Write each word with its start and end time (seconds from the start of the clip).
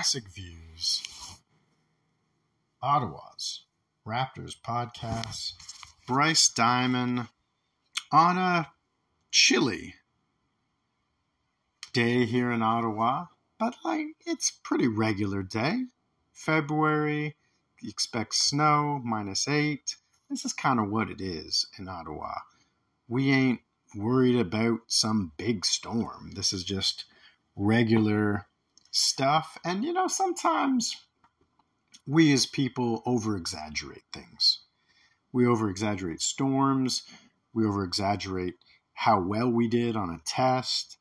Jurassic 0.00 0.32
Views, 0.34 1.02
Ottawa's 2.80 3.64
Raptors 4.06 4.54
podcast. 4.58 5.52
Bryce 6.06 6.48
Diamond 6.48 7.28
on 8.10 8.38
a 8.38 8.68
chilly 9.30 9.96
day 11.92 12.24
here 12.24 12.50
in 12.50 12.62
Ottawa, 12.62 13.26
but 13.58 13.74
like 13.84 14.06
it's 14.24 14.50
pretty 14.50 14.88
regular 14.88 15.42
day. 15.42 15.82
February, 16.32 17.36
you 17.82 17.90
expect 17.90 18.34
snow, 18.36 19.02
minus 19.04 19.46
eight. 19.46 19.96
This 20.30 20.46
is 20.46 20.54
kind 20.54 20.80
of 20.80 20.88
what 20.88 21.10
it 21.10 21.20
is 21.20 21.66
in 21.78 21.88
Ottawa. 21.88 22.36
We 23.06 23.30
ain't 23.32 23.60
worried 23.94 24.40
about 24.40 24.78
some 24.86 25.32
big 25.36 25.66
storm. 25.66 26.30
This 26.36 26.54
is 26.54 26.64
just 26.64 27.04
regular 27.54 28.46
stuff. 28.90 29.58
And, 29.64 29.84
you 29.84 29.92
know, 29.92 30.08
sometimes 30.08 30.96
we 32.06 32.32
as 32.32 32.46
people 32.46 33.02
over 33.06 33.36
exaggerate 33.36 34.04
things. 34.12 34.62
We 35.32 35.46
over 35.46 35.70
exaggerate 35.70 36.20
storms. 36.20 37.02
We 37.52 37.66
over 37.66 37.84
exaggerate 37.84 38.54
how 38.94 39.20
well 39.20 39.50
we 39.50 39.68
did 39.68 39.96
on 39.96 40.10
a 40.10 40.20
test. 40.24 40.98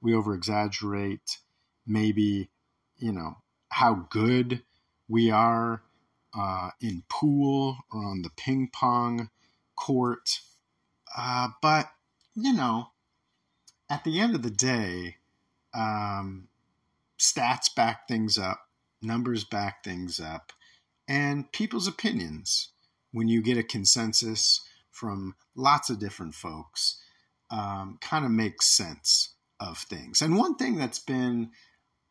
We 0.00 0.14
over 0.14 0.34
exaggerate 0.34 1.38
maybe, 1.86 2.50
you 2.96 3.12
know, 3.12 3.38
how 3.70 4.06
good 4.10 4.62
we 5.08 5.30
are 5.30 5.82
uh, 6.36 6.70
in 6.80 7.02
pool 7.08 7.78
or 7.90 8.04
on 8.04 8.22
the 8.22 8.30
ping 8.36 8.70
pong 8.72 9.30
court. 9.76 10.40
Uh, 11.16 11.48
but, 11.62 11.90
you 12.34 12.52
know, 12.52 12.88
at 13.88 14.04
the 14.04 14.20
end 14.20 14.34
of 14.34 14.42
the 14.42 14.50
day, 14.50 15.16
um, 15.72 16.48
stats 17.18 17.74
back 17.74 18.08
things 18.08 18.38
up, 18.38 18.60
numbers 19.02 19.44
back 19.44 19.84
things 19.84 20.20
up, 20.20 20.52
and 21.08 21.50
people's 21.52 21.86
opinions. 21.86 22.70
When 23.12 23.28
you 23.28 23.42
get 23.42 23.56
a 23.56 23.62
consensus 23.62 24.60
from 24.90 25.34
lots 25.56 25.88
of 25.88 25.98
different 25.98 26.34
folks, 26.34 27.00
um, 27.50 27.98
kind 28.00 28.24
of 28.24 28.30
makes 28.30 28.66
sense 28.76 29.34
of 29.58 29.78
things. 29.78 30.20
And 30.20 30.36
one 30.36 30.56
thing 30.56 30.76
that's 30.76 30.98
been, 30.98 31.50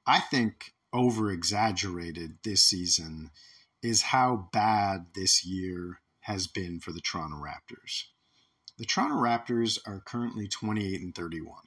I 0.06 0.20
think, 0.20 0.74
over 0.92 1.32
exaggerated 1.32 2.40
this 2.44 2.64
season 2.64 3.30
is 3.84 4.02
how 4.02 4.50
bad 4.52 5.08
this 5.14 5.46
year 5.46 6.02
has 6.22 6.48
been 6.48 6.80
for 6.80 6.92
the 6.92 7.02
Toronto 7.02 7.38
Raptors. 7.38 8.04
The 8.78 8.86
Toronto 8.86 9.16
Raptors 9.16 9.80
are 9.86 10.02
currently 10.06 10.48
28 10.48 11.02
and 11.02 11.16
31 11.16 11.67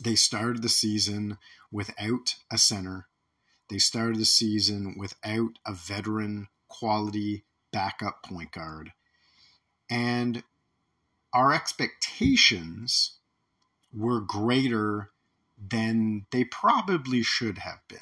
they 0.00 0.14
started 0.14 0.62
the 0.62 0.68
season 0.68 1.38
without 1.70 2.36
a 2.50 2.58
center. 2.58 3.08
They 3.68 3.78
started 3.78 4.18
the 4.18 4.24
season 4.24 4.94
without 4.96 5.58
a 5.66 5.72
veteran 5.72 6.48
quality 6.68 7.44
backup 7.72 8.22
point 8.22 8.52
guard. 8.52 8.92
And 9.90 10.42
our 11.32 11.52
expectations 11.52 13.18
were 13.92 14.20
greater 14.20 15.10
than 15.58 16.26
they 16.30 16.44
probably 16.44 17.22
should 17.22 17.58
have 17.58 17.80
been. 17.88 17.98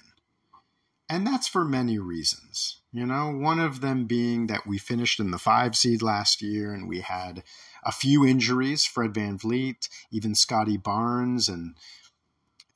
And 1.09 1.27
that's 1.27 1.47
for 1.47 1.65
many 1.65 1.99
reasons. 1.99 2.81
You 2.93 3.07
know, 3.07 3.31
one 3.31 3.61
of 3.61 3.81
them 3.81 4.07
being 4.07 4.49
that 4.49 4.67
we 4.67 4.79
finished 4.79 5.21
in 5.21 5.31
the 5.31 5.39
five 5.39 5.77
seed 5.77 6.03
last 6.03 6.43
year 6.43 6.73
and 6.73 6.89
we 6.89 7.01
had 7.01 7.45
a 7.87 7.93
few 7.93 8.27
injuries. 8.27 8.85
Fred 8.85 9.15
VanVleet, 9.15 9.89
even 10.11 10.35
Scottie 10.35 10.77
Barnes, 10.77 11.49
and 11.49 11.77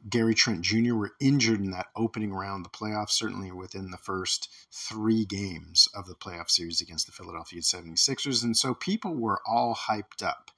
Gary 0.08 0.34
Trent 0.34 0.62
Jr. 0.62 0.94
were 0.94 1.12
injured 1.20 1.60
in 1.60 1.72
that 1.72 1.88
opening 1.94 2.32
round 2.32 2.64
of 2.64 2.72
the 2.72 2.78
playoffs, 2.78 3.10
certainly 3.10 3.52
within 3.52 3.90
the 3.90 3.98
first 3.98 4.48
three 4.72 5.26
games 5.26 5.88
of 5.94 6.06
the 6.06 6.14
playoff 6.14 6.48
series 6.48 6.80
against 6.80 7.06
the 7.06 7.12
Philadelphia 7.12 7.60
76ers. 7.60 8.42
And 8.42 8.56
so 8.56 8.72
people 8.72 9.14
were 9.14 9.42
all 9.46 9.74
hyped 9.74 10.22
up 10.22 10.50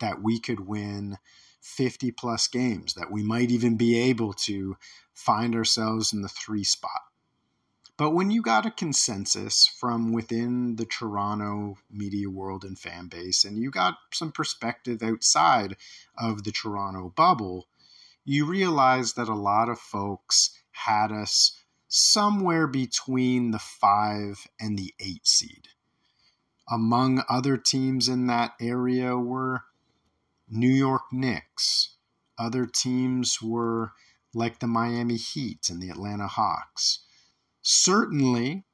that 0.00 0.22
we 0.22 0.40
could 0.40 0.60
win 0.66 1.18
50 1.60 2.10
plus 2.12 2.48
games, 2.48 2.94
that 2.94 3.12
we 3.12 3.22
might 3.22 3.50
even 3.50 3.76
be 3.76 3.96
able 3.98 4.32
to 4.32 4.76
find 5.12 5.54
ourselves 5.54 6.12
in 6.12 6.22
the 6.22 6.28
three 6.28 6.64
spot. 6.64 7.02
But 8.00 8.12
when 8.12 8.30
you 8.30 8.40
got 8.40 8.64
a 8.64 8.70
consensus 8.70 9.66
from 9.66 10.10
within 10.10 10.76
the 10.76 10.86
Toronto 10.86 11.76
media 11.90 12.30
world 12.30 12.64
and 12.64 12.78
fan 12.78 13.08
base, 13.08 13.44
and 13.44 13.58
you 13.58 13.70
got 13.70 13.98
some 14.10 14.32
perspective 14.32 15.02
outside 15.02 15.76
of 16.16 16.44
the 16.44 16.50
Toronto 16.50 17.12
bubble, 17.14 17.68
you 18.24 18.46
realize 18.46 19.12
that 19.12 19.28
a 19.28 19.34
lot 19.34 19.68
of 19.68 19.78
folks 19.78 20.58
had 20.70 21.12
us 21.12 21.60
somewhere 21.88 22.66
between 22.66 23.50
the 23.50 23.58
five 23.58 24.46
and 24.58 24.78
the 24.78 24.94
eight 24.98 25.26
seed. 25.26 25.68
Among 26.70 27.22
other 27.28 27.58
teams 27.58 28.08
in 28.08 28.28
that 28.28 28.54
area 28.58 29.18
were 29.18 29.64
New 30.48 30.72
York 30.72 31.12
Knicks. 31.12 31.96
Other 32.38 32.64
teams 32.64 33.42
were 33.42 33.92
like 34.32 34.60
the 34.60 34.66
Miami 34.66 35.16
Heat 35.16 35.68
and 35.68 35.82
the 35.82 35.90
Atlanta 35.90 36.28
Hawks 36.28 37.00
certainly 37.62 38.64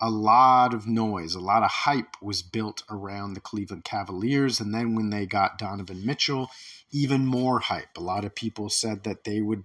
a 0.00 0.10
lot 0.10 0.74
of 0.74 0.86
noise, 0.86 1.34
a 1.34 1.40
lot 1.40 1.62
of 1.62 1.70
hype 1.70 2.16
was 2.20 2.42
built 2.42 2.82
around 2.90 3.34
the 3.34 3.40
Cleveland 3.40 3.84
Cavaliers. 3.84 4.60
And 4.60 4.74
then 4.74 4.94
when 4.94 5.10
they 5.10 5.24
got 5.24 5.58
Donovan 5.58 6.04
Mitchell, 6.04 6.50
even 6.90 7.24
more 7.24 7.60
hype. 7.60 7.96
A 7.96 8.00
lot 8.00 8.24
of 8.24 8.34
people 8.34 8.68
said 8.68 9.04
that 9.04 9.24
they 9.24 9.40
would 9.40 9.64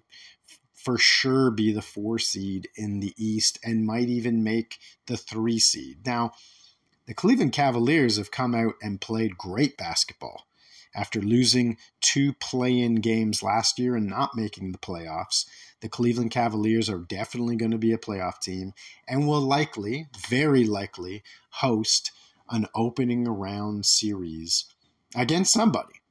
for 0.74 0.98
sure 0.98 1.52
be 1.52 1.74
the 1.74 1.82
four 1.82 2.20
seed 2.20 2.70
in 2.76 3.02
the 3.02 3.14
East 3.18 3.60
and 3.64 3.86
might 3.86 4.08
even 4.08 4.44
make 4.44 4.78
the 5.08 5.18
three 5.18 5.60
seed. 5.60 6.06
Now, 6.06 6.32
the 7.06 7.14
Cleveland 7.14 7.52
Cavaliers 7.52 8.18
have 8.18 8.32
come 8.32 8.56
out 8.56 8.76
and 8.82 9.02
played 9.02 9.38
great 9.38 9.78
basketball. 9.78 10.48
After 10.96 11.22
losing 11.22 11.78
two 12.02 12.34
play 12.34 12.80
in 12.80 12.96
games 12.96 13.44
last 13.44 13.78
year 13.78 13.96
and 13.96 14.08
not 14.08 14.36
making 14.36 14.72
the 14.72 14.78
playoffs, 14.78 15.46
the 15.82 15.90
Cleveland 15.90 16.32
Cavaliers 16.32 16.90
are 16.90 17.00
definitely 17.00 17.56
going 17.56 17.72
to 17.72 17.78
be 17.78 17.94
a 17.94 17.98
playoff 17.98 18.40
team 18.40 18.74
and 19.08 19.28
will 19.28 19.42
likely, 19.42 20.08
very 20.30 20.66
likely, 20.66 21.24
host 21.50 22.12
an 22.50 22.68
opening 22.76 23.26
round 23.26 23.86
series 23.86 24.66
against 25.16 25.54
somebody. 25.54 26.02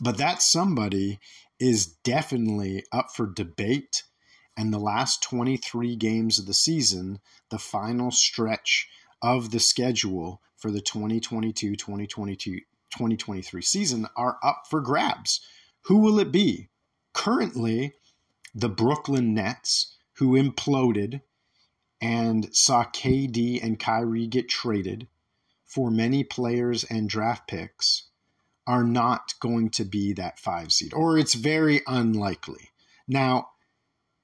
But 0.00 0.18
that 0.18 0.42
somebody 0.42 1.18
is 1.58 1.86
definitely 1.86 2.84
up 2.92 3.08
for 3.14 3.26
debate. 3.26 4.04
And 4.56 4.72
the 4.72 4.78
last 4.78 5.22
23 5.22 5.96
games 5.96 6.38
of 6.38 6.46
the 6.46 6.54
season, 6.54 7.18
the 7.50 7.58
final 7.58 8.10
stretch 8.10 8.88
of 9.20 9.50
the 9.50 9.60
schedule 9.60 10.40
for 10.56 10.70
the 10.70 10.80
2022 10.80 11.76
2022 11.76 12.60
2023 12.90 13.62
season 13.62 14.06
are 14.16 14.38
up 14.42 14.64
for 14.70 14.80
grabs. 14.80 15.40
Who 15.82 15.98
will 15.98 16.18
it 16.20 16.30
be? 16.30 16.68
Currently, 17.12 17.94
the 18.54 18.68
Brooklyn 18.68 19.34
Nets, 19.34 19.96
who 20.14 20.32
imploded 20.32 21.22
and 22.00 22.54
saw 22.54 22.84
KD 22.84 23.62
and 23.62 23.78
Kyrie 23.78 24.26
get 24.26 24.48
traded 24.48 25.08
for 25.64 25.90
many 25.90 26.22
players 26.22 26.84
and 26.84 27.08
draft 27.08 27.48
picks, 27.48 28.08
are 28.66 28.84
not 28.84 29.34
going 29.40 29.70
to 29.70 29.84
be 29.84 30.12
that 30.12 30.38
five 30.38 30.72
seed, 30.72 30.94
or 30.94 31.18
it's 31.18 31.34
very 31.34 31.80
unlikely. 31.86 32.70
Now, 33.08 33.48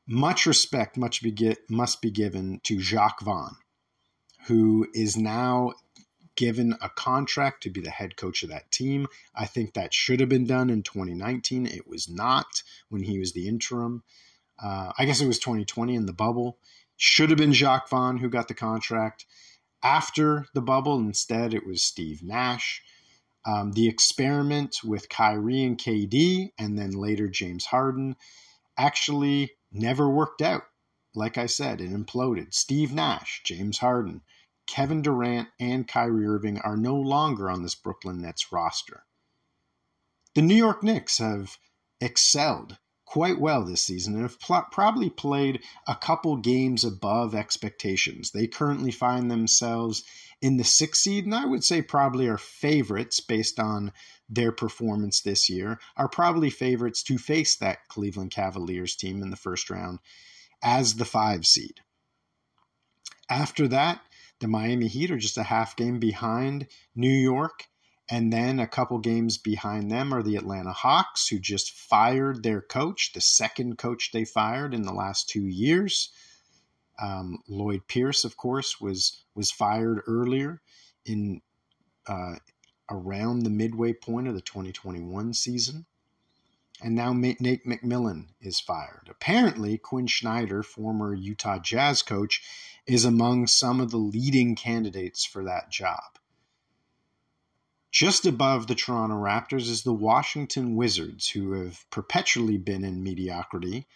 much 0.07 0.47
respect 0.47 0.97
much 0.97 1.23
be, 1.23 1.57
must 1.69 2.01
be 2.01 2.11
given 2.11 2.61
to 2.65 2.81
Jacque 2.81 3.21
Vaughn, 3.21 3.57
who 4.47 4.89
is 4.95 5.17
now 5.17 5.73
given 6.41 6.75
a 6.81 6.89
contract 6.89 7.63
to 7.63 7.69
be 7.69 7.83
the 7.83 7.91
head 7.91 8.17
coach 8.17 8.43
of 8.43 8.49
that 8.49 8.71
team. 8.71 9.07
I 9.35 9.45
think 9.45 9.75
that 9.75 9.93
should 9.93 10.21
have 10.21 10.31
been 10.31 10.47
done 10.47 10.71
in 10.71 10.83
2019. 10.83 11.67
It 11.67 11.87
was 11.87 12.09
not 12.09 12.63
when 12.89 13.03
he 13.03 13.19
was 13.19 13.35
the 13.35 13.47
interim. 13.47 14.03
Uh, 14.59 14.91
I 14.97 15.05
guess 15.05 15.21
it 15.21 15.27
was 15.27 15.39
2020 15.39 15.95
in 15.95 16.07
the 16.07 16.15
bubble. 16.15 16.57
Should 16.97 17.29
have 17.29 17.37
been 17.37 17.53
Jacque 17.53 17.91
Vaughn 17.91 18.17
who 18.17 18.31
got 18.31 18.49
the 18.49 18.55
contract 18.55 19.27
after 19.83 20.47
the 20.55 20.63
bubble. 20.63 20.97
Instead, 20.99 21.53
it 21.53 21.67
was 21.67 21.83
Steve 21.83 22.23
Nash. 22.23 22.83
Um, 23.45 23.73
the 23.73 23.87
experiment 23.87 24.79
with 24.83 25.11
Kyrie 25.11 25.63
and 25.63 25.77
KD, 25.77 26.53
and 26.59 26.79
then 26.79 26.93
later 26.93 27.29
James 27.29 27.67
Harden, 27.67 28.17
actually 28.79 29.51
never 29.71 30.09
worked 30.09 30.41
out. 30.41 30.63
Like 31.15 31.37
I 31.37 31.45
said, 31.45 31.83
it 31.83 31.91
imploded. 31.91 32.55
Steve 32.55 32.95
Nash, 32.95 33.43
James 33.45 33.77
Harden, 33.77 34.23
Kevin 34.71 35.03
Durant, 35.03 35.49
and 35.59 35.89
Kyrie 35.89 36.25
Irving 36.25 36.61
are 36.61 36.77
no 36.77 36.95
longer 36.95 37.51
on 37.51 37.65
this 37.65 37.75
Brooklyn 37.75 38.23
Nets 38.23 38.53
roster. 38.53 39.03
The 40.37 40.43
New 40.43 40.55
York 40.55 40.85
Knicks 40.85 41.19
have 41.19 41.59
excelled 42.01 42.79
quite 43.05 43.41
well 43.41 43.65
this 43.65 43.83
season 43.83 44.15
and 44.15 44.23
have 44.23 44.39
pl- 44.39 44.69
probably 44.71 45.11
played 45.11 45.61
a 45.89 45.97
couple 45.97 46.37
games 46.37 46.85
above 46.85 47.35
expectations. 47.35 48.31
They 48.31 48.47
currently 48.47 48.93
find 48.93 49.29
themselves 49.29 50.05
in 50.41 50.57
the 50.57 50.63
sixth 50.63 51.03
seed, 51.03 51.25
and 51.25 51.35
I 51.35 51.47
would 51.47 51.65
say 51.65 51.83
probably 51.83 52.29
are 52.29 52.39
favorites 52.39 53.19
based 53.19 53.59
on 53.59 53.93
their 54.29 54.53
performance 54.53 55.21
this 55.21 55.51
year, 55.51 55.81
are 55.97 56.09
probably 56.09 56.49
favorites 56.49 57.03
to 57.03 57.19
face 57.19 57.57
that 57.57 57.89
Cleveland 57.89 58.31
Cavaliers 58.31 58.95
team 58.95 59.21
in 59.21 59.31
the 59.31 59.37
first 59.37 59.69
round 59.69 59.99
as 60.63 60.95
the 60.95 61.05
five 61.05 61.45
seed. 61.45 61.81
After 63.29 63.67
that, 63.67 64.01
the 64.41 64.49
Miami 64.49 64.89
Heat 64.89 65.11
are 65.11 65.19
just 65.19 65.39
a 65.39 65.45
half 65.45 65.77
game 65.77 65.99
behind 65.99 66.67
New 66.95 67.13
York. 67.13 67.67
And 68.11 68.33
then 68.33 68.59
a 68.59 68.67
couple 68.67 68.99
games 68.99 69.39
behind 69.39 69.91
them 69.91 70.13
are 70.13 70.23
the 70.23 70.35
Atlanta 70.35 70.73
Hawks, 70.73 71.29
who 71.29 71.39
just 71.39 71.71
fired 71.71 72.43
their 72.43 72.61
coach, 72.61 73.13
the 73.13 73.21
second 73.21 73.79
coach 73.79 74.11
they 74.11 74.25
fired 74.25 74.75
in 74.75 74.83
the 74.83 74.93
last 74.93 75.29
two 75.29 75.47
years. 75.47 76.11
Um, 77.01 77.39
Lloyd 77.49 77.87
Pierce, 77.87 78.25
of 78.25 78.37
course, 78.37 78.81
was 78.81 79.23
was 79.37 79.53
fired 79.53 80.03
earlier 80.09 80.61
in 81.05 81.41
uh, 82.09 82.35
around 82.91 83.41
the 83.41 83.51
midway 83.51 83.93
point 83.93 84.27
of 84.27 84.35
the 84.35 84.41
2021 84.41 85.33
season. 85.33 85.87
And 86.83 86.95
now 86.95 87.13
Nate 87.13 87.67
McMillan 87.67 88.29
is 88.41 88.59
fired. 88.59 89.09
Apparently, 89.11 89.77
Quin 89.77 90.09
Snyder, 90.09 90.63
former 90.63 91.15
Utah 91.15 91.59
Jazz 91.59 92.03
coach, 92.03 92.43
is 92.87 93.05
among 93.05 93.47
some 93.47 93.81
of 93.81 93.91
the 93.91 93.99
leading 93.99 94.57
candidates 94.57 95.25
for 95.25 95.45
that 95.45 95.71
job. 95.71 96.19
Just 97.93 98.25
above 98.25 98.67
the 98.67 98.75
Toronto 98.75 99.17
Raptors 99.17 99.69
is 99.69 99.83
the 99.83 99.93
Washington 99.93 100.77
Wizards, 100.77 101.29
who 101.31 101.53
have 101.53 101.85
perpetually 101.91 102.57
been 102.57 102.85
in 102.85 103.03
mediocrity. 103.03 103.87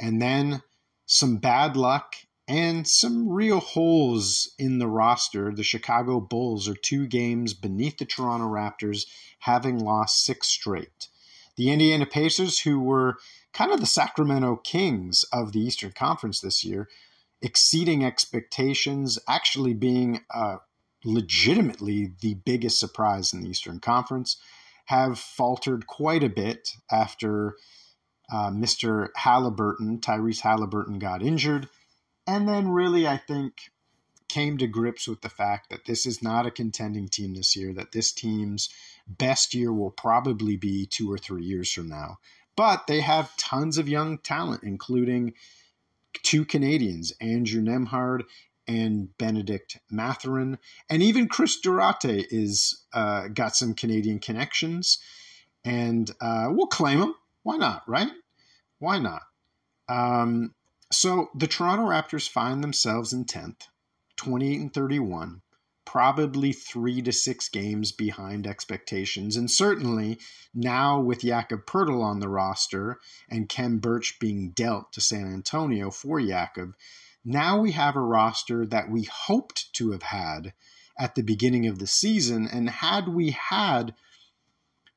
And 0.00 0.20
then 0.20 0.62
some 1.06 1.36
bad 1.36 1.76
luck 1.76 2.16
and 2.48 2.88
some 2.88 3.28
real 3.28 3.60
holes 3.60 4.52
in 4.58 4.78
the 4.78 4.88
roster. 4.88 5.52
The 5.52 5.62
Chicago 5.62 6.20
Bulls 6.20 6.68
are 6.68 6.74
two 6.74 7.06
games 7.06 7.54
beneath 7.54 7.98
the 7.98 8.06
Toronto 8.06 8.46
Raptors, 8.46 9.06
having 9.38 9.78
lost 9.78 10.24
six 10.24 10.48
straight. 10.48 11.08
The 11.56 11.70
Indiana 11.70 12.06
Pacers, 12.06 12.60
who 12.60 12.80
were 12.80 13.16
kind 13.52 13.72
of 13.72 13.80
the 13.80 13.86
Sacramento 13.86 14.56
Kings 14.56 15.24
of 15.32 15.52
the 15.52 15.60
Eastern 15.60 15.92
Conference 15.92 16.40
this 16.40 16.64
year, 16.64 16.88
exceeding 17.40 18.04
expectations, 18.04 19.18
actually 19.28 19.74
being 19.74 20.22
uh, 20.32 20.56
legitimately 21.04 22.12
the 22.20 22.34
biggest 22.34 22.80
surprise 22.80 23.32
in 23.32 23.42
the 23.42 23.48
Eastern 23.48 23.78
Conference, 23.78 24.36
have 24.86 25.18
faltered 25.18 25.86
quite 25.86 26.24
a 26.24 26.28
bit 26.28 26.70
after 26.90 27.56
uh, 28.32 28.50
Mr. 28.50 29.08
Halliburton, 29.16 30.00
Tyrese 30.00 30.40
Halliburton, 30.40 30.98
got 30.98 31.22
injured. 31.22 31.68
And 32.26 32.48
then, 32.48 32.68
really, 32.68 33.06
I 33.06 33.18
think 33.18 33.70
came 34.34 34.58
to 34.58 34.66
grips 34.66 35.06
with 35.06 35.20
the 35.20 35.28
fact 35.28 35.70
that 35.70 35.84
this 35.84 36.06
is 36.06 36.20
not 36.20 36.44
a 36.44 36.50
contending 36.50 37.06
team 37.06 37.34
this 37.34 37.54
year, 37.54 37.72
that 37.72 37.92
this 37.92 38.10
team's 38.10 38.68
best 39.06 39.54
year 39.54 39.72
will 39.72 39.92
probably 39.92 40.56
be 40.56 40.86
two 40.86 41.10
or 41.10 41.16
three 41.16 41.44
years 41.44 41.72
from 41.72 41.88
now. 41.88 42.18
But 42.56 42.88
they 42.88 43.00
have 43.00 43.36
tons 43.36 43.78
of 43.78 43.88
young 43.88 44.18
talent, 44.18 44.64
including 44.64 45.34
two 46.24 46.44
Canadians, 46.44 47.12
Andrew 47.20 47.62
Nembhard 47.62 48.24
and 48.66 49.16
Benedict 49.18 49.78
Mathurin, 49.88 50.58
and 50.90 51.00
even 51.00 51.28
Chris 51.28 51.60
Duarte 51.60 52.24
is 52.30 52.82
uh, 52.92 53.28
got 53.28 53.54
some 53.54 53.72
Canadian 53.72 54.18
connections, 54.18 54.98
and 55.64 56.10
uh, 56.20 56.48
we'll 56.50 56.66
claim 56.66 57.00
him. 57.00 57.14
Why 57.44 57.56
not? 57.56 57.82
Right? 57.86 58.10
Why 58.80 58.98
not? 58.98 59.22
Um, 59.88 60.54
so 60.90 61.28
the 61.36 61.46
Toronto 61.46 61.84
Raptors 61.84 62.28
find 62.28 62.64
themselves 62.64 63.12
in 63.12 63.26
tenth, 63.26 63.68
twenty-eight 64.16 64.60
and 64.60 64.74
thirty-one 64.74 65.42
probably 65.84 66.50
three 66.50 67.02
to 67.02 67.12
six 67.12 67.48
games 67.50 67.92
behind 67.92 68.46
expectations. 68.46 69.36
And 69.36 69.50
certainly 69.50 70.18
now 70.54 70.98
with 70.98 71.20
Jakob 71.20 71.66
Poeltl 71.66 72.02
on 72.02 72.20
the 72.20 72.28
roster 72.28 72.98
and 73.28 73.50
Khem 73.50 73.78
Birch 73.78 74.18
being 74.18 74.50
dealt 74.52 74.92
to 74.94 75.02
San 75.02 75.26
Antonio 75.26 75.90
for 75.90 76.20
Jakob, 76.20 76.72
now 77.22 77.60
we 77.60 77.72
have 77.72 77.96
a 77.96 78.00
roster 78.00 78.66
that 78.66 78.90
we 78.90 79.04
hoped 79.04 79.72
to 79.74 79.90
have 79.90 80.04
had 80.04 80.54
at 80.98 81.14
the 81.16 81.22
beginning 81.22 81.66
of 81.66 81.78
the 81.78 81.86
season. 81.86 82.48
And 82.50 82.70
had 82.70 83.08
we 83.08 83.32
had 83.32 83.94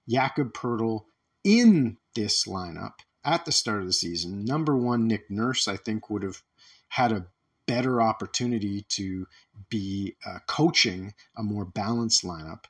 Jakob 0.07 0.53
Poeltl 0.53 1.03
in 1.43 1.97
this 2.15 2.47
lineup 2.47 2.93
at 3.25 3.43
the 3.43 3.51
start 3.51 3.81
of 3.81 3.87
the 3.87 3.93
season, 3.93 4.45
number 4.45 4.75
one, 4.75 5.05
Nick 5.05 5.29
Nurse, 5.29 5.67
I 5.67 5.75
think, 5.75 6.09
would 6.09 6.23
have 6.23 6.41
had 6.87 7.11
a 7.11 7.27
better 7.67 8.01
opportunity 8.01 8.83
to 8.89 9.27
be 9.69 10.15
uh, 10.25 10.39
coaching 10.47 11.13
a 11.37 11.43
more 11.43 11.65
balanced 11.65 12.23
lineup, 12.23 12.65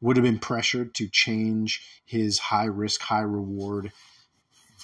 would 0.00 0.16
have 0.16 0.24
been 0.24 0.38
pressured 0.38 0.94
to 0.94 1.08
change 1.08 2.02
his 2.04 2.38
high 2.38 2.64
risk, 2.64 3.00
high 3.02 3.20
reward 3.20 3.92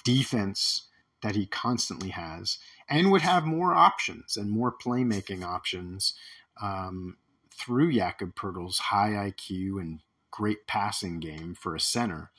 defense 0.03 0.87
that 1.21 1.35
he 1.35 1.45
constantly 1.45 2.09
has, 2.09 2.57
and 2.89 3.11
would 3.11 3.21
have 3.21 3.45
more 3.45 3.73
options 3.75 4.37
and 4.37 4.49
more 4.49 4.73
playmaking 4.73 5.43
options 5.43 6.13
um, 6.61 7.17
through 7.53 7.91
Jakob 7.91 8.33
Poeltl's 8.35 8.79
high 8.79 9.09
IQ 9.09 9.81
and 9.81 9.99
great 10.31 10.65
passing 10.67 11.19
game 11.19 11.53
for 11.53 11.75
a 11.75 11.79
center, 11.79 12.31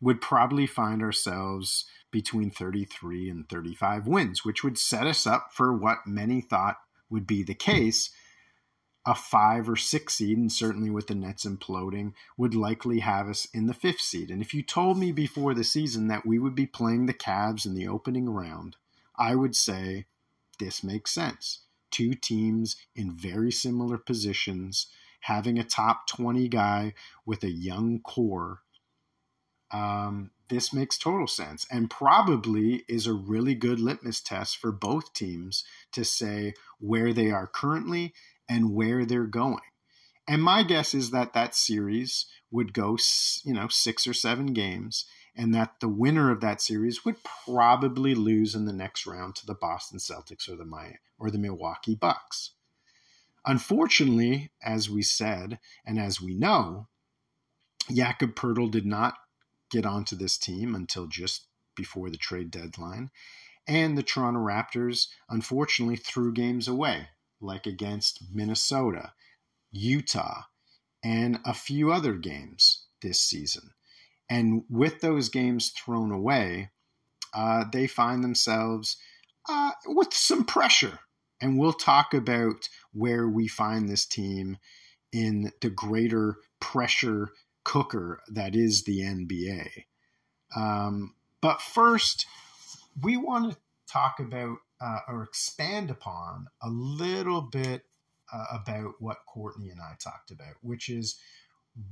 would 0.00 0.20
probably 0.20 0.66
find 0.66 1.00
ourselves 1.00 1.86
between 2.12 2.50
33 2.50 3.28
and 3.28 3.48
35 3.48 4.06
wins, 4.06 4.44
which 4.44 4.62
would 4.62 4.78
set 4.78 5.06
us 5.06 5.26
up 5.26 5.48
for 5.52 5.76
what 5.76 6.06
many 6.06 6.40
thought 6.40 6.76
would 7.10 7.26
be 7.26 7.42
the 7.42 7.54
case. 7.54 8.10
A 9.04 9.16
five 9.16 9.68
or 9.68 9.74
six 9.74 10.14
seed, 10.14 10.38
and 10.38 10.52
certainly 10.52 10.88
with 10.88 11.08
the 11.08 11.16
Nets 11.16 11.44
imploding, 11.44 12.12
would 12.36 12.54
likely 12.54 13.00
have 13.00 13.28
us 13.28 13.48
in 13.52 13.66
the 13.66 13.74
fifth 13.74 14.00
seed. 14.00 14.30
And 14.30 14.40
if 14.40 14.54
you 14.54 14.62
told 14.62 14.96
me 14.96 15.10
before 15.10 15.54
the 15.54 15.64
season 15.64 16.06
that 16.06 16.24
we 16.24 16.38
would 16.38 16.54
be 16.54 16.66
playing 16.66 17.06
the 17.06 17.14
Cavs 17.14 17.66
in 17.66 17.74
the 17.74 17.88
opening 17.88 18.30
round, 18.30 18.76
I 19.16 19.34
would 19.34 19.56
say 19.56 20.06
this 20.60 20.84
makes 20.84 21.10
sense. 21.10 21.62
Two 21.90 22.14
teams 22.14 22.76
in 22.94 23.10
very 23.10 23.50
similar 23.50 23.98
positions, 23.98 24.86
having 25.22 25.58
a 25.58 25.64
top 25.64 26.06
20 26.06 26.46
guy 26.46 26.94
with 27.26 27.42
a 27.42 27.50
young 27.50 27.98
core. 28.00 28.60
Um, 29.72 30.30
this 30.52 30.70
makes 30.70 30.98
total 30.98 31.26
sense 31.26 31.66
and 31.70 31.88
probably 31.88 32.84
is 32.86 33.06
a 33.06 33.14
really 33.14 33.54
good 33.54 33.80
litmus 33.80 34.20
test 34.20 34.58
for 34.58 34.70
both 34.70 35.14
teams 35.14 35.64
to 35.92 36.04
say 36.04 36.52
where 36.78 37.14
they 37.14 37.30
are 37.30 37.46
currently 37.46 38.12
and 38.50 38.74
where 38.74 39.06
they're 39.06 39.24
going. 39.24 39.62
And 40.28 40.42
my 40.42 40.62
guess 40.62 40.92
is 40.92 41.10
that 41.10 41.32
that 41.32 41.54
series 41.54 42.26
would 42.50 42.74
go, 42.74 42.98
you 43.44 43.54
know, 43.54 43.68
six 43.68 44.06
or 44.06 44.12
seven 44.12 44.52
games, 44.52 45.06
and 45.34 45.54
that 45.54 45.80
the 45.80 45.88
winner 45.88 46.30
of 46.30 46.42
that 46.42 46.60
series 46.60 47.02
would 47.02 47.16
probably 47.24 48.14
lose 48.14 48.54
in 48.54 48.66
the 48.66 48.74
next 48.74 49.06
round 49.06 49.34
to 49.36 49.46
the 49.46 49.54
Boston 49.54 49.98
Celtics 49.98 50.50
or 50.50 50.56
the 50.56 50.66
Miami, 50.66 50.98
or 51.18 51.30
the 51.30 51.38
Milwaukee 51.38 51.94
Bucks. 51.94 52.50
Unfortunately, 53.46 54.50
as 54.62 54.90
we 54.90 55.00
said 55.00 55.58
and 55.86 55.98
as 55.98 56.20
we 56.20 56.34
know, 56.34 56.88
Jakob 57.90 58.34
Poeltl 58.34 58.70
did 58.70 58.84
not 58.84 59.14
get 59.72 59.86
onto 59.86 60.14
this 60.14 60.38
team 60.38 60.74
until 60.74 61.06
just 61.06 61.46
before 61.74 62.10
the 62.10 62.18
trade 62.18 62.50
deadline. 62.50 63.10
And 63.66 63.96
the 63.96 64.02
Toronto 64.02 64.40
Raptors, 64.40 65.08
unfortunately, 65.28 65.96
threw 65.96 66.32
games 66.32 66.68
away, 66.68 67.08
like 67.40 67.66
against 67.66 68.22
Minnesota, 68.32 69.14
Utah, 69.70 70.42
and 71.02 71.40
a 71.44 71.54
few 71.54 71.90
other 71.90 72.14
games 72.14 72.86
this 73.00 73.20
season. 73.22 73.70
And 74.28 74.64
with 74.68 75.00
those 75.00 75.28
games 75.28 75.70
thrown 75.70 76.12
away, 76.12 76.70
uh, 77.34 77.64
they 77.72 77.86
find 77.86 78.22
themselves 78.22 78.96
uh, 79.48 79.72
with 79.86 80.12
some 80.12 80.44
pressure. 80.44 80.98
And 81.40 81.58
we'll 81.58 81.72
talk 81.72 82.14
about 82.14 82.68
where 82.92 83.28
we 83.28 83.48
find 83.48 83.88
this 83.88 84.06
team 84.06 84.58
in 85.12 85.52
the 85.60 85.70
greater 85.70 86.36
pressure 86.60 87.30
cooker 87.64 88.20
that 88.28 88.54
is 88.54 88.84
the 88.84 89.00
NBA. 89.00 89.84
Um, 90.54 91.14
but 91.40 91.60
first, 91.60 92.26
we 93.00 93.16
want 93.16 93.52
to 93.52 93.58
talk 93.90 94.20
about 94.20 94.58
uh, 94.80 94.98
or 95.08 95.22
expand 95.22 95.90
upon 95.90 96.48
a 96.62 96.68
little 96.68 97.40
bit 97.42 97.82
uh, 98.32 98.44
about 98.52 98.94
what 98.98 99.18
Courtney 99.26 99.70
and 99.70 99.80
I 99.80 99.94
talked 100.02 100.30
about, 100.30 100.54
which 100.62 100.88
is 100.88 101.18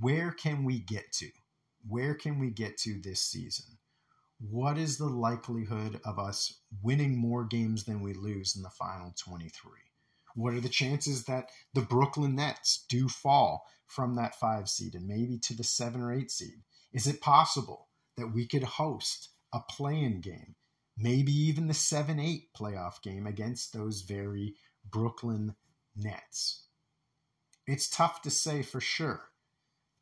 where 0.01 0.33
can 0.33 0.65
we 0.65 0.81
get 0.81 1.13
to? 1.13 1.29
Where 1.89 2.15
can 2.15 2.39
we 2.39 2.51
get 2.51 2.77
to 2.79 3.01
this 3.01 3.23
season? 3.23 3.79
What 4.41 4.79
is 4.79 4.97
the 4.97 5.09
likelihood 5.09 6.01
of 6.05 6.19
us 6.19 6.61
winning 6.83 7.17
more 7.17 7.45
games 7.45 7.85
than 7.85 8.01
we 8.01 8.15
lose 8.15 8.57
in 8.57 8.63
the 8.63 8.71
final 8.71 9.15
23? 9.19 9.51
What 10.35 10.55
are 10.55 10.61
the 10.61 10.69
chances 10.69 11.25
that 11.25 11.51
the 11.75 11.83
Brooklyn 11.83 12.37
Nets 12.37 12.85
do 12.89 13.09
fall 13.09 13.67
from 13.87 14.15
that 14.17 14.35
five 14.35 14.69
seed 14.69 14.95
and 14.95 15.07
maybe 15.07 15.39
to 15.39 15.55
the 15.55 15.65
seven 15.65 16.01
or 16.01 16.13
eight 16.13 16.31
seed? 16.31 16.63
Is 16.93 17.07
it 17.07 17.21
possible 17.21 17.89
that 18.17 18.35
we 18.35 18.47
could 18.47 18.65
host 18.65 19.31
a 19.53 19.61
play 19.61 20.01
in 20.01 20.21
game, 20.21 20.55
maybe 20.97 21.33
even 21.33 21.67
the 21.67 21.75
7 21.75 22.19
8 22.19 22.53
playoff 22.57 23.03
game 23.03 23.27
against 23.27 23.73
those 23.73 24.03
very 24.03 24.55
Brooklyn 24.85 25.55
Nets? 25.97 26.67
It's 27.67 27.89
tough 27.89 28.23
to 28.23 28.31
say 28.31 28.63
for 28.63 28.81
sure. 28.81 29.31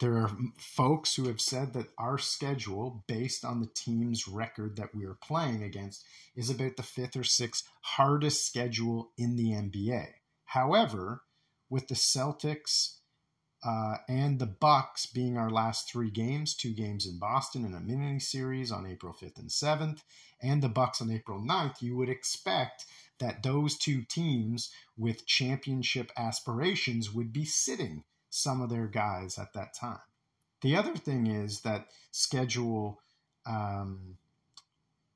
There 0.01 0.17
are 0.17 0.31
folks 0.59 1.17
who 1.17 1.27
have 1.27 1.41
said 1.41 1.73
that 1.73 1.89
our 1.99 2.19
schedule, 2.19 3.05
based 3.09 3.45
on 3.45 3.61
the 3.61 3.67
team's 3.75 4.29
record 4.29 4.77
that 4.77 4.95
we 4.95 5.05
are 5.05 5.19
playing 5.21 5.65
against, 5.65 6.05
is 6.37 6.49
about 6.49 6.77
the 6.77 6.85
fifth 6.85 7.17
or 7.17 7.25
sixth 7.25 7.69
hardest 7.83 8.47
schedule 8.47 9.11
in 9.19 9.37
the 9.37 9.51
NBA. 9.51 10.07
However, 10.49 11.25
with 11.69 11.89
the 11.89 11.95
Celtics 11.95 13.01
uh, 13.63 13.97
and 14.09 14.39
the 14.39 14.47
Bucks 14.47 15.05
being 15.05 15.37
our 15.37 15.51
last 15.51 15.91
three 15.91 16.11
games, 16.11 16.55
two 16.55 16.73
games 16.73 17.07
in 17.07 17.19
Boston 17.19 17.67
and 17.67 17.75
a 17.75 17.81
mini 17.81 18.19
series 18.19 18.73
on 18.73 18.87
April 18.87 19.13
5th 19.13 19.39
and 19.39 19.51
7th, 19.51 19.99
and 20.41 20.63
the 20.63 20.71
Bucks 20.71 21.03
on 21.03 21.11
April 21.11 21.39
9th, 21.39 21.83
you 21.83 21.97
would 21.99 22.09
expect 22.09 22.87
that 23.19 23.43
those 23.43 23.77
two 23.77 24.03
teams 24.03 24.71
with 24.97 25.27
championship 25.27 26.11
aspirations 26.17 27.13
would 27.13 27.31
be 27.31 27.45
sitting 27.45 28.05
some 28.31 28.63
of 28.63 28.71
their 28.71 28.87
guys 28.87 29.39
at 29.39 29.53
that 29.53 29.75
time. 29.75 30.01
The 30.63 30.77
other 30.77 30.97
thing 30.97 31.27
is 31.27 31.61
that 31.61 31.89
schedule 32.11 33.03
um, 33.45 34.17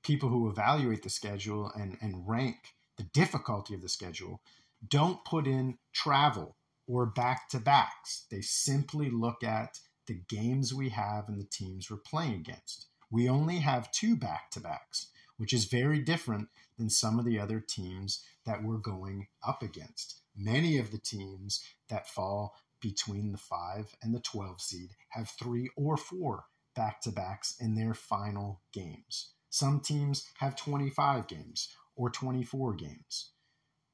people 0.02 0.28
who 0.28 0.50
evaluate 0.50 1.02
the 1.02 1.10
schedule 1.10 1.72
and, 1.74 1.96
and 2.02 2.28
rank 2.28 2.74
the 2.98 3.04
difficulty 3.04 3.72
of 3.72 3.80
the 3.80 3.88
schedule 3.88 4.42
don't 4.86 5.24
put 5.24 5.46
in 5.46 5.78
travel 5.92 6.56
or 6.86 7.06
back 7.06 7.48
to 7.50 7.58
backs. 7.58 8.26
They 8.30 8.40
simply 8.40 9.10
look 9.10 9.42
at 9.44 9.78
the 10.06 10.20
games 10.28 10.74
we 10.74 10.90
have 10.90 11.28
and 11.28 11.38
the 11.40 11.48
teams 11.50 11.90
we're 11.90 11.98
playing 11.98 12.34
against. 12.34 12.86
We 13.10 13.28
only 13.28 13.58
have 13.58 13.92
two 13.92 14.16
back 14.16 14.50
to 14.52 14.60
backs, 14.60 15.08
which 15.36 15.52
is 15.52 15.66
very 15.66 16.00
different 16.00 16.48
than 16.78 16.90
some 16.90 17.18
of 17.18 17.24
the 17.24 17.38
other 17.38 17.60
teams 17.60 18.24
that 18.44 18.62
we're 18.62 18.78
going 18.78 19.28
up 19.46 19.62
against. 19.62 20.20
Many 20.36 20.78
of 20.78 20.90
the 20.90 20.98
teams 20.98 21.62
that 21.88 22.08
fall 22.08 22.56
between 22.80 23.30
the 23.32 23.38
5 23.38 23.94
and 24.02 24.14
the 24.14 24.20
12 24.20 24.60
seed 24.60 24.90
have 25.10 25.30
three 25.30 25.70
or 25.76 25.96
four 25.96 26.46
back 26.74 27.00
to 27.02 27.12
backs 27.12 27.54
in 27.60 27.74
their 27.74 27.94
final 27.94 28.62
games. 28.72 29.32
Some 29.50 29.80
teams 29.80 30.28
have 30.38 30.56
25 30.56 31.28
games 31.28 31.68
or 31.94 32.10
24 32.10 32.74
games. 32.74 33.30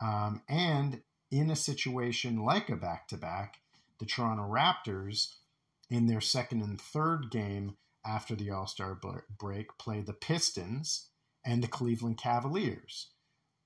Um, 0.01 0.43
and 0.49 1.03
in 1.31 1.51
a 1.51 1.57
situation 1.57 2.45
like 2.45 2.69
a 2.69 2.77
back 2.77 3.09
to 3.09 3.17
back, 3.17 3.61
the 3.99 4.07
Toronto 4.07 4.45
Raptors, 4.45 5.35
in 5.91 6.07
their 6.07 6.21
second 6.21 6.63
and 6.63 6.81
third 6.81 7.31
game 7.31 7.77
after 8.07 8.35
the 8.35 8.51
All 8.51 8.67
Star 8.67 8.99
break, 9.39 9.79
play 9.79 10.01
the 10.01 10.13
Pistons 10.13 11.09
and 11.45 11.63
the 11.63 11.69
Cleveland 11.69 12.19
Cavaliers. 12.19 13.09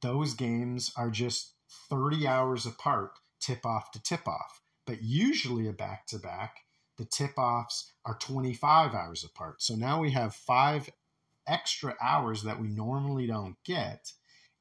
Those 0.00 0.34
games 0.34 0.92
are 0.96 1.10
just 1.10 1.54
30 1.90 2.26
hours 2.26 2.66
apart, 2.66 3.12
tip 3.40 3.64
off 3.64 3.90
to 3.92 4.02
tip 4.02 4.26
off. 4.26 4.60
But 4.86 5.02
usually 5.02 5.68
a 5.68 5.72
back 5.72 6.06
to 6.08 6.18
back, 6.18 6.64
the 6.98 7.04
tip 7.04 7.38
offs 7.38 7.92
are 8.04 8.18
25 8.18 8.94
hours 8.94 9.24
apart. 9.24 9.62
So 9.62 9.74
now 9.74 10.00
we 10.00 10.10
have 10.10 10.34
five 10.34 10.90
extra 11.46 11.96
hours 12.00 12.42
that 12.42 12.60
we 12.60 12.68
normally 12.68 13.26
don't 13.26 13.56
get. 13.64 14.12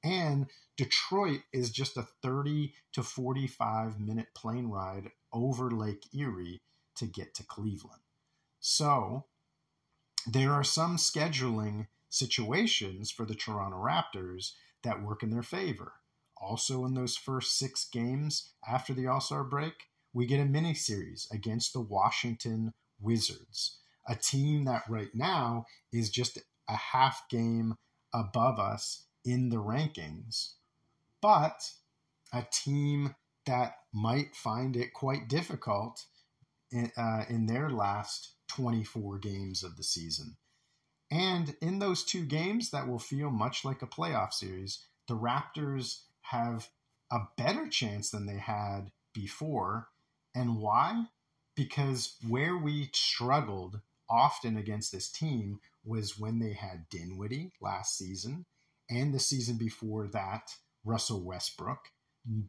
And 0.03 0.47
Detroit 0.81 1.41
is 1.53 1.69
just 1.69 1.95
a 1.95 2.07
30 2.23 2.73
to 2.93 3.03
45 3.03 3.99
minute 3.99 4.29
plane 4.33 4.65
ride 4.65 5.11
over 5.31 5.69
Lake 5.69 6.07
Erie 6.11 6.59
to 6.95 7.05
get 7.05 7.35
to 7.35 7.43
Cleveland. 7.43 8.01
So 8.59 9.25
there 10.25 10.51
are 10.51 10.63
some 10.63 10.97
scheduling 10.97 11.85
situations 12.09 13.11
for 13.11 13.27
the 13.27 13.35
Toronto 13.35 13.77
Raptors 13.77 14.53
that 14.81 15.03
work 15.03 15.21
in 15.21 15.29
their 15.29 15.43
favor. 15.43 15.93
Also, 16.35 16.83
in 16.83 16.95
those 16.95 17.15
first 17.15 17.59
six 17.59 17.85
games 17.85 18.53
after 18.67 18.91
the 18.91 19.05
All 19.05 19.21
Star 19.21 19.43
break, 19.43 19.73
we 20.13 20.25
get 20.25 20.39
a 20.39 20.45
mini 20.45 20.73
series 20.73 21.27
against 21.31 21.73
the 21.73 21.79
Washington 21.79 22.73
Wizards, 22.99 23.77
a 24.09 24.15
team 24.15 24.65
that 24.65 24.89
right 24.89 25.13
now 25.13 25.67
is 25.93 26.09
just 26.09 26.39
a 26.67 26.75
half 26.75 27.29
game 27.29 27.75
above 28.11 28.57
us 28.57 29.05
in 29.23 29.49
the 29.49 29.57
rankings, 29.57 30.53
but 31.21 31.71
a 32.33 32.45
team 32.51 33.15
that 33.45 33.75
might 33.93 34.35
find 34.35 34.75
it 34.75 34.93
quite 34.93 35.27
difficult 35.27 36.05
in, 36.71 36.91
uh, 36.97 37.25
in 37.29 37.47
their 37.47 37.69
last 37.69 38.33
24 38.47 39.17
games 39.19 39.63
of 39.63 39.77
the 39.77 39.83
season. 39.83 40.37
And 41.09 41.55
in 41.61 41.79
those 41.79 42.03
two 42.03 42.25
games 42.25 42.71
that 42.71 42.87
will 42.87 42.99
feel 42.99 43.29
much 43.29 43.65
like 43.65 43.81
a 43.81 43.87
playoff 43.87 44.33
series, 44.33 44.85
the 45.07 45.15
Raptors 45.15 46.03
have 46.21 46.69
a 47.11 47.19
better 47.37 47.67
chance 47.67 48.09
than 48.09 48.25
they 48.25 48.37
had 48.37 48.91
before. 49.13 49.89
And 50.33 50.57
why? 50.57 51.07
Because 51.55 52.15
where 52.25 52.57
we 52.57 52.89
struggled 52.93 53.81
often 54.09 54.55
against 54.55 54.91
this 54.91 55.11
team 55.11 55.59
was 55.83 56.17
when 56.17 56.39
they 56.39 56.53
had 56.53 56.87
Dinwiddie 56.89 57.51
last 57.59 57.97
season 57.97 58.45
and 58.89 59.13
the 59.13 59.19
season 59.19 59.57
before 59.57 60.07
that, 60.07 60.53
Russell 60.83 61.23
Westbrook. 61.23 61.89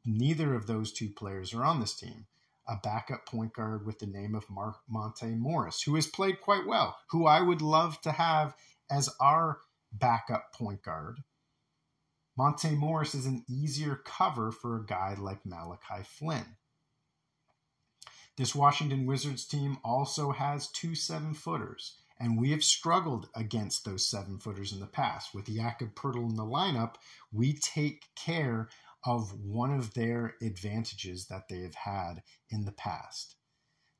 Neither 0.05 0.55
of 0.55 0.67
those 0.67 0.93
two 0.93 1.09
players 1.09 1.55
are 1.55 1.65
on 1.65 1.81
this 1.81 1.95
team. 1.95 2.27
A 2.69 2.77
backup 2.83 3.27
point 3.27 3.53
guard 3.55 3.85
with 3.85 3.99
the 3.99 4.07
name 4.07 4.35
of 4.35 4.49
Mark 4.49 4.77
Monte 4.89 5.27
Morris, 5.27 5.83
who 5.83 5.95
has 5.97 6.07
played 6.07 6.41
quite 6.41 6.67
well, 6.67 6.97
who 7.11 7.27
I 7.27 7.41
would 7.41 7.63
love 7.63 8.01
to 8.03 8.13
have 8.13 8.55
as 8.91 9.09
our 9.21 9.61
backup 9.93 10.53
point 10.55 10.83
guard. 10.83 11.19
Monte 12.37 12.71
Morris 12.71 13.15
is 13.15 13.27
an 13.27 13.45
easier 13.49 13.97
cover 13.97 14.53
for 14.53 14.77
a 14.77 14.87
guy 14.87 15.17
like 15.19 15.45
Malachi 15.45 16.03
Flynn. 16.05 16.57
This 18.37 18.55
Washington 18.55 19.05
Wizards 19.05 19.45
team 19.45 19.77
also 19.85 20.31
has 20.31 20.69
two 20.69 20.95
seven 20.95 21.35
footers 21.35 22.02
and 22.23 22.39
we 22.39 22.53
have 22.53 22.63
struggled 22.63 23.29
against 23.35 23.85
those 23.85 24.07
seven 24.09 24.39
footers 24.39 24.73
in 24.73 24.79
the 24.79 24.87
past. 24.87 25.35
With 25.35 25.53
Jakob 25.53 25.97
Poeltl 25.97 26.31
in 26.31 26.37
the 26.37 26.45
lineup, 26.45 26.95
we 27.33 27.53
take 27.53 28.05
care 28.15 28.69
of 29.05 29.41
one 29.45 29.75
of 29.75 29.95
their 29.95 30.37
advantages 30.41 31.27
that 31.27 31.49
they 31.49 31.63
have 31.63 31.75
had 31.75 32.23
in 32.49 32.65
the 32.65 32.71
past. 32.71 33.35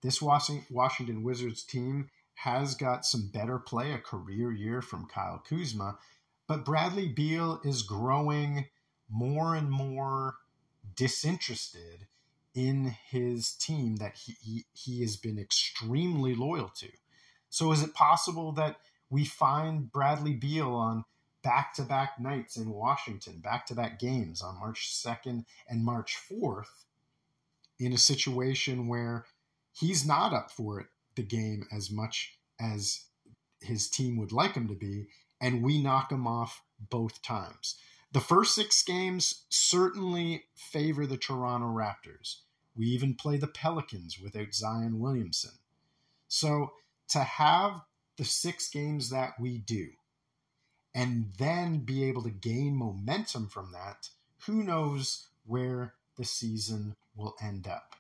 This 0.03 0.23
Washington 0.23 1.25
Wizards 1.25 1.65
team 1.65 2.11
has 2.35 2.77
got 2.77 3.05
some 3.05 3.29
better 3.33 3.59
play, 3.59 3.93
a 3.93 3.99
career 3.99 4.53
year 4.53 4.83
from 4.83 5.07
Kyle 5.07 5.43
Kuzma, 5.45 5.99
but 6.47 6.65
Bradley 6.65 7.09
Beal 7.09 7.61
is 7.65 7.83
growing 7.83 8.67
more 9.11 9.57
and 9.57 9.69
more 9.69 10.37
disinterested 10.95 12.07
in 12.55 12.95
his 13.09 13.53
team 13.53 13.97
that 13.97 14.15
he, 14.15 14.37
he, 14.41 14.65
he 14.73 15.01
has 15.01 15.17
been 15.17 15.41
extremely 15.41 16.37
loyal 16.37 16.69
to. 16.77 16.89
So 17.53 17.71
is 17.71 17.83
it 17.83 17.93
possible 17.93 18.51
that 18.53 18.79
we 19.11 19.27
find 19.27 19.93
Bradley 19.93 20.33
Beal 20.33 20.73
on 20.73 21.05
back 21.43 21.75
to 21.75 21.83
back 21.83 22.19
nights 22.19 22.57
in 22.57 22.71
Washington, 22.71 23.41
back 23.41 23.67
to 23.67 23.75
back 23.75 23.99
games 23.99 24.41
on 24.41 24.59
March 24.59 24.91
2nd 24.91 25.45
and 25.69 25.85
March 25.85 26.19
4th 26.31 26.87
in 27.79 27.93
a 27.93 27.99
situation 27.99 28.89
where 28.89 29.27
he's 29.71 30.07
not 30.07 30.33
up 30.33 30.51
for 30.51 30.81
it, 30.81 30.87
the 31.15 31.23
game 31.23 31.67
as 31.71 31.91
much 31.91 32.39
as 32.59 33.05
his 33.61 33.87
team 33.87 34.17
would 34.17 34.33
like 34.33 34.55
him 34.55 34.67
to 34.69 34.75
be, 34.75 35.09
and 35.39 35.63
we 35.63 35.79
knock 35.79 36.11
him 36.11 36.27
off 36.27 36.63
both 36.89 37.21
times. 37.21 37.77
The 38.13 38.21
first 38.21 38.55
six 38.55 38.83
games 38.83 39.45
certainly 39.51 40.45
favor 40.55 41.05
the 41.05 41.19
Toronto 41.19 41.67
Raptors. 41.67 42.37
We 42.75 42.87
even 42.87 43.13
play 43.13 43.37
the 43.37 43.47
Pelicans 43.47 44.19
without 44.19 44.55
Zion 44.55 45.01
Williamson. 45.01 45.53
So 46.29 46.73
to 47.13 47.21
have 47.21 47.81
the 48.17 48.25
six 48.25 48.69
games 48.69 49.11
that 49.11 49.33
we 49.41 49.59
do 49.59 49.89
and 50.95 51.33
then 51.39 51.79
be 51.79 52.05
able 52.05 52.23
to 52.23 52.31
gain 52.31 52.77
momentum 52.77 53.49
from 53.49 53.73
that, 53.73 54.09
who 54.47 54.63
knows 54.63 55.29
where 55.45 55.95
the 56.17 56.25
season 56.25 56.95
will 57.15 57.35
end 57.43 57.67
up. 57.67 57.97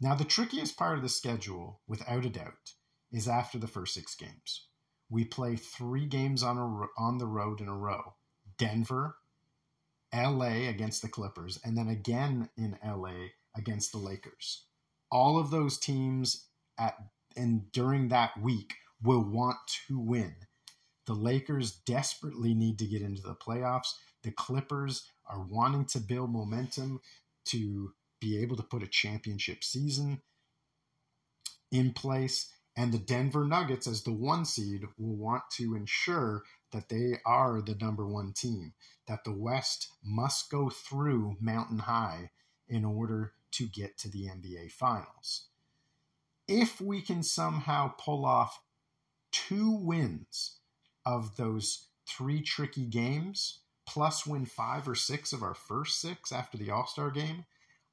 Now, 0.00 0.14
the 0.14 0.24
trickiest 0.24 0.76
part 0.76 0.96
of 0.96 1.02
the 1.02 1.08
schedule, 1.08 1.80
without 1.86 2.24
a 2.24 2.30
doubt, 2.30 2.72
is 3.12 3.28
after 3.28 3.58
the 3.58 3.66
first 3.66 3.94
six 3.94 4.14
games. 4.14 4.66
We 5.08 5.24
play 5.24 5.56
three 5.56 6.06
games 6.06 6.42
on, 6.42 6.56
a, 6.56 7.02
on 7.02 7.18
the 7.18 7.26
road 7.26 7.60
in 7.60 7.68
a 7.68 7.76
row 7.76 8.14
Denver, 8.58 9.16
LA 10.14 10.68
against 10.68 11.02
the 11.02 11.08
Clippers, 11.08 11.58
and 11.64 11.76
then 11.76 11.88
again 11.88 12.50
in 12.56 12.78
LA 12.84 13.28
against 13.56 13.92
the 13.92 13.98
Lakers. 13.98 14.64
All 15.10 15.38
of 15.38 15.50
those 15.50 15.78
teams 15.78 16.46
at 16.78 16.96
and 17.36 17.70
during 17.72 18.08
that 18.08 18.40
week 18.40 18.74
will 19.02 19.22
want 19.22 19.58
to 19.86 19.98
win. 19.98 20.34
The 21.06 21.14
Lakers 21.14 21.72
desperately 21.72 22.54
need 22.54 22.78
to 22.78 22.86
get 22.86 23.02
into 23.02 23.22
the 23.22 23.34
playoffs. 23.34 23.94
The 24.22 24.30
Clippers 24.30 25.08
are 25.26 25.42
wanting 25.42 25.86
to 25.86 26.00
build 26.00 26.30
momentum 26.30 27.00
to 27.46 27.94
be 28.20 28.40
able 28.42 28.56
to 28.56 28.62
put 28.62 28.82
a 28.82 28.86
championship 28.86 29.64
season 29.64 30.20
in 31.72 31.92
place. 31.92 32.52
And 32.76 32.92
the 32.92 32.98
Denver 32.98 33.44
Nuggets, 33.44 33.86
as 33.86 34.04
the 34.04 34.12
one 34.12 34.44
seed, 34.44 34.84
will 34.98 35.16
want 35.16 35.42
to 35.52 35.74
ensure 35.74 36.44
that 36.72 36.88
they 36.88 37.18
are 37.26 37.60
the 37.60 37.74
number 37.74 38.06
one 38.06 38.32
team, 38.32 38.74
that 39.06 39.24
the 39.24 39.32
West 39.32 39.88
must 40.04 40.50
go 40.50 40.70
through 40.70 41.36
Mountain 41.40 41.80
High 41.80 42.30
in 42.68 42.84
order 42.84 43.32
to 43.52 43.66
get 43.66 43.98
to 43.98 44.08
the 44.08 44.26
NBA 44.26 44.70
Finals. 44.70 45.48
If 46.52 46.80
we 46.80 47.00
can 47.00 47.22
somehow 47.22 47.94
pull 47.96 48.26
off 48.26 48.60
two 49.30 49.70
wins 49.70 50.58
of 51.06 51.36
those 51.36 51.86
three 52.08 52.42
tricky 52.42 52.86
games, 52.86 53.60
plus 53.86 54.26
win 54.26 54.46
five 54.46 54.88
or 54.88 54.96
six 54.96 55.32
of 55.32 55.44
our 55.44 55.54
first 55.54 56.00
six 56.00 56.32
after 56.32 56.58
the 56.58 56.72
All 56.72 56.88
Star 56.88 57.12
game, 57.12 57.44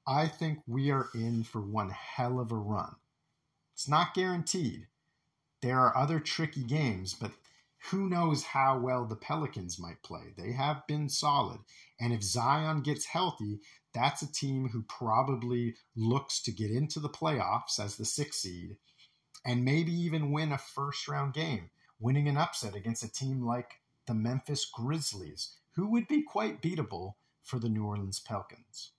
I 0.08 0.28
think 0.28 0.64
we 0.66 0.90
are 0.90 1.10
in 1.14 1.44
for 1.44 1.62
one 1.62 1.92
hell 1.92 2.40
of 2.40 2.52
a 2.52 2.56
run. 2.56 2.96
It's 3.76 3.88
not 3.88 4.16
guaranteed. 4.16 4.88
There 5.62 5.80
are 5.80 5.96
other 5.96 6.20
tricky 6.20 6.64
games, 6.64 7.14
but 7.14 7.34
who 7.92 8.10
knows 8.10 8.42
how 8.44 8.80
well 8.80 9.06
the 9.06 9.16
Pelicans 9.16 9.78
might 9.78 10.02
play? 10.02 10.34
They 10.36 10.54
have 10.54 10.88
been 10.88 11.10
solid. 11.10 11.60
And 12.00 12.12
if 12.12 12.24
Zion 12.24 12.82
gets 12.82 13.06
healthy, 13.06 13.60
that's 13.98 14.22
a 14.22 14.32
team 14.32 14.70
who 14.70 14.84
probably 14.84 15.76
looks 15.96 16.42
to 16.44 16.52
get 16.52 16.72
into 16.72 17.00
the 17.00 17.10
playoffs 17.10 17.80
as 17.80 17.96
the 17.96 18.06
sixth 18.06 18.42
seed 18.42 18.78
and 19.44 19.66
maybe 19.66 19.92
even 19.92 20.32
win 20.32 20.52
a 20.52 20.58
first 20.58 21.08
round 21.08 21.34
game, 21.34 21.70
winning 22.00 22.28
an 22.28 22.38
upset 22.38 22.76
against 22.76 23.04
a 23.04 23.12
team 23.12 23.46
like 23.46 23.80
the 24.06 24.14
Memphis 24.14 24.66
Grizzlies, 24.66 25.56
who 25.76 25.90
would 25.90 26.08
be 26.08 26.22
quite 26.22 26.62
beatable 26.62 27.14
for 27.44 27.60
the 27.60 27.70
New 27.70 27.86
Orleans 27.86 28.20
Pelicans. 28.20 28.92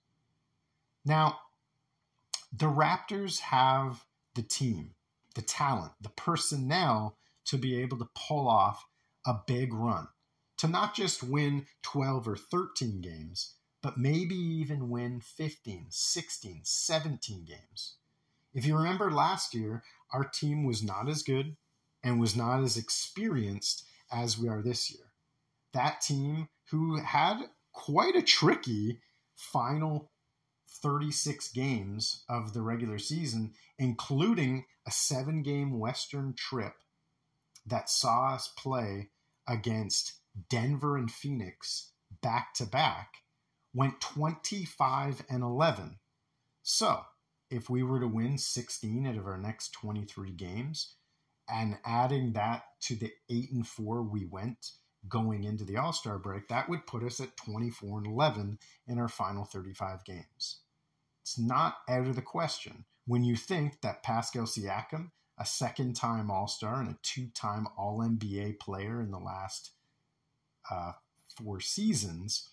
Now, 1.05 1.39
the 2.51 2.65
Raptors 2.65 3.39
have 3.39 4.05
the 4.35 4.41
team, 4.41 4.91
the 5.35 5.41
talent, 5.41 5.93
the 6.01 6.09
personnel 6.09 7.17
to 7.45 7.57
be 7.57 7.79
able 7.81 7.97
to 7.99 8.09
pull 8.15 8.47
off 8.47 8.85
a 9.25 9.35
big 9.45 9.73
run, 9.73 10.07
to 10.57 10.67
not 10.67 10.95
just 10.95 11.23
win 11.23 11.67
12 11.83 12.27
or 12.27 12.35
13 12.35 13.01
games, 13.01 13.55
but 13.81 13.97
maybe 13.97 14.35
even 14.35 14.89
win 14.89 15.21
15, 15.21 15.87
16, 15.89 16.61
17 16.63 17.45
games. 17.45 17.95
If 18.53 18.65
you 18.65 18.75
remember 18.77 19.11
last 19.11 19.53
year, 19.53 19.83
our 20.11 20.23
team 20.23 20.65
was 20.65 20.83
not 20.83 21.07
as 21.07 21.23
good 21.23 21.55
and 22.03 22.19
was 22.19 22.35
not 22.35 22.61
as 22.63 22.77
experienced 22.77 23.85
as 24.11 24.37
we 24.37 24.47
are 24.49 24.61
this 24.61 24.91
year. 24.91 25.11
That 25.73 26.01
team, 26.01 26.49
who 26.71 26.99
had 26.99 27.37
quite 27.71 28.15
a 28.15 28.21
tricky 28.21 29.01
final 29.35 30.11
36 30.81 31.51
games 31.51 32.23
of 32.29 32.53
the 32.53 32.61
regular 32.61 32.97
season, 32.97 33.53
including 33.77 34.65
a 34.87 34.91
seven 34.91 35.43
game 35.43 35.79
Western 35.79 36.33
trip 36.33 36.73
that 37.65 37.89
saw 37.89 38.33
us 38.33 38.51
play 38.57 39.09
against 39.47 40.13
Denver 40.49 40.97
and 40.97 41.11
Phoenix 41.11 41.91
back 42.21 42.53
to 42.55 42.65
back, 42.65 43.13
went 43.73 44.01
25 44.01 45.23
and 45.29 45.43
11. 45.43 45.99
So, 46.61 47.01
if 47.49 47.69
we 47.69 47.83
were 47.83 47.99
to 47.99 48.07
win 48.07 48.37
16 48.37 49.07
out 49.07 49.17
of 49.17 49.25
our 49.25 49.37
next 49.37 49.71
23 49.73 50.31
games, 50.31 50.95
and 51.49 51.77
adding 51.83 52.33
that 52.33 52.63
to 52.81 52.95
the 52.95 53.11
8 53.29 53.51
and 53.51 53.67
4 53.67 54.03
we 54.03 54.25
went 54.25 54.71
going 55.07 55.43
into 55.43 55.63
the 55.63 55.77
All 55.77 55.93
Star 55.93 56.19
break, 56.19 56.47
that 56.49 56.69
would 56.69 56.85
put 56.85 57.03
us 57.03 57.19
at 57.19 57.37
24 57.37 57.99
and 57.99 58.07
11 58.07 58.59
in 58.87 58.99
our 58.99 59.07
final 59.07 59.45
35 59.45 60.05
games. 60.05 60.59
It's 61.23 61.39
not 61.39 61.77
out 61.87 62.07
of 62.07 62.15
the 62.15 62.21
question 62.21 62.85
when 63.05 63.23
you 63.23 63.35
think 63.35 63.81
that 63.81 64.03
Pascal 64.03 64.43
Siakam, 64.43 65.09
a 65.39 65.45
second 65.45 65.95
time 65.95 66.29
All 66.29 66.47
Star 66.47 66.79
and 66.79 66.89
a 66.89 66.97
two 67.01 67.27
time 67.33 67.67
All 67.77 67.99
NBA 67.99 68.59
player 68.59 69.01
in 69.01 69.11
the 69.11 69.19
last 69.19 69.71
uh, 70.69 70.91
four 71.35 71.59
seasons, 71.59 72.49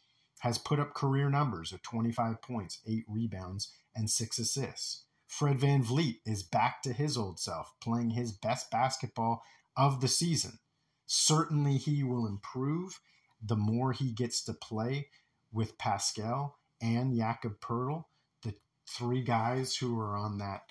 has 0.47 0.59
put 0.59 0.79
up 0.79 0.95
career 0.95 1.29
numbers 1.29 1.73
of 1.73 1.83
25 1.83 2.41
points, 2.41 2.79
eight 2.87 3.05
rebounds, 3.09 3.73
and 3.97 4.09
six 4.09 4.39
assists. 4.39 5.03
Fred 5.27 5.59
Van 5.59 5.83
VanVleet 5.83 6.21
is 6.25 6.45
back 6.45 6.83
to 6.83 6.93
his 6.93 7.17
old 7.17 7.41
self, 7.41 7.75
playing 7.83 8.11
his 8.11 8.31
best 8.31 8.71
basketball 8.71 9.43
of 9.77 10.01
the 10.01 10.07
season. 10.07 10.61
Certainly, 11.05 11.79
he 11.79 12.05
will 12.05 12.29
improve 12.29 13.01
the 13.43 13.57
more 13.57 13.93
he 13.93 14.13
gets 14.13 14.45
to 14.45 14.53
play 14.53 15.09
with 15.53 15.79
Pascal 15.79 16.59
and 16.81 17.17
Jakob 17.17 17.59
Poeltl, 17.59 18.05
the 18.45 18.55
three 18.89 19.23
guys 19.23 19.75
who 19.75 19.99
are 19.99 20.17
on 20.17 20.39
that 20.39 20.63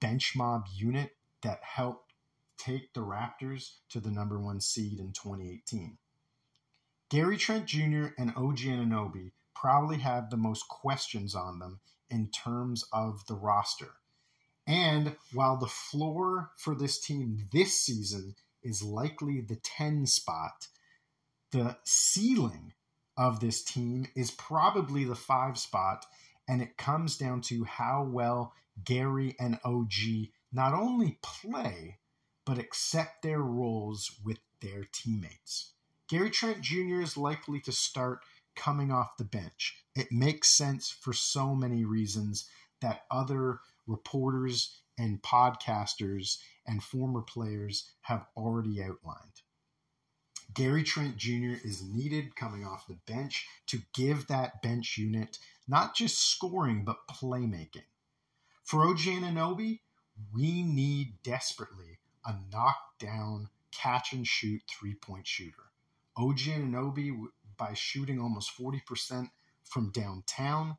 bench 0.00 0.34
mob 0.36 0.66
unit 0.72 1.16
that 1.42 1.58
helped 1.64 2.12
take 2.58 2.94
the 2.94 3.00
Raptors 3.00 3.72
to 3.88 3.98
the 3.98 4.12
number 4.12 4.38
one 4.38 4.60
seed 4.60 5.00
in 5.00 5.12
2018. 5.12 5.98
Gary 7.08 7.36
Trent 7.36 7.66
Jr. 7.66 8.06
and 8.18 8.32
OG 8.36 8.58
Anunoby 8.58 9.30
probably 9.54 9.98
have 9.98 10.28
the 10.28 10.36
most 10.36 10.66
questions 10.68 11.36
on 11.36 11.60
them 11.60 11.78
in 12.10 12.30
terms 12.30 12.84
of 12.92 13.24
the 13.26 13.34
roster. 13.34 13.92
And 14.66 15.14
while 15.32 15.56
the 15.56 15.68
floor 15.68 16.50
for 16.56 16.74
this 16.74 16.98
team 16.98 17.46
this 17.52 17.80
season 17.80 18.34
is 18.64 18.82
likely 18.82 19.40
the 19.40 19.54
10 19.54 20.06
spot, 20.06 20.66
the 21.52 21.76
ceiling 21.84 22.72
of 23.16 23.38
this 23.38 23.62
team 23.62 24.08
is 24.16 24.32
probably 24.32 25.04
the 25.04 25.14
5 25.14 25.56
spot. 25.56 26.06
And 26.48 26.60
it 26.60 26.76
comes 26.76 27.16
down 27.16 27.40
to 27.42 27.62
how 27.64 28.02
well 28.02 28.52
Gary 28.84 29.36
and 29.38 29.60
OG 29.64 29.92
not 30.52 30.74
only 30.74 31.18
play, 31.22 31.98
but 32.44 32.58
accept 32.58 33.22
their 33.22 33.40
roles 33.40 34.10
with 34.24 34.38
their 34.60 34.84
teammates. 34.92 35.72
Gary 36.08 36.30
Trent 36.30 36.60
Jr. 36.60 37.00
is 37.00 37.16
likely 37.16 37.58
to 37.60 37.72
start 37.72 38.20
coming 38.54 38.92
off 38.92 39.16
the 39.16 39.24
bench. 39.24 39.82
It 39.96 40.12
makes 40.12 40.48
sense 40.48 40.88
for 40.88 41.12
so 41.12 41.52
many 41.54 41.84
reasons 41.84 42.48
that 42.80 43.06
other 43.10 43.58
reporters 43.88 44.78
and 44.96 45.20
podcasters 45.20 46.38
and 46.64 46.82
former 46.82 47.22
players 47.22 47.90
have 48.02 48.24
already 48.36 48.80
outlined. 48.80 49.42
Gary 50.54 50.84
Trent 50.84 51.16
Jr. 51.16 51.54
is 51.64 51.82
needed 51.82 52.36
coming 52.36 52.64
off 52.64 52.86
the 52.86 52.98
bench 53.06 53.46
to 53.66 53.82
give 53.92 54.28
that 54.28 54.62
bench 54.62 54.96
unit 54.96 55.38
not 55.66 55.96
just 55.96 56.18
scoring, 56.18 56.84
but 56.84 57.08
playmaking. 57.10 57.82
For 58.62 58.86
OG 58.86 58.98
Anunoby, 58.98 59.80
we 60.32 60.62
need 60.62 61.14
desperately 61.24 61.98
a 62.24 62.36
knockdown, 62.52 63.48
catch 63.72 64.12
and 64.12 64.26
shoot 64.26 64.62
three 64.68 64.94
point 64.94 65.26
shooter. 65.26 65.65
OG 66.16 66.38
Anunoby, 66.38 67.14
by 67.56 67.72
shooting 67.74 68.20
almost 68.20 68.52
40% 68.58 69.30
from 69.64 69.90
downtown, 69.90 70.76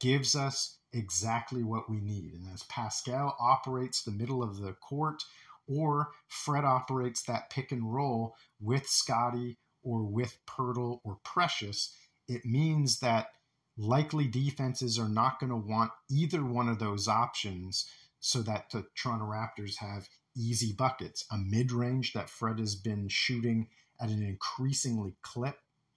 gives 0.00 0.34
us 0.34 0.78
exactly 0.92 1.62
what 1.62 1.90
we 1.90 2.00
need. 2.00 2.32
And 2.34 2.52
as 2.52 2.62
Pascal 2.64 3.36
operates 3.38 4.02
the 4.02 4.10
middle 4.10 4.42
of 4.42 4.60
the 4.60 4.72
court, 4.72 5.22
or 5.66 6.12
Fred 6.26 6.64
operates 6.64 7.22
that 7.24 7.50
pick 7.50 7.72
and 7.72 7.92
roll 7.92 8.34
with 8.60 8.88
Scottie 8.88 9.58
or 9.82 10.04
with 10.04 10.38
Poeltl 10.46 11.00
or 11.04 11.18
Precious, 11.24 11.94
it 12.26 12.44
means 12.44 13.00
that 13.00 13.28
likely 13.76 14.26
defenses 14.26 14.98
are 14.98 15.08
not 15.08 15.38
going 15.38 15.50
to 15.50 15.56
want 15.56 15.92
either 16.10 16.44
one 16.44 16.68
of 16.68 16.78
those 16.78 17.06
options 17.06 17.86
so 18.18 18.42
that 18.42 18.70
the 18.70 18.86
Toronto 18.96 19.26
Raptors 19.26 19.76
have 19.76 20.08
easy 20.36 20.72
buckets. 20.72 21.24
A 21.30 21.36
mid 21.36 21.70
range 21.70 22.12
that 22.14 22.30
Fred 22.30 22.58
has 22.58 22.74
been 22.74 23.08
shooting 23.08 23.68
at 24.00 24.10
an 24.10 24.22
increasingly 24.22 25.14
clip, 25.22 25.56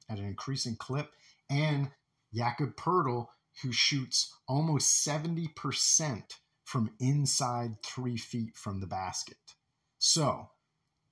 at 0.10 0.20
an 0.20 0.26
increasing 0.26 0.76
clip, 0.76 1.12
and 1.50 1.90
Jakob 2.34 2.76
Poeltl, 2.76 3.28
who 3.62 3.72
shoots 3.72 4.34
almost 4.48 5.06
70% 5.06 6.24
from 6.64 6.92
inside 7.00 7.76
three 7.84 8.18
feet 8.18 8.56
from 8.56 8.80
the 8.80 8.88
basket. 8.88 9.38
So, 10.00 10.50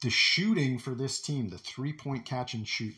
the 0.02 0.10
shooting 0.10 0.80
for 0.80 0.96
this 0.96 1.22
team, 1.22 1.50
the 1.50 1.58
three 1.58 1.92
point 1.92 2.26
catch 2.26 2.54
and 2.54 2.68
shoot 2.68 2.96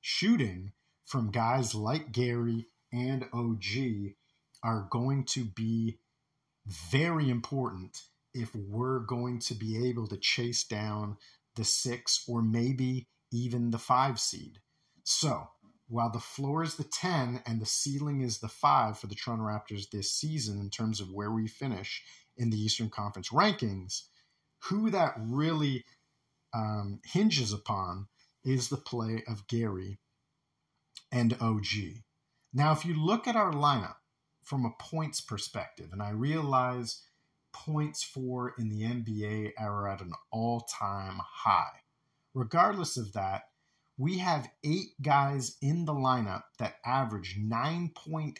shooting 0.00 0.72
from 1.04 1.30
guys 1.30 1.74
like 1.74 2.12
Gary 2.12 2.66
and 2.92 3.24
OG 3.32 4.14
are 4.62 4.88
going 4.90 5.24
to 5.24 5.44
be 5.44 5.98
very 6.66 7.28
important 7.28 8.02
if 8.32 8.54
we're 8.54 9.00
going 9.00 9.38
to 9.40 9.54
be 9.54 9.88
able 9.88 10.06
to 10.06 10.16
chase 10.16 10.64
down 10.64 11.16
the 11.60 11.64
six, 11.66 12.24
or 12.26 12.40
maybe 12.40 13.06
even 13.30 13.70
the 13.70 13.78
five 13.78 14.18
seed. 14.18 14.60
So, 15.04 15.48
while 15.88 16.10
the 16.10 16.18
floor 16.18 16.62
is 16.62 16.76
the 16.76 16.84
10 16.84 17.42
and 17.44 17.60
the 17.60 17.66
ceiling 17.66 18.22
is 18.22 18.38
the 18.38 18.48
5 18.48 18.98
for 18.98 19.08
the 19.08 19.14
Toronto 19.14 19.44
Raptors 19.44 19.90
this 19.90 20.10
season 20.10 20.58
in 20.58 20.70
terms 20.70 21.00
of 21.00 21.12
where 21.12 21.30
we 21.30 21.46
finish 21.46 22.02
in 22.38 22.48
the 22.48 22.56
Eastern 22.56 22.88
Conference 22.88 23.28
rankings, 23.28 24.04
who 24.64 24.88
that 24.88 25.12
really 25.18 25.84
um, 26.54 27.00
hinges 27.04 27.52
upon 27.52 28.06
is 28.42 28.70
the 28.70 28.78
play 28.78 29.22
of 29.28 29.46
Gary 29.46 29.98
and 31.12 31.36
OG. 31.42 31.66
Now, 32.54 32.72
if 32.72 32.86
you 32.86 32.94
look 32.94 33.28
at 33.28 33.36
our 33.36 33.52
lineup 33.52 33.96
from 34.42 34.64
a 34.64 34.82
points 34.82 35.20
perspective, 35.20 35.90
and 35.92 36.02
I 36.02 36.10
realize 36.10 37.02
points 37.52 38.02
for 38.02 38.54
in 38.58 38.68
the 38.68 38.82
NBA 38.82 39.52
are 39.58 39.88
at 39.88 40.00
an 40.00 40.12
all 40.30 40.60
time 40.60 41.20
high. 41.20 41.82
Regardless 42.34 42.96
of 42.96 43.12
that, 43.12 43.44
we 43.98 44.18
have 44.18 44.50
eight 44.64 45.00
guys 45.02 45.56
in 45.60 45.84
the 45.84 45.92
lineup 45.92 46.44
that 46.58 46.76
average 46.84 47.38
9.8 47.38 48.34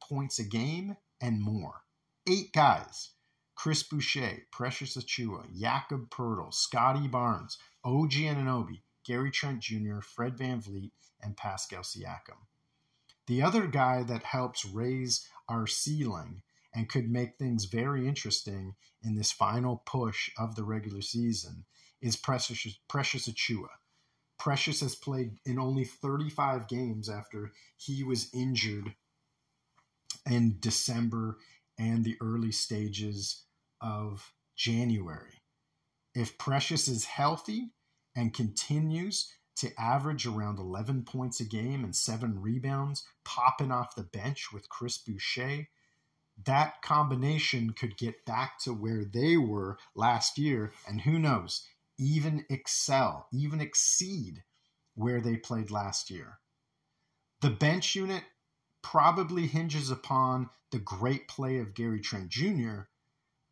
points 0.00 0.38
a 0.38 0.44
game 0.44 0.96
and 1.20 1.42
more. 1.42 1.82
Eight 2.28 2.52
guys. 2.52 3.10
Chris 3.56 3.82
Boucher, 3.82 4.46
Precious 4.52 4.96
Achiuwa, 4.96 5.46
Jakob 5.52 6.08
Poeltl, 6.10 6.54
Scottie 6.54 7.08
Barnes, 7.08 7.58
OG 7.84 8.12
Anunoby, 8.12 8.82
Gary 9.04 9.30
Trent 9.30 9.60
Jr., 9.60 10.00
Fred 10.00 10.36
VanVleet, 10.36 10.92
and 11.20 11.36
Pascal 11.36 11.82
Siakam. 11.82 12.46
The 13.26 13.42
other 13.42 13.66
guy 13.66 14.02
that 14.04 14.22
helps 14.22 14.64
raise 14.64 15.28
our 15.48 15.66
ceiling 15.66 16.42
and 16.74 16.88
could 16.88 17.10
make 17.10 17.36
things 17.36 17.64
very 17.64 18.06
interesting 18.06 18.74
in 19.02 19.16
this 19.16 19.32
final 19.32 19.82
push 19.86 20.30
of 20.38 20.54
the 20.54 20.64
regular 20.64 21.00
season 21.00 21.64
is 22.00 22.16
Precious, 22.16 22.78
Precious 22.88 23.28
Achiuwa. 23.28 23.68
Precious 24.38 24.80
has 24.80 24.94
played 24.94 25.32
in 25.44 25.58
only 25.58 25.84
35 25.84 26.66
games 26.68 27.08
after 27.08 27.52
he 27.76 28.02
was 28.02 28.30
injured 28.32 28.94
in 30.30 30.56
December 30.60 31.38
and 31.78 32.04
the 32.04 32.16
early 32.22 32.52
stages 32.52 33.44
of 33.80 34.32
January. 34.56 35.42
If 36.14 36.38
Precious 36.38 36.88
is 36.88 37.04
healthy 37.04 37.72
and 38.16 38.32
continues 38.34 39.32
to 39.56 39.70
average 39.78 40.26
around 40.26 40.58
11 40.58 41.04
points 41.04 41.40
a 41.40 41.44
game 41.44 41.84
and 41.84 41.94
seven 41.94 42.40
rebounds, 42.40 43.06
popping 43.24 43.70
off 43.70 43.94
the 43.94 44.02
bench 44.02 44.52
with 44.52 44.68
Chris 44.70 44.96
Boucher, 44.98 45.66
that 46.44 46.82
combination 46.82 47.72
could 47.72 47.96
get 47.96 48.24
back 48.24 48.58
to 48.60 48.72
where 48.72 49.04
they 49.04 49.36
were 49.36 49.78
last 49.94 50.38
year. 50.38 50.72
And 50.88 51.00
who 51.02 51.18
knows, 51.18 51.66
even 51.98 52.44
excel, 52.48 53.28
even 53.32 53.60
exceed 53.60 54.42
where 54.94 55.20
they 55.20 55.36
played 55.36 55.70
last 55.70 56.10
year. 56.10 56.38
The 57.40 57.50
bench 57.50 57.94
unit 57.94 58.24
probably 58.82 59.46
hinges 59.46 59.90
upon 59.90 60.50
the 60.70 60.78
great 60.78 61.28
play 61.28 61.58
of 61.58 61.74
Gary 61.74 62.00
Trent 62.00 62.28
Jr., 62.28 62.82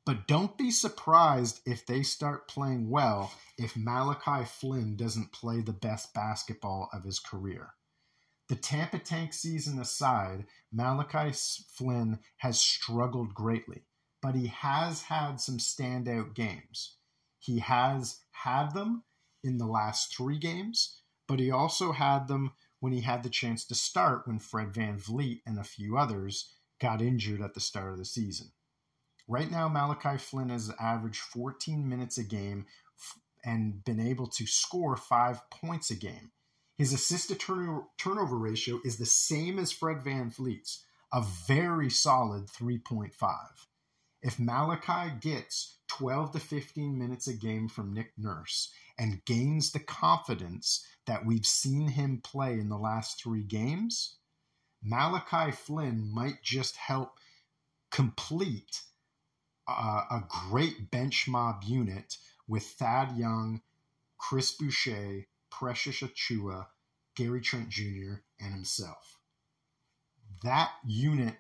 but 0.07 0.27
don't 0.27 0.57
be 0.57 0.71
surprised 0.71 1.61
if 1.67 1.85
they 1.85 2.03
start 2.03 2.49
playing 2.49 2.89
well 2.89 3.31
if 3.59 3.77
Malachi 3.77 4.47
Flynn 4.47 4.97
doesn't 4.97 5.33
play 5.33 5.61
the 5.61 5.75
best 5.75 6.15
basketball 6.15 6.89
of 6.95 7.05
his 7.05 7.19
career. 7.19 7.75
The 8.49 8.57
Tampa 8.57 8.99
Tank 8.99 9.35
season 9.35 9.79
aside, 9.79 10.47
Malachi 10.73 11.33
Flynn 11.69 12.21
has 12.39 12.59
struggled 12.59 13.35
greatly, 13.35 13.83
but 14.23 14.35
he 14.35 14.47
has 14.47 15.03
had 15.03 15.37
some 15.37 15.59
standout 15.59 16.35
games. 16.35 16.97
He 17.39 17.59
has 17.59 18.21
had 18.31 18.73
them 18.73 19.05
in 19.45 19.59
the 19.59 19.67
last 19.67 20.17
three 20.17 20.39
games, 20.39 21.01
but 21.27 21.39
he 21.39 21.51
also 21.51 21.93
had 21.93 22.27
them 22.27 22.53
when 22.81 22.93
he 22.93 23.03
had 23.03 23.23
the 23.23 23.29
chance 23.29 23.67
to 23.67 23.75
start 23.75 24.27
when 24.27 24.39
Fred 24.39 24.73
VanVleet 24.73 25.43
and 25.47 25.59
a 25.59 25.65
few 25.65 25.99
others 25.99 26.55
got 26.81 27.03
injured 27.03 27.43
at 27.43 27.53
the 27.53 27.61
start 27.61 27.93
of 27.93 27.99
the 27.99 28.05
season. 28.05 28.53
Right 29.27 29.51
now, 29.51 29.69
Malachi 29.69 30.17
Flynn 30.17 30.49
has 30.49 30.73
averaged 30.81 31.21
14 31.21 31.87
minutes 31.87 32.17
a 32.17 32.25
game 32.25 32.65
and 33.45 33.85
been 33.85 34.01
able 34.01 34.27
to 34.29 34.47
score 34.47 34.97
five 34.97 35.49
points 35.51 35.91
a 35.91 35.97
game. 35.97 36.31
His 36.79 36.93
assist 36.93 37.29
to 37.29 37.89
turnover 37.99 38.39
ratio 38.39 38.81
is 38.85 38.99
the 38.99 39.05
same 39.05 39.59
as 39.59 39.73
Fred 39.73 39.99
VanVleet's, 40.05 40.85
a 41.13 41.23
very 41.23 41.91
solid 41.91 42.47
3.5. 42.47 43.11
If 44.23 44.39
Malachi 44.39 45.13
gets 45.21 45.79
12 45.89 46.33
to 46.33 46.39
15 46.39 46.97
minutes 46.97 47.27
a 47.27 47.35
game 47.35 47.69
from 47.69 47.93
Nick 47.93 48.13
Nurse 48.17 48.73
and 48.97 49.25
gains 49.25 49.73
the 49.73 49.81
confidence 49.81 50.87
that 51.07 51.27
we've 51.27 51.47
seen 51.47 51.89
him 51.89 52.21
play 52.23 52.53
in 52.61 52.69
the 52.69 52.79
last 52.79 53.21
three 53.21 53.43
games, 53.43 54.17
Malachi 54.81 55.51
Flynn 55.51 56.09
might 56.15 56.43
just 56.45 56.77
help 56.77 57.19
complete 57.91 58.83
a 59.67 60.23
great 60.29 60.91
bench 60.91 61.27
mob 61.27 61.65
unit 61.65 62.17
with 62.47 62.63
Thad 62.63 63.17
Young, 63.19 63.63
Chris 64.17 64.53
Boucher, 64.53 65.27
Precious 65.51 66.01
Achiuwa, 66.01 66.67
Gary 67.17 67.41
Trent 67.41 67.69
Jr., 67.69 68.23
and 68.41 68.55
himself. 68.55 69.19
That 70.43 70.71
unit 70.87 71.37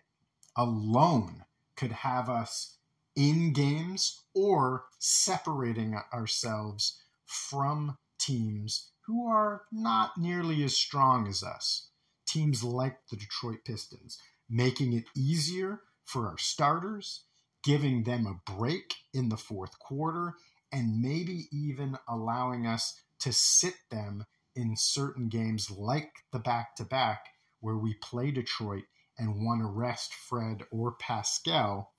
alone 0.56 1.44
could 1.76 1.92
have 1.92 2.28
us 2.28 2.76
in 3.14 3.52
games 3.52 4.20
or 4.34 4.86
separating 4.98 5.98
ourselves 6.12 7.02
from 7.24 7.98
teams 8.18 8.90
who 9.06 9.26
are 9.26 9.62
not 9.72 10.18
nearly 10.18 10.62
as 10.64 10.76
strong 10.76 11.26
as 11.28 11.42
us. 11.42 11.88
Teams 12.26 12.62
like 12.62 12.98
the 13.10 13.16
Detroit 13.16 13.60
Pistons, 13.64 14.18
making 14.48 14.92
it 14.92 15.04
easier 15.16 15.80
for 16.04 16.26
our 16.26 16.38
starters, 16.38 17.24
giving 17.64 18.04
them 18.04 18.26
a 18.26 18.52
break 18.52 18.94
in 19.14 19.28
the 19.28 19.36
fourth 19.36 19.78
quarter, 19.78 20.34
and 20.70 21.00
maybe 21.00 21.48
even 21.50 21.98
allowing 22.08 22.66
us 22.66 23.00
to 23.20 23.32
sit 23.32 23.74
them 23.90 24.24
in 24.54 24.76
certain 24.76 25.28
games 25.28 25.70
like 25.70 26.10
the 26.32 26.38
back 26.38 26.74
to 26.76 26.84
back 26.84 27.26
where 27.60 27.76
we 27.76 27.94
play 27.94 28.30
Detroit 28.30 28.84
and 29.18 29.44
want 29.44 29.60
to 29.60 29.66
rest 29.66 30.14
Fred 30.14 30.62
or 30.70 30.92
Pascal 30.92 31.92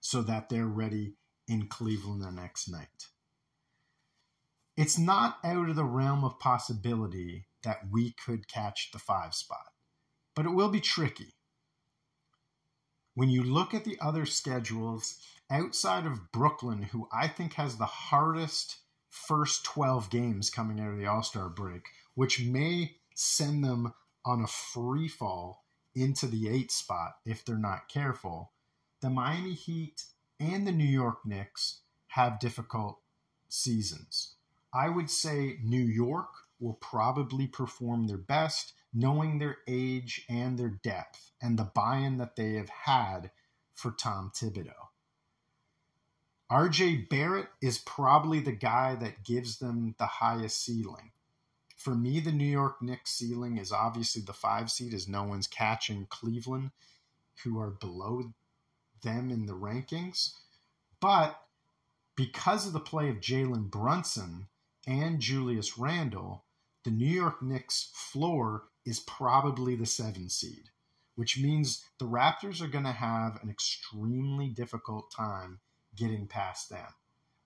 so 0.00 0.22
that 0.22 0.48
they're 0.48 0.66
ready 0.66 1.14
in 1.46 1.66
Cleveland 1.66 2.22
the 2.22 2.30
next 2.30 2.68
night. 2.68 3.08
It's 4.76 4.98
not 4.98 5.38
out 5.42 5.68
of 5.68 5.76
the 5.76 5.84
realm 5.84 6.24
of 6.24 6.38
possibility 6.38 7.46
that 7.64 7.80
we 7.90 8.12
could 8.12 8.46
catch 8.46 8.90
the 8.92 8.98
five 8.98 9.34
spot, 9.34 9.72
but 10.36 10.46
it 10.46 10.50
will 10.50 10.68
be 10.68 10.80
tricky. 10.80 11.34
When 13.14 13.28
you 13.28 13.42
look 13.42 13.74
at 13.74 13.84
the 13.84 13.98
other 14.00 14.24
schedules 14.24 15.16
outside 15.50 16.06
of 16.06 16.30
Brooklyn, 16.30 16.82
who 16.82 17.08
I 17.12 17.26
think 17.26 17.54
has 17.54 17.76
the 17.76 17.86
hardest 17.86 18.76
first 19.10 19.64
12 19.64 20.10
games 20.10 20.50
coming 20.50 20.80
out 20.80 20.92
of 20.92 20.98
the 20.98 21.06
All 21.06 21.22
Star 21.22 21.48
break, 21.48 21.82
which 22.14 22.40
may 22.40 22.96
send 23.14 23.64
them 23.64 23.92
on 24.24 24.42
a 24.42 24.46
free 24.46 25.08
fall 25.08 25.64
into 25.94 26.26
the 26.26 26.48
eight 26.48 26.70
spot 26.70 27.12
if 27.24 27.44
they're 27.44 27.58
not 27.58 27.88
careful. 27.88 28.52
The 29.00 29.10
Miami 29.10 29.54
Heat 29.54 30.04
and 30.38 30.66
the 30.66 30.72
New 30.72 30.84
York 30.84 31.18
Knicks 31.24 31.80
have 32.08 32.40
difficult 32.40 33.00
seasons. 33.48 34.34
I 34.72 34.88
would 34.88 35.10
say 35.10 35.58
New 35.62 35.84
York 35.84 36.28
will 36.60 36.74
probably 36.74 37.46
perform 37.46 38.06
their 38.06 38.18
best, 38.18 38.74
knowing 38.92 39.38
their 39.38 39.58
age 39.66 40.24
and 40.28 40.58
their 40.58 40.78
depth 40.82 41.30
and 41.40 41.58
the 41.58 41.70
buy 41.74 41.98
in 41.98 42.18
that 42.18 42.36
they 42.36 42.54
have 42.54 42.68
had 42.68 43.30
for 43.74 43.92
Tom 43.92 44.32
Thibodeau. 44.34 44.87
RJ 46.50 47.10
Barrett 47.10 47.48
is 47.60 47.76
probably 47.76 48.40
the 48.40 48.52
guy 48.52 48.94
that 48.94 49.22
gives 49.22 49.58
them 49.58 49.94
the 49.98 50.06
highest 50.06 50.64
ceiling. 50.64 51.12
For 51.76 51.94
me, 51.94 52.20
the 52.20 52.32
New 52.32 52.46
York 52.46 52.80
Knicks 52.80 53.10
ceiling 53.10 53.58
is 53.58 53.70
obviously 53.70 54.22
the 54.22 54.32
five 54.32 54.70
seed, 54.70 54.94
as 54.94 55.06
no 55.06 55.24
one's 55.24 55.46
catching 55.46 56.06
Cleveland, 56.06 56.70
who 57.44 57.60
are 57.60 57.70
below 57.70 58.32
them 59.02 59.30
in 59.30 59.44
the 59.44 59.52
rankings. 59.52 60.32
But 61.00 61.38
because 62.16 62.66
of 62.66 62.72
the 62.72 62.80
play 62.80 63.10
of 63.10 63.20
Jalen 63.20 63.70
Brunson 63.70 64.48
and 64.86 65.20
Julius 65.20 65.76
Randle, 65.76 66.44
the 66.82 66.90
New 66.90 67.06
York 67.06 67.42
Knicks 67.42 67.90
floor 67.92 68.64
is 68.86 69.00
probably 69.00 69.76
the 69.76 69.84
seven 69.84 70.30
seed, 70.30 70.70
which 71.14 71.38
means 71.38 71.84
the 71.98 72.06
Raptors 72.06 72.62
are 72.62 72.68
going 72.68 72.84
to 72.84 72.92
have 72.92 73.38
an 73.42 73.50
extremely 73.50 74.48
difficult 74.48 75.12
time 75.14 75.60
getting 75.98 76.26
past 76.26 76.70
them. 76.70 76.86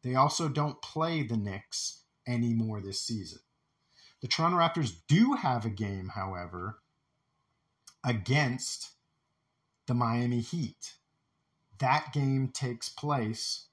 They 0.03 0.15
also 0.15 0.49
don't 0.49 0.83
play 0.83 1.23
the 1.23 1.37
Knicks 1.37 2.03
anymore 2.27 2.81
this 2.81 3.01
season. 3.01 3.41
The 4.21 4.29
Toronto 4.29 4.59
Raptors 4.59 4.93
do 5.09 5.35
have 5.35 5.65
a 5.65 5.71
game, 5.71 6.11
however, 6.15 6.79
against 8.05 8.91
the 9.87 9.95
Miami 9.95 10.41
Heat. 10.41 10.95
That 11.79 12.12
game 12.12 12.49
takes 12.49 12.88
place 12.88 13.67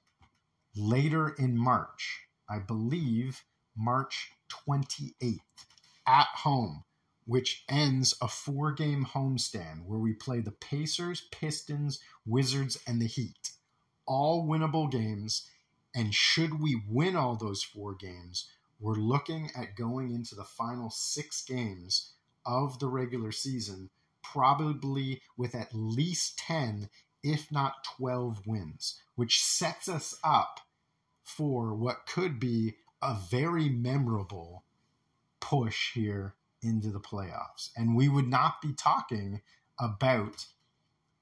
later 0.74 1.28
in 1.28 1.56
March, 1.56 2.26
I 2.48 2.58
believe 2.58 3.44
March 3.76 4.32
28th, 4.48 5.38
at 6.06 6.28
home, 6.34 6.84
which 7.26 7.64
ends 7.68 8.16
a 8.20 8.26
four 8.26 8.72
game 8.72 9.06
homestand 9.14 9.84
where 9.86 10.00
we 10.00 10.12
play 10.12 10.40
the 10.40 10.50
Pacers, 10.50 11.28
Pistons, 11.30 12.00
Wizards, 12.26 12.78
and 12.86 13.00
the 13.00 13.06
Heat 13.06 13.52
all 14.06 14.46
winnable 14.46 14.90
games. 14.90 15.48
And 15.94 16.14
should 16.14 16.60
we 16.60 16.82
win 16.88 17.16
all 17.16 17.36
those 17.36 17.62
four 17.62 17.94
games, 17.94 18.48
we're 18.78 18.94
looking 18.94 19.50
at 19.56 19.76
going 19.76 20.12
into 20.14 20.34
the 20.34 20.44
final 20.44 20.90
six 20.90 21.42
games 21.42 22.12
of 22.46 22.78
the 22.78 22.86
regular 22.86 23.32
season, 23.32 23.90
probably 24.22 25.20
with 25.36 25.54
at 25.54 25.74
least 25.74 26.38
10, 26.38 26.88
if 27.22 27.52
not 27.52 27.84
12 27.98 28.46
wins, 28.46 29.00
which 29.16 29.42
sets 29.42 29.88
us 29.88 30.16
up 30.24 30.60
for 31.22 31.74
what 31.74 32.06
could 32.06 32.40
be 32.40 32.76
a 33.02 33.16
very 33.30 33.68
memorable 33.68 34.64
push 35.40 35.92
here 35.94 36.34
into 36.62 36.90
the 36.90 37.00
playoffs. 37.00 37.70
And 37.76 37.96
we 37.96 38.08
would 38.08 38.28
not 38.28 38.60
be 38.62 38.72
talking 38.72 39.40
about 39.78 40.46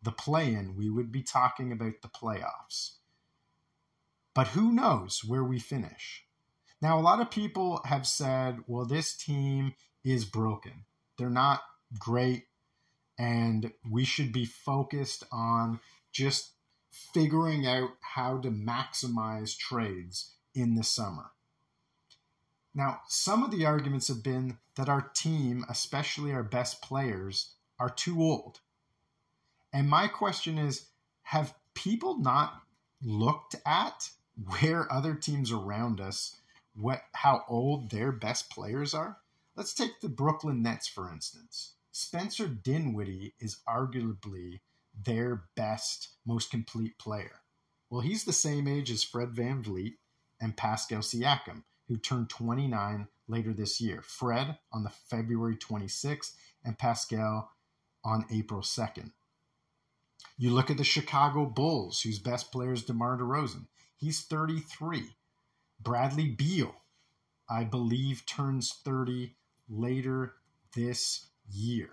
the 0.03 0.13
play 0.13 0.53
in, 0.53 0.77
we 0.77 0.89
would 0.89 1.11
be 1.11 1.23
talking 1.23 1.73
about 1.73 2.03
the 2.03 2.09
playoffs. 2.09 2.97
But 4.35 4.49
who 4.49 4.73
knows 4.73 5.25
where 5.25 5.45
we 5.45 5.59
finish? 5.59 6.25
Now, 6.81 6.99
a 6.99 7.03
lot 7.03 7.21
of 7.21 7.31
people 7.31 7.81
have 7.85 8.07
said, 8.07 8.59
well, 8.67 8.85
this 8.85 9.17
team 9.17 9.75
is 10.05 10.25
broken. 10.25 10.85
They're 11.19 11.29
not 11.29 11.63
great, 11.99 12.45
and 13.19 13.73
we 13.91 14.05
should 14.05 14.33
be 14.33 14.45
focused 14.45 15.25
on 15.33 15.81
just 16.13 16.53
figuring 16.91 17.67
out 17.67 17.91
how 18.01 18.39
to 18.39 18.51
maximize 18.51 19.59
trades 19.59 20.35
in 20.55 20.77
the 20.77 20.85
summer. 20.85 21.33
Now, 22.75 23.01
some 23.09 23.43
of 23.43 23.51
the 23.51 23.67
arguments 23.67 24.07
have 24.07 24.23
been 24.23 24.59
that 24.77 24.89
our 24.89 25.11
team, 25.15 25.65
especially 25.69 26.33
our 26.33 26.45
best 26.45 26.81
players, 26.81 27.55
are 27.81 27.91
too 27.91 28.23
old. 28.23 28.61
And 29.73 29.89
my 29.89 30.09
question 30.09 30.59
is 30.59 30.87
have 31.23 31.55
people 31.75 32.19
not 32.19 32.63
looked 33.03 33.57
at 33.67 34.11
where 34.61 34.91
other 34.93 35.15
teams 35.15 35.53
around 35.53 36.01
us 36.01 36.37
what 36.75 37.03
how 37.13 37.45
old 37.49 37.91
their 37.91 38.13
best 38.13 38.51
players 38.51 38.95
are? 38.95 39.19
Let's 39.57 39.75
take 39.75 40.01
the 40.01 40.09
Brooklyn 40.09 40.63
Nets 40.63 40.87
for 40.87 41.13
instance. 41.13 41.75
Spencer 41.91 42.47
Dinwiddie 42.47 43.35
is 43.41 43.61
arguably 43.69 44.61
their 45.05 45.45
best, 45.57 46.11
most 46.25 46.51
complete 46.51 46.99
player. 46.99 47.43
Well, 47.91 48.03
he's 48.03 48.25
the 48.25 48.33
same 48.33 48.69
age 48.69 48.91
as 48.91 49.03
Fred 49.03 49.31
Van 49.31 49.63
VanVleet 49.63 49.95
and 50.41 50.57
Pascal 50.57 51.01
Siakam, 51.01 51.65
who 51.89 51.97
turned 51.97 52.29
29 52.29 53.09
later 53.27 53.53
this 53.53 53.81
year. 53.81 54.03
Fred 54.03 54.59
on 54.73 54.85
the 54.85 54.91
February 54.91 55.57
26th 55.57 56.33
and 56.65 56.79
Pascal 56.79 57.51
on 58.05 58.27
April 58.31 58.61
2nd. 58.61 59.13
You 60.41 60.51
look 60.51 60.71
at 60.71 60.79
the 60.79 60.85
Chicago 60.85 61.45
Bulls, 61.45 62.03
whose 62.03 62.21
best 62.21 62.53
player 62.53 62.73
is 62.73 62.85
DeMar 62.85 63.19
DeRozan. 63.19 63.67
He's 63.97 64.23
33. 64.23 65.17
Bradley 65.81 66.29
Beal, 66.29 66.77
I 67.51 67.65
believe, 67.65 68.25
turns 68.25 68.73
30 68.85 69.35
later 69.69 70.35
this 70.77 71.27
year. 71.51 71.91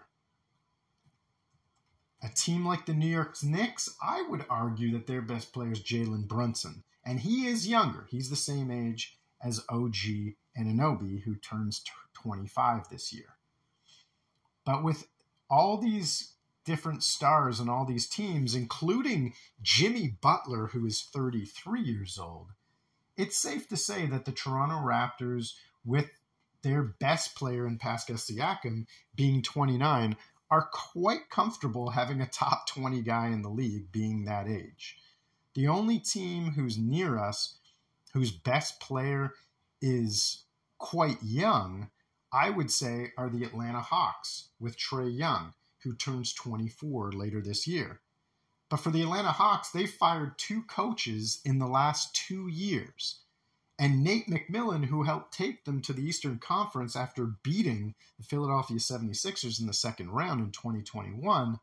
A 2.21 2.29
team 2.29 2.65
like 2.65 2.85
the 2.85 2.93
New 2.93 3.07
York 3.07 3.35
Knicks, 3.43 3.95
I 4.01 4.25
would 4.29 4.45
argue 4.47 4.91
that 4.93 5.07
their 5.07 5.21
best 5.21 5.51
player 5.51 5.71
is 5.71 5.81
Jalen 5.81 6.27
Brunson. 6.27 6.83
And 7.03 7.19
he 7.19 7.47
is 7.47 7.67
younger. 7.67 8.05
He's 8.09 8.29
the 8.29 8.35
same 8.35 8.69
age 8.69 9.17
as 9.43 9.65
OG 9.69 10.33
Anunoby, 10.57 11.23
who 11.23 11.35
turns 11.35 11.83
25 12.13 12.89
this 12.89 13.11
year. 13.11 13.37
But 14.65 14.83
with 14.83 15.07
all 15.49 15.77
these 15.77 16.34
different 16.65 17.03
stars 17.03 17.59
and 17.59 17.69
all 17.69 17.85
these 17.85 18.07
teams, 18.07 18.55
including 18.55 19.33
Jimmy 19.61 20.17
Butler, 20.21 20.67
who 20.67 20.85
is 20.85 21.01
33 21.01 21.81
years 21.81 22.17
old, 22.19 22.47
it's 23.15 23.37
safe 23.37 23.67
to 23.69 23.77
say 23.77 24.05
that 24.07 24.25
the 24.25 24.31
Toronto 24.31 24.75
Raptors, 24.75 25.53
with 25.85 26.09
their 26.63 26.83
best 26.83 27.35
player 27.35 27.65
in 27.67 27.77
Pascal 27.77 28.17
Siakam 28.17 28.87
being 29.15 29.41
29, 29.41 30.17
are 30.49 30.69
quite 30.71 31.29
comfortable 31.29 31.91
having 31.91 32.21
a 32.21 32.27
top 32.27 32.67
20 32.67 33.01
guy 33.01 33.27
in 33.27 33.41
the 33.41 33.49
league 33.49 33.91
being 33.91 34.25
that 34.25 34.47
age. 34.47 34.97
The 35.53 35.67
only 35.67 35.99
team 35.99 36.51
who's 36.51 36.77
near 36.77 37.17
us, 37.17 37.57
whose 38.13 38.31
best 38.31 38.79
player 38.79 39.33
is 39.81 40.43
quite 40.77 41.17
young, 41.23 41.89
I 42.31 42.49
would 42.49 42.71
say, 42.71 43.13
are 43.17 43.29
the 43.29 43.43
Atlanta 43.43 43.81
Hawks 43.81 44.49
with 44.59 44.77
Trae 44.77 45.15
Young, 45.15 45.53
who 45.85 45.95
turns 45.95 46.33
24 46.33 47.13
later 47.13 47.41
this 47.41 47.65
year. 47.65 48.01
But 48.69 48.77
for 48.77 48.89
the 48.89 49.03
Atlanta 49.03 49.31
Hawks, 49.31 49.69
they 49.69 49.85
fired 49.85 50.37
two 50.37 50.63
coaches 50.63 51.39
in 51.45 51.59
the 51.59 51.67
last 51.67 52.13
two 52.15 52.49
years. 52.49 53.21
And 53.77 54.03
Nate 54.03 54.27
McMillan, 54.27 54.85
who 54.85 55.03
helped 55.03 55.33
take 55.33 55.65
them 55.65 55.81
to 55.83 55.93
the 55.93 56.01
Eastern 56.01 56.39
Conference 56.39 56.95
after 56.95 57.25
beating 57.43 57.93
the 58.17 58.23
Philadelphia 58.23 58.77
76ers 58.77 59.59
in 59.59 59.67
the 59.67 59.73
second 59.73 60.09
round 60.09 60.41
in 60.41 60.51
2021, 60.51 61.59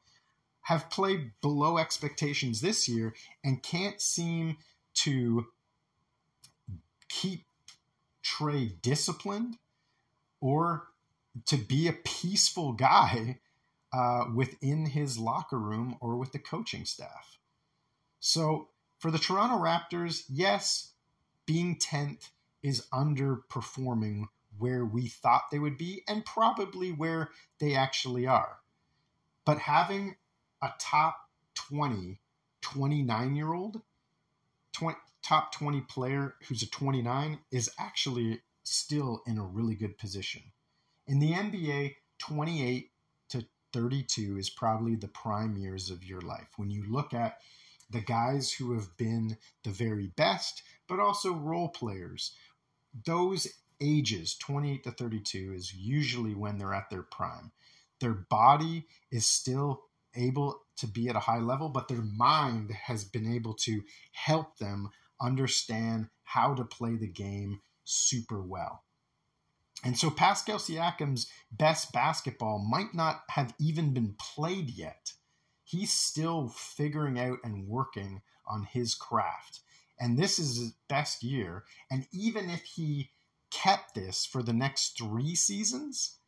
have 0.62 0.90
played 0.90 1.32
below 1.40 1.78
expectations 1.78 2.61
this 2.61 2.88
year 2.88 3.14
and 3.42 3.62
can't 3.62 4.00
seem 4.00 4.58
to 4.94 5.46
keep 7.08 7.46
Trae 8.22 8.80
disciplined 8.80 9.56
or 10.40 10.85
to 11.46 11.56
be 11.56 11.88
a 11.88 11.92
peaceful 11.92 12.72
guy 12.72 13.38
uh, 13.92 14.24
within 14.35 14.87
his 14.87 15.18
locker 15.18 15.59
room 15.59 15.96
or 16.00 16.16
with 16.16 16.33
the 16.33 16.38
coaching 16.38 16.85
staff. 16.85 17.38
So 18.20 18.68
for 18.98 19.11
the 19.11 19.18
Toronto 19.18 19.57
Raptors, 19.57 20.24
yes, 20.28 20.92
being 21.46 21.76
10th 21.76 22.31
is 22.62 22.87
underperforming 22.92 24.26
where 24.59 24.85
we 24.85 25.09
thought 25.09 25.50
they 25.50 25.59
would 25.59 25.76
be 25.76 26.05
and 26.09 26.24
probably 26.24 26.92
where 26.92 27.31
they 27.59 27.74
actually 27.74 28.26
are. 28.26 28.59
But 29.44 29.59
having 29.59 30.16
a 30.62 30.70
top 30.78 31.16
20, 31.55 32.20
29 32.61 33.35
year 33.35 33.52
old, 33.52 33.83
20, 34.72 34.96
top 35.22 35.52
20 35.52 35.81
player 35.83 36.35
who's 36.48 36.62
a 36.62 36.70
29 36.70 37.40
is 37.50 37.70
actually 37.78 38.40
still 38.62 39.22
in 39.26 39.38
a 39.38 39.44
really 39.44 39.74
good 39.74 39.98
position. 39.98 40.42
In 41.07 41.18
the 41.18 41.33
NBA, 41.33 41.96
28 42.18 42.91
32 43.72 44.38
is 44.38 44.50
probably 44.50 44.94
the 44.94 45.08
prime 45.08 45.56
years 45.56 45.90
of 45.90 46.04
your 46.04 46.20
life. 46.20 46.48
When 46.56 46.70
you 46.70 46.85
look 46.88 47.14
at 47.14 47.38
the 47.90 48.00
guys 48.00 48.52
who 48.52 48.72
have 48.74 48.96
been 48.96 49.37
the 49.64 49.70
very 49.70 50.08
best, 50.16 50.62
but 50.88 51.00
also 51.00 51.32
role 51.32 51.68
players, 51.68 52.35
those 53.06 53.48
ages, 53.80 54.37
28 54.37 54.85
to 54.85 54.90
32, 54.90 55.52
is 55.54 55.74
usually 55.74 56.35
when 56.35 56.58
they're 56.58 56.74
at 56.74 56.90
their 56.90 57.02
prime. 57.02 57.52
Their 58.00 58.14
body 58.14 58.87
is 59.11 59.26
still 59.26 59.82
able 60.14 60.62
to 60.76 60.87
be 60.87 61.08
at 61.08 61.16
a 61.16 61.20
high 61.20 61.40
level, 61.40 61.68
but 61.68 61.88
their 61.88 62.02
mind 62.02 62.70
has 62.70 63.04
been 63.04 63.32
able 63.32 63.54
to 63.54 63.82
help 64.12 64.58
them 64.58 64.90
understand 65.20 66.08
how 66.24 66.54
to 66.54 66.64
play 66.64 66.96
the 66.96 67.06
game 67.06 67.61
super 67.85 68.42
well. 68.42 68.85
And 69.85 69.99
so 69.99 70.11
Pascal 70.11 70.59
Siakam's 70.59 71.27
best 71.51 71.92
basketball 71.92 72.59
might 72.59 72.95
not 72.95 73.23
have 73.31 73.55
even 73.59 73.92
been 73.92 74.14
played 74.18 74.71
yet. 74.71 75.12
He's 75.64 75.92
still 75.92 76.49
figuring 76.49 77.18
out 77.18 77.38
and 77.42 77.66
working 77.66 78.23
on 78.47 78.64
his 78.64 78.95
craft. 78.95 79.61
And 79.99 80.18
this 80.18 80.38
is 80.38 80.57
his 80.57 80.73
best 80.88 81.23
year. 81.23 81.64
And 81.90 82.07
even 82.12 82.51
if 82.51 82.62
he 82.62 83.11
kept 83.51 83.95
this 83.95 84.25
for 84.25 84.42
the 84.42 84.53
next 84.53 84.97
three 84.97 85.35
seasons, 85.35 86.18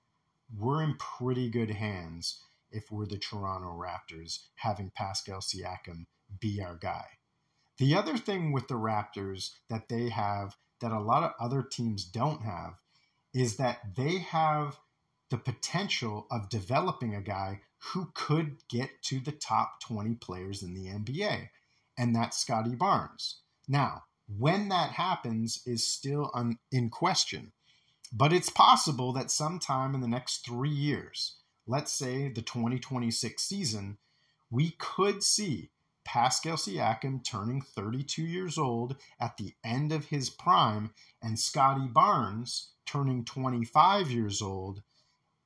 we're 0.56 0.82
in 0.82 0.96
pretty 0.96 1.48
good 1.48 1.70
hands 1.70 2.40
if 2.70 2.90
we're 2.90 3.06
the 3.06 3.18
Toronto 3.18 3.68
Raptors, 3.68 4.46
having 4.56 4.90
Pascal 4.94 5.38
Siakam 5.38 6.06
be 6.40 6.60
our 6.60 6.76
guy. 6.76 7.06
The 7.78 7.94
other 7.94 8.16
thing 8.16 8.52
with 8.52 8.68
the 8.68 8.74
Raptors 8.74 9.50
that 9.68 9.88
they 9.88 10.08
have 10.08 10.56
that 10.80 10.92
a 10.92 11.00
lot 11.00 11.22
of 11.22 11.32
other 11.40 11.62
teams 11.62 12.04
don't 12.04 12.42
have 12.42 12.74
is 13.34 13.56
that 13.56 13.96
they 13.96 14.18
have 14.18 14.78
the 15.30 15.36
potential 15.36 16.26
of 16.30 16.48
developing 16.48 17.14
a 17.14 17.20
guy 17.20 17.60
who 17.92 18.10
could 18.14 18.56
get 18.68 19.02
to 19.02 19.20
the 19.20 19.32
top 19.32 19.80
20 19.82 20.14
players 20.14 20.62
in 20.62 20.74
the 20.74 20.86
NBA, 20.86 21.48
and 21.98 22.14
that's 22.14 22.38
Scottie 22.38 22.76
Barnes. 22.76 23.40
Now, 23.68 24.04
when 24.26 24.68
that 24.68 24.92
happens 24.92 25.62
is 25.66 25.86
still 25.86 26.30
un- 26.34 26.58
in 26.70 26.88
question, 26.88 27.52
but 28.12 28.32
it's 28.32 28.48
possible 28.48 29.12
that 29.14 29.30
sometime 29.30 29.94
in 29.94 30.00
the 30.00 30.08
next 30.08 30.46
three 30.46 30.70
years, 30.70 31.36
let's 31.66 31.92
say 31.92 32.28
the 32.28 32.42
2026 32.42 33.42
season, 33.42 33.98
we 34.50 34.70
could 34.78 35.22
see 35.22 35.70
Pascal 36.04 36.56
Siakam 36.56 37.24
turning 37.24 37.60
32 37.60 38.22
years 38.22 38.56
old 38.56 38.96
at 39.18 39.36
the 39.36 39.54
end 39.64 39.90
of 39.90 40.06
his 40.06 40.30
prime 40.30 40.92
and 41.22 41.38
Scottie 41.38 41.88
Barnes 41.88 42.73
turning 42.86 43.24
25 43.24 44.10
years 44.10 44.42
old, 44.42 44.82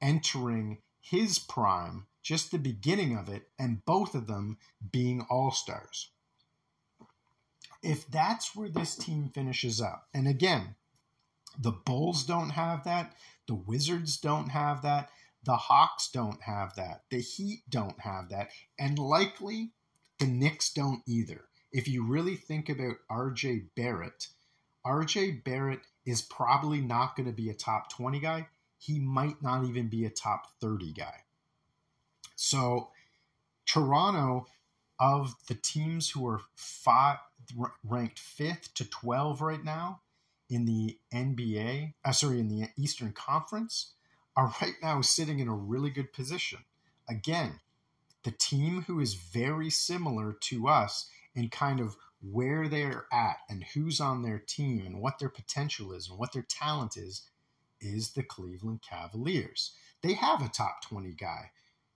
entering 0.01 0.79
his 1.01 1.39
prime, 1.39 2.07
just 2.23 2.51
the 2.51 2.59
beginning 2.59 3.17
of 3.17 3.29
it, 3.29 3.49
and 3.59 3.85
both 3.85 4.15
of 4.15 4.27
them 4.27 4.59
being 4.93 5.27
all 5.31 5.51
stars. 5.51 6.11
If 7.83 8.11
that's 8.11 8.55
where 8.55 8.69
this 8.69 8.97
team 8.97 9.31
finishes 9.33 9.81
up, 9.81 10.09
and 10.13 10.27
again, 10.27 10.75
the 11.59 11.73
Bulls 11.73 12.25
don't 12.25 12.51
have 12.51 12.85
that, 12.85 13.15
the 13.47 13.55
Wizards 13.55 14.19
don't 14.19 14.51
have 14.51 14.83
that, 14.83 15.11
the 15.45 15.57
Hawks 15.57 16.11
don't 16.11 16.43
have 16.43 16.75
that, 16.75 17.05
the 17.11 17.21
Heat 17.21 17.63
don't 17.69 18.01
have 18.01 18.29
that, 18.29 18.51
and 18.79 18.99
likely 18.99 19.73
the 20.19 20.27
Knicks 20.27 20.73
don't 20.73 21.03
either. 21.07 21.45
If 21.73 21.89
you 21.89 22.05
really 22.05 22.37
think 22.37 22.69
about 22.69 22.97
RJ 23.11 23.69
Barrett, 23.77 24.29
RJ 24.85 25.45
Barrett 25.45 25.83
is 26.09 26.23
probably 26.23 26.81
not 26.81 27.17
going 27.17 27.27
to 27.27 27.35
be 27.35 27.51
a 27.51 27.55
top 27.55 27.91
20 27.93 28.19
guy. 28.21 28.49
He 28.79 28.99
might 28.99 29.43
not 29.43 29.65
even 29.65 29.89
be 29.89 30.05
a 30.05 30.11
top 30.11 30.47
30 30.61 30.93
guy. 30.93 31.25
So, 32.35 32.91
Toronto, 33.67 34.47
of 34.99 35.35
the 35.49 35.55
teams 35.55 36.11
who 36.11 36.27
are 36.27 36.41
five, 36.55 37.19
ranked 37.85 38.19
fifth 38.19 38.73
to 38.75 38.89
12 38.89 39.41
right 39.43 39.63
now 39.63 40.01
in 40.49 40.65
the 40.65 40.99
NBA, 41.13 41.95
uh, 42.05 42.13
sorry, 42.13 42.41
in 42.41 42.49
the 42.49 42.69
Eastern 42.77 43.13
Conference, 43.13 43.93
are 44.37 44.55
right 44.63 44.75
now 44.83 45.01
sitting 45.03 45.41
in 45.41 45.49
a 45.49 45.55
really 45.55 45.91
good 45.91 46.13
position. 46.13 46.61
Again, 47.09 47.61
the 48.23 48.31
team 48.31 48.83
who 48.87 49.01
is 49.01 49.15
very 49.15 49.71
similar 49.71 50.33
to 50.33 50.69
us 50.69 51.11
in 51.35 51.49
kind 51.49 51.81
of 51.81 51.97
where 52.21 52.69
they're 52.69 53.07
at 53.13 53.39
and 53.49 53.65
who's 53.75 54.01
on 54.01 54.23
their 54.23 54.39
team 54.39 54.85
and 54.85 55.01
what 55.01 55.19
their 55.19 55.29
potential 55.29 55.93
is 55.93 56.09
and 56.09 56.19
what 56.19 56.33
their 56.33 56.47
talent 56.49 56.97
is 56.97 57.23
is 57.81 58.11
the 58.11 58.23
Cleveland 58.23 58.81
Cavaliers. 58.89 59.75
They 60.03 60.15
have 60.15 60.43
a 60.43 60.49
top 60.49 60.83
20 60.83 61.13
guy 61.13 61.51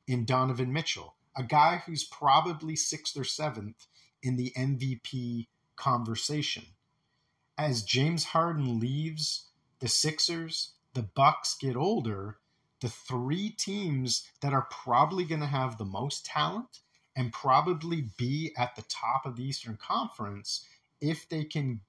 in 0.07 0.25
Donovan 0.25 0.73
Mitchell, 0.73 1.17
a 1.37 1.43
guy 1.43 1.83
who's 1.87 2.05
probably 2.05 2.77
sixth 2.77 3.17
or 3.17 3.25
seventh 3.25 3.87
in 4.23 4.37
the 4.37 4.53
MVP 4.57 5.49
conversation. 5.77 6.65
As 7.59 7.83
James 7.83 8.25
Harden 8.25 8.79
leaves 8.79 9.49
the 9.81 9.89
Sixers, 9.89 10.73
the 10.95 11.03
Bucks 11.03 11.57
get 11.61 11.77
older, 11.77 12.39
the 12.81 12.89
three 12.89 13.51
teams 13.51 14.29
that 14.41 14.53
are 14.53 14.69
probably 14.71 15.25
going 15.25 15.41
to 15.41 15.47
have 15.47 15.79
the 15.79 15.85
most 15.85 16.25
talent 16.27 16.81
and 17.17 17.33
probably 17.33 18.09
be 18.17 18.53
at 18.57 18.75
the 18.77 18.83
top 18.83 19.27
of 19.27 19.37
the 19.37 19.45
Eastern 19.45 19.77
Conference 19.77 20.67
if 21.01 21.29
they 21.29 21.45
can 21.45 21.81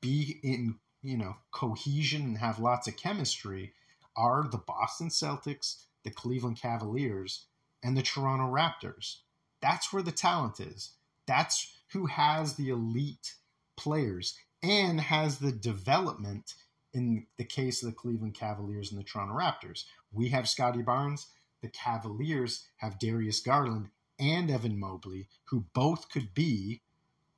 be 0.00 0.40
in, 0.42 0.76
you 1.02 1.16
know, 1.16 1.36
cohesion 1.52 2.22
and 2.22 2.38
have 2.38 2.58
lots 2.58 2.88
of 2.88 2.96
chemistry 2.96 3.72
are 4.16 4.48
the 4.50 4.58
Boston 4.58 5.08
Celtics, 5.08 5.84
the 6.04 6.10
Cleveland 6.10 6.60
Cavaliers, 6.60 7.46
and 7.82 7.96
the 7.96 8.02
Toronto 8.02 8.44
Raptors. 8.44 9.18
That's 9.60 9.92
where 9.92 10.02
the 10.02 10.12
talent 10.12 10.60
is. 10.60 10.92
That's 11.26 11.72
who 11.92 12.06
has 12.06 12.54
the 12.54 12.70
elite 12.70 13.34
players 13.76 14.36
and 14.62 15.00
has 15.00 15.38
the 15.38 15.52
development 15.52 16.54
in 16.92 17.26
the 17.36 17.44
case 17.44 17.82
of 17.82 17.88
the 17.88 17.94
Cleveland 17.94 18.34
Cavaliers 18.34 18.90
and 18.90 19.00
the 19.00 19.04
Toronto 19.04 19.34
Raptors. 19.34 19.84
We 20.12 20.30
have 20.30 20.48
Scottie 20.48 20.82
Barnes. 20.82 21.28
The 21.62 21.68
Cavaliers 21.68 22.66
have 22.78 22.98
Darius 22.98 23.40
Garland 23.40 23.90
and 24.20 24.50
Evan 24.50 24.78
Mobley, 24.78 25.28
who 25.46 25.66
both 25.72 26.10
could 26.10 26.34
be, 26.34 26.82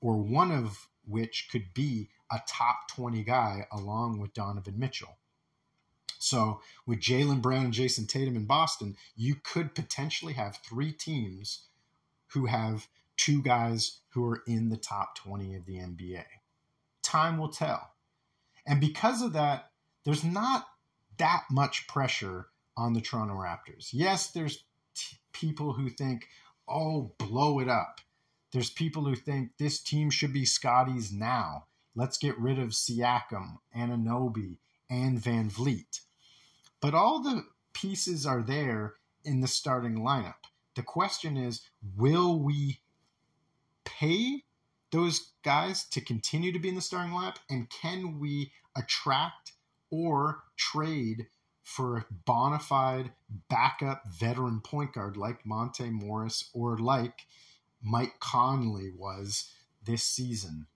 or 0.00 0.16
one 0.16 0.50
of 0.50 0.88
which 1.06 1.48
could 1.50 1.74
be, 1.74 2.08
a 2.30 2.40
top 2.46 2.88
20 2.88 3.22
guy 3.24 3.66
along 3.70 4.18
with 4.18 4.32
Donovan 4.32 4.78
Mitchell. 4.78 5.18
So, 6.18 6.60
with 6.86 7.00
Jaylen 7.00 7.42
Brown 7.42 7.64
and 7.64 7.74
Jayson 7.74 8.06
Tatum 8.06 8.36
in 8.36 8.46
Boston, 8.46 8.96
you 9.16 9.34
could 9.34 9.74
potentially 9.74 10.34
have 10.34 10.56
three 10.56 10.92
teams 10.92 11.64
who 12.28 12.46
have 12.46 12.86
two 13.16 13.42
guys 13.42 14.00
who 14.10 14.24
are 14.26 14.42
in 14.46 14.68
the 14.68 14.76
top 14.76 15.16
20 15.16 15.54
of 15.56 15.66
the 15.66 15.74
NBA. 15.74 16.24
Time 17.02 17.38
will 17.38 17.48
tell. 17.48 17.92
And 18.66 18.80
because 18.80 19.20
of 19.20 19.32
that, 19.32 19.70
there's 20.04 20.24
not 20.24 20.66
that 21.18 21.44
much 21.50 21.86
pressure 21.88 22.46
on 22.76 22.92
the 22.92 23.00
Toronto 23.00 23.34
Raptors. 23.34 23.90
Yes, 23.92 24.30
there's 24.30 24.64
t- 24.94 25.16
people 25.32 25.72
who 25.72 25.88
think, 25.90 26.28
oh, 26.68 27.12
blow 27.18 27.58
it 27.60 27.68
up. 27.68 28.00
There's 28.52 28.70
people 28.70 29.04
who 29.04 29.14
think 29.14 29.52
this 29.58 29.80
team 29.80 30.10
should 30.10 30.32
be 30.32 30.44
Scottie's 30.44 31.12
now. 31.12 31.66
Let's 31.94 32.18
get 32.18 32.38
rid 32.38 32.58
of 32.58 32.70
Siakam, 32.70 33.58
Anunoby, 33.76 34.58
and 34.90 35.18
VanVleet. 35.18 36.00
But 36.80 36.94
all 36.94 37.22
the 37.22 37.44
pieces 37.72 38.26
are 38.26 38.42
there 38.42 38.94
in 39.24 39.40
the 39.40 39.48
starting 39.48 39.96
lineup. 39.96 40.34
The 40.74 40.82
question 40.82 41.36
is, 41.36 41.62
will 41.96 42.38
we 42.38 42.80
pay 43.84 44.44
those 44.90 45.32
guys 45.42 45.84
to 45.84 46.00
continue 46.00 46.52
to 46.52 46.58
be 46.58 46.68
in 46.68 46.74
the 46.74 46.80
starting 46.80 47.12
lineup? 47.12 47.36
And 47.48 47.70
can 47.70 48.18
we 48.18 48.52
attract 48.76 49.52
or 49.90 50.44
trade 50.56 51.28
for 51.72 51.96
a 51.96 52.06
bona 52.10 52.58
fide 52.58 53.12
backup 53.48 54.02
veteran 54.12 54.60
point 54.60 54.92
guard 54.92 55.16
like 55.16 55.46
Monte 55.46 55.88
Morris 55.88 56.50
or 56.52 56.76
like 56.76 57.26
Mike 57.82 58.20
Conley 58.20 58.90
was 58.94 59.50
this 59.82 60.04
season? 60.04 60.66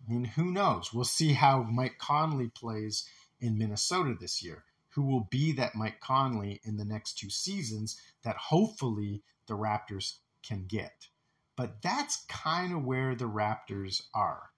I 0.00 0.12
mean, 0.12 0.24
who 0.24 0.50
knows? 0.50 0.92
We'll 0.92 1.04
see 1.04 1.34
how 1.34 1.62
Mike 1.62 1.98
Conley 1.98 2.48
plays 2.48 3.08
in 3.40 3.58
Minnesota 3.58 4.16
this 4.18 4.42
year. 4.42 4.64
Who 4.90 5.02
will 5.02 5.28
be 5.30 5.52
that 5.52 5.74
Mike 5.74 6.00
Conley 6.00 6.60
in 6.64 6.78
the 6.78 6.84
next 6.84 7.18
two 7.18 7.28
seasons 7.28 8.00
that 8.22 8.36
hopefully 8.36 9.22
the 9.46 9.54
Raptors 9.54 10.14
can 10.42 10.64
get? 10.66 11.08
But 11.56 11.82
that's 11.82 12.24
kind 12.28 12.72
of 12.72 12.84
where 12.84 13.14
the 13.14 13.28
Raptors 13.28 14.02
are. 14.14 14.50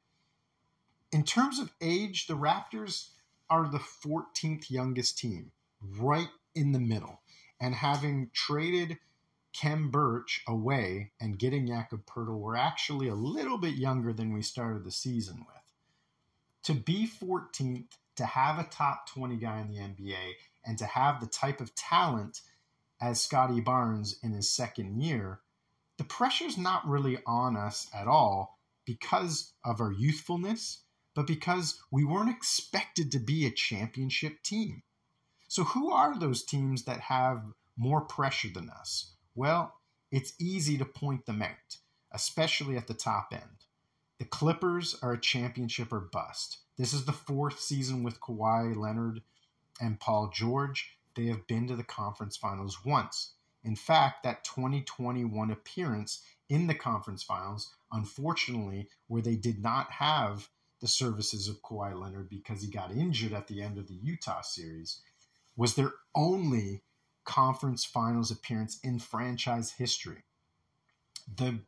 In 1.10 1.24
terms 1.24 1.58
of 1.58 1.72
age, 1.80 2.26
the 2.26 2.36
Raptors 2.36 3.08
are 3.50 3.68
the 3.68 3.78
14th 3.78 4.70
youngest 4.70 5.18
team, 5.18 5.52
right 5.80 6.28
in 6.54 6.72
the 6.72 6.78
middle. 6.78 7.20
And 7.60 7.74
having 7.74 8.30
traded 8.32 8.98
Khem 9.52 9.90
Birch 9.90 10.42
away 10.46 11.12
and 11.20 11.38
getting 11.38 11.66
Jakob 11.66 12.06
Poeltl, 12.06 12.38
we're 12.38 12.56
actually 12.56 13.08
a 13.08 13.14
little 13.14 13.58
bit 13.58 13.74
younger 13.74 14.12
than 14.12 14.32
we 14.32 14.42
started 14.42 14.84
the 14.84 14.90
season 14.90 15.38
with. 15.38 15.56
To 16.64 16.74
be 16.74 17.08
14th, 17.08 17.96
to 18.16 18.26
have 18.26 18.58
a 18.58 18.64
top 18.64 19.08
20 19.08 19.36
guy 19.36 19.60
in 19.60 19.68
the 19.68 19.78
NBA, 19.78 20.32
and 20.64 20.76
to 20.78 20.86
have 20.86 21.20
the 21.20 21.26
type 21.26 21.60
of 21.60 21.74
talent 21.74 22.40
as 23.00 23.20
Scottie 23.20 23.60
Barnes 23.60 24.18
in 24.22 24.32
his 24.32 24.50
second 24.50 25.00
year 25.00 25.40
the 25.98 26.04
pressure's 26.04 26.56
not 26.56 26.88
really 26.88 27.18
on 27.26 27.56
us 27.56 27.88
at 27.92 28.06
all 28.06 28.58
because 28.86 29.52
of 29.64 29.80
our 29.80 29.92
youthfulness, 29.92 30.84
but 31.18 31.26
because 31.26 31.80
we 31.90 32.04
weren't 32.04 32.30
expected 32.30 33.10
to 33.10 33.18
be 33.18 33.44
a 33.44 33.50
championship 33.50 34.40
team. 34.44 34.84
So, 35.48 35.64
who 35.64 35.90
are 35.90 36.16
those 36.16 36.44
teams 36.44 36.84
that 36.84 37.00
have 37.00 37.42
more 37.76 38.02
pressure 38.02 38.50
than 38.54 38.70
us? 38.70 39.14
Well, 39.34 39.74
it's 40.12 40.34
easy 40.38 40.78
to 40.78 40.84
point 40.84 41.26
them 41.26 41.42
out, 41.42 41.78
especially 42.12 42.76
at 42.76 42.86
the 42.86 42.94
top 42.94 43.30
end. 43.32 43.66
The 44.20 44.26
Clippers 44.26 44.94
are 45.02 45.14
a 45.14 45.20
championship 45.20 45.92
or 45.92 45.98
bust. 45.98 46.58
This 46.76 46.92
is 46.92 47.04
the 47.04 47.10
fourth 47.10 47.58
season 47.58 48.04
with 48.04 48.20
Kawhi 48.20 48.76
Leonard 48.76 49.22
and 49.80 49.98
Paul 49.98 50.30
George. 50.32 50.98
They 51.16 51.26
have 51.26 51.48
been 51.48 51.66
to 51.66 51.74
the 51.74 51.82
conference 51.82 52.36
finals 52.36 52.84
once. 52.84 53.32
In 53.64 53.74
fact, 53.74 54.22
that 54.22 54.44
2021 54.44 55.50
appearance 55.50 56.22
in 56.48 56.68
the 56.68 56.76
conference 56.76 57.24
finals, 57.24 57.74
unfortunately, 57.90 58.86
where 59.08 59.20
they 59.20 59.34
did 59.34 59.60
not 59.60 59.90
have 59.90 60.48
the 60.80 60.88
services 60.88 61.48
of 61.48 61.62
Kawhi 61.62 61.98
Leonard 61.98 62.28
because 62.28 62.62
he 62.62 62.70
got 62.70 62.92
injured 62.92 63.32
at 63.32 63.48
the 63.48 63.62
end 63.62 63.78
of 63.78 63.88
the 63.88 63.94
Utah 63.94 64.42
series, 64.42 65.00
was 65.56 65.74
their 65.74 65.92
only 66.14 66.82
conference 67.24 67.84
finals 67.84 68.30
appearance 68.30 68.78
in 68.82 68.98
franchise 68.98 69.72
history. 69.72 70.22
The 71.36 71.60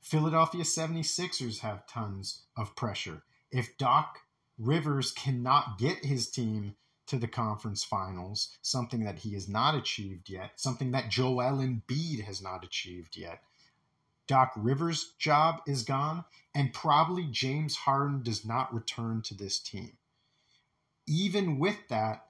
Philadelphia 0.00 0.62
76ers 0.62 1.58
have 1.58 1.86
tons 1.86 2.44
of 2.56 2.76
pressure. 2.76 3.24
If 3.50 3.76
Doc 3.76 4.20
Rivers 4.58 5.12
cannot 5.12 5.78
get 5.78 6.04
his 6.04 6.30
team 6.30 6.76
to 7.06 7.18
the 7.18 7.28
conference 7.28 7.84
finals, 7.84 8.56
something 8.62 9.04
that 9.04 9.18
he 9.18 9.34
has 9.34 9.48
not 9.48 9.74
achieved 9.74 10.30
yet, 10.30 10.52
something 10.56 10.92
that 10.92 11.10
Joel 11.10 11.58
Embiid 11.58 12.24
has 12.24 12.42
not 12.42 12.64
achieved 12.64 13.16
yet. 13.16 13.42
Doc 14.26 14.52
Rivers' 14.56 15.14
job 15.18 15.60
is 15.66 15.82
gone, 15.82 16.24
and 16.54 16.72
probably 16.72 17.24
James 17.24 17.76
Harden 17.76 18.22
does 18.22 18.44
not 18.44 18.74
return 18.74 19.22
to 19.22 19.34
this 19.34 19.58
team. 19.58 19.98
Even 21.06 21.58
with 21.58 21.88
that, 21.88 22.26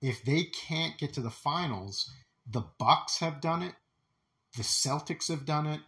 if 0.00 0.24
they 0.24 0.44
can't 0.44 0.98
get 0.98 1.12
to 1.14 1.20
the 1.20 1.30
finals, 1.30 2.10
the 2.46 2.64
Bucks 2.78 3.18
have 3.18 3.40
done 3.40 3.62
it, 3.62 3.74
the 4.56 4.62
Celtics 4.62 5.28
have 5.28 5.44
done 5.44 5.66
it, 5.66 5.80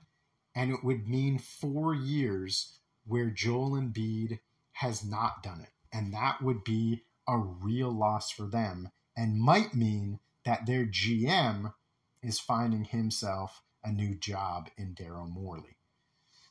and 0.54 0.70
it 0.70 0.84
would 0.84 1.08
mean 1.08 1.38
four 1.38 1.94
years 1.94 2.78
where 3.06 3.30
Joel 3.30 3.72
Embiid 3.72 4.40
has 4.72 5.04
not 5.04 5.42
done 5.42 5.60
it. 5.60 5.70
And 5.92 6.12
that 6.14 6.42
would 6.42 6.64
be 6.64 7.04
a 7.26 7.36
real 7.38 7.90
loss 7.90 8.30
for 8.30 8.46
them 8.46 8.90
and 9.16 9.40
might 9.40 9.74
mean 9.74 10.20
that 10.44 10.66
their 10.66 10.86
GM 10.86 11.74
is 12.22 12.38
finding 12.38 12.84
himself 12.84 13.62
a 13.84 13.92
new 13.92 14.14
job 14.14 14.68
in 14.76 14.94
Daryl 14.94 15.28
Morey. 15.30 15.76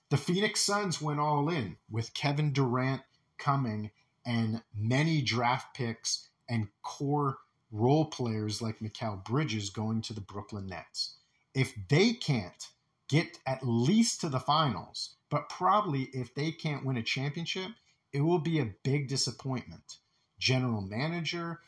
The 0.10 0.18
Phoenix 0.18 0.62
Suns 0.62 1.02
went 1.02 1.20
all 1.20 1.50
in 1.50 1.78
with 1.90 2.14
Kevin 2.14 2.52
Durant 2.52 3.02
coming 3.38 3.92
and 4.26 4.64
many 4.76 5.22
draft 5.22 5.76
picks 5.76 6.30
and 6.50 6.68
core 6.82 7.38
role 7.72 8.06
players 8.06 8.62
like 8.62 8.80
Mikal 8.80 9.24
Bridges 9.24 9.70
going 9.70 10.02
to 10.04 10.14
the 10.14 10.22
Brooklyn 10.22 10.68
Nets. 10.68 11.18
If 11.54 11.74
they 11.90 12.14
can't 12.14 12.68
get 13.08 13.40
at 13.46 13.66
least 13.66 14.22
to 14.22 14.30
the 14.30 14.40
finals, 14.40 15.16
but 15.30 15.50
probably 15.50 16.04
if 16.14 16.34
they 16.34 16.52
can't 16.52 16.86
win 16.86 16.98
a 16.98 17.04
championship, 17.04 17.72
it 18.12 18.22
will 18.22 18.40
be 18.40 18.60
a 18.60 18.74
big 18.84 19.08
disappointment. 19.08 19.98
General 20.40 20.82
manager 20.82 21.60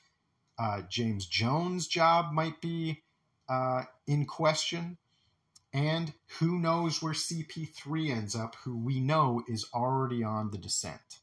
uh, 0.61 0.83
James 0.89 1.25
Jones' 1.25 1.87
job 1.87 2.33
might 2.33 2.61
be 2.61 3.01
uh, 3.49 3.83
in 4.05 4.25
question. 4.25 4.97
And 5.73 6.13
who 6.39 6.59
knows 6.59 7.01
where 7.01 7.13
CP3 7.13 8.09
ends 8.09 8.35
up, 8.35 8.55
who 8.63 8.77
we 8.77 8.99
know 8.99 9.43
is 9.47 9.65
already 9.73 10.23
on 10.23 10.51
the 10.51 10.57
descent. 10.57 11.19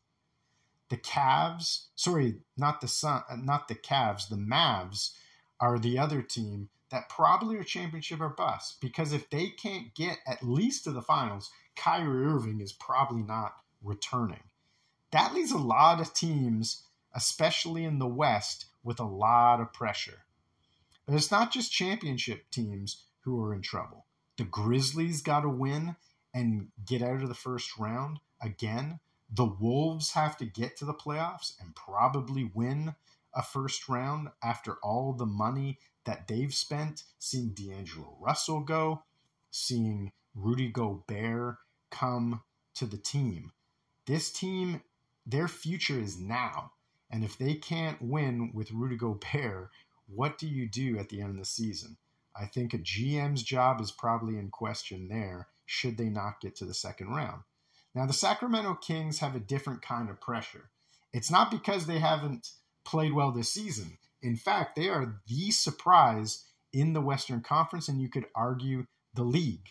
The 0.88 0.96
Cavs, 0.96 1.88
sorry, 1.96 2.40
not 2.56 2.80
the 2.80 2.88
Sun, 2.88 3.22
uh, 3.28 3.36
not 3.36 3.68
the 3.68 3.74
Cavs, 3.74 4.28
the 4.28 4.36
Mavs 4.36 5.10
are 5.60 5.78
the 5.78 5.98
other 5.98 6.22
team 6.22 6.70
that 6.90 7.10
probably 7.10 7.56
are 7.56 7.64
championship 7.64 8.20
or 8.20 8.30
bust 8.30 8.80
because 8.80 9.12
if 9.12 9.28
they 9.28 9.48
can't 9.48 9.94
get 9.94 10.18
at 10.26 10.42
least 10.42 10.84
to 10.84 10.92
the 10.92 11.02
finals, 11.02 11.50
Kyrie 11.76 12.24
Irving 12.24 12.60
is 12.60 12.72
probably 12.72 13.22
not 13.22 13.54
returning. 13.82 14.44
That 15.10 15.34
leaves 15.34 15.52
a 15.52 15.58
lot 15.58 16.00
of 16.00 16.14
teams, 16.14 16.84
especially 17.14 17.84
in 17.84 17.98
the 17.98 18.06
West, 18.06 18.66
with 18.82 18.98
a 18.98 19.04
lot 19.04 19.60
of 19.60 19.72
pressure. 19.74 20.24
But 21.04 21.14
it's 21.14 21.30
not 21.30 21.52
just 21.52 21.72
championship 21.72 22.50
teams 22.50 23.04
who 23.20 23.42
are 23.42 23.54
in 23.54 23.62
trouble. 23.62 24.06
The 24.38 24.44
Grizzlies 24.44 25.20
got 25.20 25.40
to 25.40 25.48
win 25.48 25.96
and 26.32 26.68
get 26.86 27.02
out 27.02 27.22
of 27.22 27.28
the 27.28 27.34
first 27.34 27.76
round 27.76 28.20
again. 28.40 29.00
The 29.28 29.44
Wolves 29.44 30.12
have 30.12 30.36
to 30.38 30.46
get 30.46 30.76
to 30.76 30.84
the 30.84 30.94
playoffs 30.94 31.60
and 31.60 31.74
probably 31.74 32.50
win 32.54 32.94
a 33.34 33.42
first 33.42 33.88
round 33.88 34.28
after 34.42 34.76
all 34.82 35.12
the 35.12 35.26
money 35.26 35.78
that 36.04 36.28
they've 36.28 36.54
spent 36.54 37.02
seeing 37.18 37.50
D'Angelo 37.50 38.16
Russell 38.20 38.60
go, 38.60 39.02
seeing 39.50 40.12
Rudy 40.34 40.68
Gobert 40.68 41.58
come 41.90 42.42
to 42.74 42.86
the 42.86 42.96
team. 42.96 43.52
This 44.06 44.30
team, 44.30 44.82
their 45.26 45.48
future 45.48 45.98
is 45.98 46.18
now. 46.18 46.72
And 47.10 47.24
if 47.24 47.36
they 47.36 47.54
can't 47.54 48.00
win 48.00 48.52
with 48.54 48.70
Rudy 48.70 48.96
Gobert, 48.96 49.70
what 50.06 50.38
do 50.38 50.46
you 50.46 50.68
do 50.68 50.96
at 50.98 51.08
the 51.08 51.20
end 51.20 51.30
of 51.30 51.38
the 51.38 51.44
season? 51.44 51.96
I 52.40 52.46
think 52.46 52.72
a 52.72 52.78
GM's 52.78 53.42
job 53.42 53.80
is 53.80 53.90
probably 53.90 54.38
in 54.38 54.50
question 54.50 55.08
there, 55.08 55.48
should 55.66 55.96
they 55.96 56.08
not 56.08 56.40
get 56.40 56.56
to 56.56 56.64
the 56.64 56.74
second 56.74 57.08
round. 57.08 57.42
Now, 57.94 58.06
the 58.06 58.12
Sacramento 58.12 58.74
Kings 58.74 59.18
have 59.18 59.34
a 59.34 59.40
different 59.40 59.82
kind 59.82 60.08
of 60.08 60.20
pressure. 60.20 60.70
It's 61.12 61.30
not 61.30 61.50
because 61.50 61.86
they 61.86 61.98
haven't 61.98 62.48
played 62.84 63.12
well 63.12 63.32
this 63.32 63.52
season. 63.52 63.98
In 64.22 64.36
fact, 64.36 64.76
they 64.76 64.88
are 64.88 65.20
the 65.26 65.50
surprise 65.50 66.44
in 66.72 66.92
the 66.92 67.00
Western 67.00 67.40
Conference, 67.40 67.88
and 67.88 68.00
you 68.00 68.08
could 68.08 68.26
argue 68.34 68.86
the 69.14 69.24
league. 69.24 69.70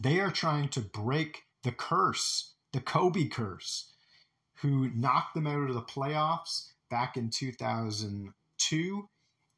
They 0.00 0.20
are 0.20 0.30
trying 0.30 0.68
to 0.70 0.80
break 0.80 1.42
the 1.64 1.72
curse, 1.72 2.54
the 2.72 2.80
Kobe 2.80 3.26
curse, 3.26 3.92
who 4.60 4.90
knocked 4.90 5.34
them 5.34 5.46
out 5.46 5.68
of 5.68 5.74
the 5.74 5.82
playoffs 5.82 6.68
back 6.90 7.16
in 7.16 7.30
2002 7.30 9.08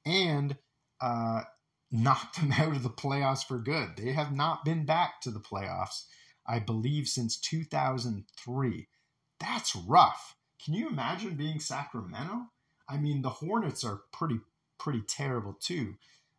and 0.07 0.57
uh, 1.01 1.42
knocked 1.91 2.36
them 2.41 2.53
out 2.53 2.76
of 2.76 2.82
the 2.82 2.91
playoffs 2.91 3.47
for 3.47 3.59
good. 3.59 3.97
They 3.97 4.12
have 4.12 4.32
not 4.32 4.64
been 4.64 4.84
back 4.84 5.20
to 5.22 5.30
the 5.30 5.41
playoffs, 5.41 6.05
I 6.47 6.59
believe, 6.59 7.09
since 7.09 7.36
2003. 7.38 8.88
That's 9.38 9.76
rough. 9.76 10.36
Can 10.62 10.74
you 10.74 10.88
imagine 10.88 11.36
being 11.36 11.61
Sacramento? 11.61 12.47
I 12.88 12.99
mean, 12.99 13.22
the 13.22 13.30
Hornets 13.30 13.84
are 13.84 14.03
pretty 14.12 14.41
pretty 14.78 15.03
terrible 15.03 15.53
too, 15.61 15.95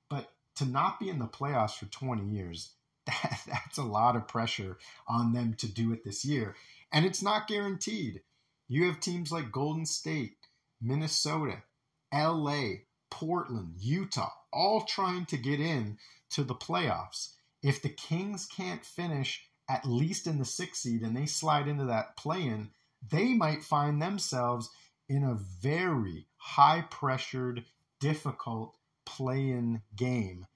but 0.09 0.31
to 0.55 0.65
not 0.65 0.99
be 0.99 1.09
in 1.09 1.19
the 1.19 1.27
playoffs 1.27 1.77
for 1.77 1.85
20 1.85 2.23
years, 2.23 2.73
that, 3.05 3.41
that's 3.47 3.77
a 3.77 3.83
lot 3.83 4.15
of 4.15 4.27
pressure 4.27 4.77
on 5.07 5.31
them 5.31 5.53
to 5.55 5.67
do 5.67 5.93
it 5.93 6.03
this 6.03 6.25
year. 6.25 6.55
And 6.91 7.05
it's 7.05 7.21
not 7.21 7.47
guaranteed. 7.47 8.21
You 8.67 8.85
have 8.85 8.99
teams 8.99 9.31
like 9.31 9.51
Golden 9.51 9.85
State, 9.85 10.37
Minnesota, 10.81 11.63
LA, 12.13 12.81
Portland, 13.11 13.75
Utah, 13.79 14.31
all 14.51 14.81
trying 14.81 15.25
to 15.27 15.37
get 15.37 15.59
in 15.59 15.99
to 16.31 16.43
the 16.43 16.55
playoffs. 16.55 17.33
If 17.61 17.81
the 17.81 17.89
Kings 17.89 18.47
can't 18.47 18.83
finish 18.83 19.47
at 19.69 19.85
least 19.85 20.25
in 20.25 20.39
the 20.39 20.45
sixth 20.45 20.81
seed 20.81 21.01
and 21.01 21.15
they 21.15 21.27
slide 21.27 21.67
into 21.67 21.85
that 21.85 22.17
play 22.17 22.41
in, 22.41 22.71
they 23.07 23.33
might 23.33 23.63
find 23.63 24.01
themselves 24.01 24.69
in 25.07 25.23
a 25.23 25.35
very 25.61 26.27
high 26.37 26.85
pressured, 26.89 27.65
difficult 27.99 28.77
play 29.05 29.49
in 29.49 29.81
game, 29.95 30.47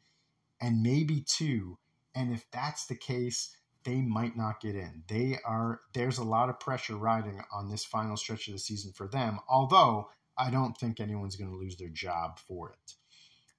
and 0.62 0.82
maybe 0.82 1.22
two. 1.22 1.78
And 2.16 2.34
if 2.34 2.46
that's 2.52 2.86
the 2.86 2.96
case, 2.96 3.56
they 3.84 4.02
might 4.02 4.36
not 4.36 4.62
get 4.62 4.76
in. 4.76 5.04
They 5.08 5.38
are 5.46 5.82
there's 5.94 6.18
a 6.18 6.24
lot 6.24 6.50
of 6.50 6.60
pressure 6.60 6.98
riding 6.98 7.42
on 7.54 7.70
this 7.70 7.86
final 7.86 8.18
stretch 8.18 8.48
of 8.48 8.54
the 8.54 8.60
season 8.60 8.92
for 8.94 9.08
them. 9.08 9.40
Although 9.48 10.10
I 10.38 10.50
don't 10.50 10.78
think 10.78 11.00
anyone's 11.00 11.36
going 11.36 11.52
to 11.52 11.58
lose 11.58 11.78
their 11.78 11.90
job 11.90 12.40
for 12.40 12.72
it. 12.72 12.94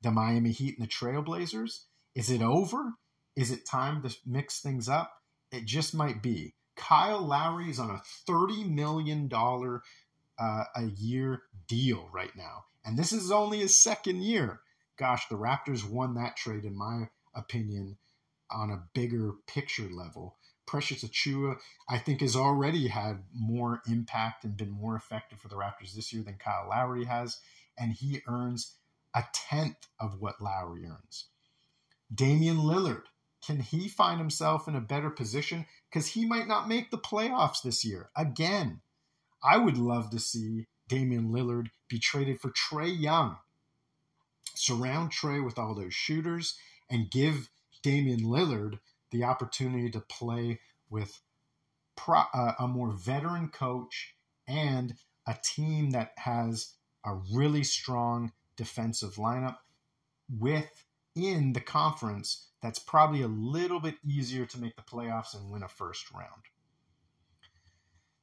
The 0.03 0.11
Miami 0.11 0.53
Heat 0.53 0.79
and 0.79 0.87
the 0.87 0.93
Trailblazers, 0.93 1.85
is 2.15 2.31
it 2.31 2.43
over? 2.43 2.93
Is 3.35 3.51
it 3.51 3.67
time 3.67 4.03
to 4.03 4.15
mix 4.25 4.61
things 4.61 4.89
up? 4.89 5.13
It 5.51 5.65
just 5.65 5.95
might 5.95 6.23
be. 6.23 6.55
Kyle 6.77 7.23
Lowry 7.23 7.71
is 7.71 7.81
on 7.81 7.91
a 7.91 8.03
$30 8.31 8.69
million 8.71 9.31
uh, 9.33 10.65
a 10.75 10.85
year 10.97 11.43
deal 11.67 12.09
right 12.13 12.35
now. 12.37 12.65
And 12.85 12.99
this 12.99 13.13
is 13.13 13.31
only 13.31 13.61
his 13.61 13.83
second 13.83 14.23
year. 14.23 14.61
Gosh, 14.99 15.29
the 15.29 15.37
Raptors 15.37 15.89
won 15.89 16.15
that 16.15 16.37
trade, 16.37 16.65
in 16.65 16.77
my 16.77 17.09
opinion, 17.35 17.99
on 18.51 18.71
a 18.71 18.85
bigger 18.95 19.33
picture 19.47 19.89
level. 19.91 20.37
Precious 20.67 21.05
Achiuwa, 21.05 21.59
I 21.89 21.99
think, 21.99 22.21
has 22.21 22.35
already 22.37 22.89
had 22.89 23.25
more 23.33 23.83
impact 23.87 24.45
and 24.45 24.57
been 24.57 24.71
more 24.71 24.97
effective 24.97 25.39
for 25.39 25.49
the 25.49 25.57
Raptors 25.57 25.95
this 25.95 26.13
year 26.13 26.23
than 26.23 26.39
Kyle 26.39 26.69
Lowry 26.69 27.05
has, 27.05 27.41
and 27.79 27.93
he 27.93 28.23
earns 28.27 28.75
a 29.15 29.25
tenth 29.33 29.87
of 30.01 30.21
what 30.21 30.41
Lowry 30.41 30.85
earns. 30.85 31.27
Damian 32.13 32.59
Lillard, 32.59 33.05
can 33.45 33.61
he 33.61 33.89
find 33.89 34.19
himself 34.19 34.67
in 34.67 34.75
a 34.75 34.81
better 34.81 35.11
position? 35.11 35.67
Because 35.89 36.09
he 36.09 36.27
might 36.27 36.49
not 36.49 36.69
make 36.69 36.91
the 36.91 36.99
playoffs 36.99 37.63
this 37.63 37.85
year 37.85 38.11
again. 38.17 38.81
I 39.43 39.59
would 39.59 39.79
love 39.79 40.11
to 40.11 40.19
see 40.19 40.67
Damian 40.89 41.31
Lillard 41.31 41.71
be 41.89 41.99
traded 41.99 42.41
for 42.41 42.51
Trae 42.51 42.99
Young. 42.99 43.37
Surround 44.55 45.13
Trae 45.13 45.45
with 45.45 45.59
all 45.59 45.75
those 45.75 45.95
shooters 45.95 46.59
and 46.91 47.11
give 47.11 47.51
Damian 47.83 48.21
Lillard 48.21 48.81
the 49.17 49.25
opportunity 49.25 49.91
to 49.91 50.01
play 50.01 50.61
with 50.91 51.21
pro, 51.97 52.23
uh, 52.35 52.53
a 52.59 52.69
more 52.69 52.93
veteran 52.93 53.49
coach 53.49 54.15
and 54.47 54.95
a 55.27 55.35
team 55.43 55.91
that 55.91 56.13
has 56.19 56.75
a 57.05 57.15
really 57.33 57.65
strong 57.65 58.33
defensive 58.57 59.15
lineup 59.15 59.57
within 60.39 61.53
the 61.53 61.61
conference 61.61 62.49
that's 62.63 62.79
probably 62.79 63.23
a 63.23 63.29
little 63.29 63.81
bit 63.81 63.97
easier 64.05 64.45
to 64.45 64.61
make 64.61 64.77
the 64.77 64.83
playoffs 64.83 65.35
and 65.35 65.51
win 65.51 65.63
a 65.63 65.69
first 65.69 66.13
round. 66.13 66.43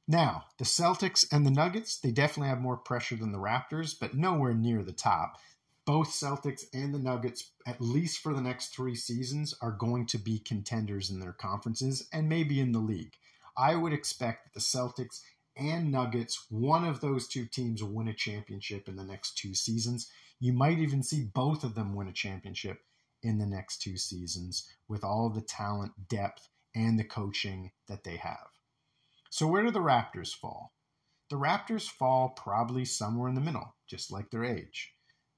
Now, 0.06 0.44
the 0.58 0.64
Celtics 0.64 1.26
and 1.32 1.46
the 1.46 1.50
Nuggets, 1.50 1.98
they 1.98 2.10
definitely 2.10 2.50
have 2.50 2.60
more 2.60 2.76
pressure 2.76 3.16
than 3.16 3.32
the 3.32 3.38
Raptors, 3.38 3.94
but 3.98 4.14
nowhere 4.14 4.52
near 4.52 4.82
the 4.82 4.92
top. 4.92 5.38
Both 5.86 6.08
Celtics 6.08 6.64
and 6.72 6.94
the 6.94 6.98
Nuggets, 6.98 7.50
at 7.66 7.80
least 7.80 8.18
for 8.18 8.32
the 8.32 8.40
next 8.40 8.68
three 8.68 8.94
seasons, 8.94 9.54
are 9.60 9.70
going 9.70 10.06
to 10.06 10.18
be 10.18 10.38
contenders 10.38 11.10
in 11.10 11.20
their 11.20 11.32
conferences 11.32 12.08
and 12.10 12.28
maybe 12.28 12.58
in 12.58 12.72
the 12.72 12.78
league. 12.78 13.12
I 13.56 13.74
would 13.74 13.92
expect 13.92 14.44
that 14.44 14.54
the 14.54 14.60
Celtics 14.60 15.20
and 15.56 15.92
Nuggets, 15.92 16.46
one 16.48 16.84
of 16.84 17.00
those 17.00 17.28
two 17.28 17.44
teams 17.44 17.82
will 17.82 17.92
win 17.92 18.08
a 18.08 18.14
championship 18.14 18.88
in 18.88 18.96
the 18.96 19.04
next 19.04 19.36
two 19.36 19.54
seasons. 19.54 20.10
You 20.40 20.54
might 20.54 20.78
even 20.78 21.02
see 21.02 21.22
both 21.22 21.64
of 21.64 21.74
them 21.74 21.94
win 21.94 22.08
a 22.08 22.12
championship 22.12 22.80
in 23.22 23.38
the 23.38 23.46
next 23.46 23.82
two 23.82 23.98
seasons 23.98 24.66
with 24.88 25.04
all 25.04 25.28
the 25.28 25.42
talent, 25.42 25.92
depth, 26.08 26.48
and 26.74 26.98
the 26.98 27.04
coaching 27.04 27.72
that 27.88 28.04
they 28.04 28.16
have. 28.16 28.48
So, 29.30 29.46
where 29.46 29.62
do 29.62 29.70
the 29.70 29.80
Raptors 29.80 30.34
fall? 30.34 30.72
The 31.28 31.36
Raptors 31.36 31.88
fall 31.88 32.30
probably 32.30 32.84
somewhere 32.84 33.28
in 33.28 33.34
the 33.34 33.40
middle, 33.40 33.74
just 33.86 34.10
like 34.10 34.30
their 34.30 34.44
age. 34.44 34.93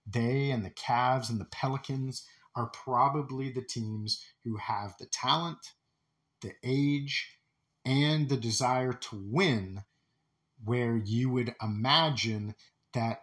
They 0.07 0.51
and 0.51 0.65
the 0.65 0.71
Cavs 0.71 1.31
and 1.31 1.41
the 1.41 1.47
Pelicans 1.47 2.27
are 2.55 2.69
probably 2.69 3.51
the 3.51 3.63
teams 3.63 4.25
who 4.45 4.57
have 4.57 4.95
the 4.99 5.07
talent, 5.07 5.73
the 6.41 6.53
age, 6.65 7.39
and 7.85 8.29
the 8.29 8.37
desire 8.37 8.93
to 8.93 9.23
win, 9.31 9.85
where 10.65 10.97
you 10.97 11.31
would 11.31 11.55
imagine 11.63 12.55
that 12.95 13.23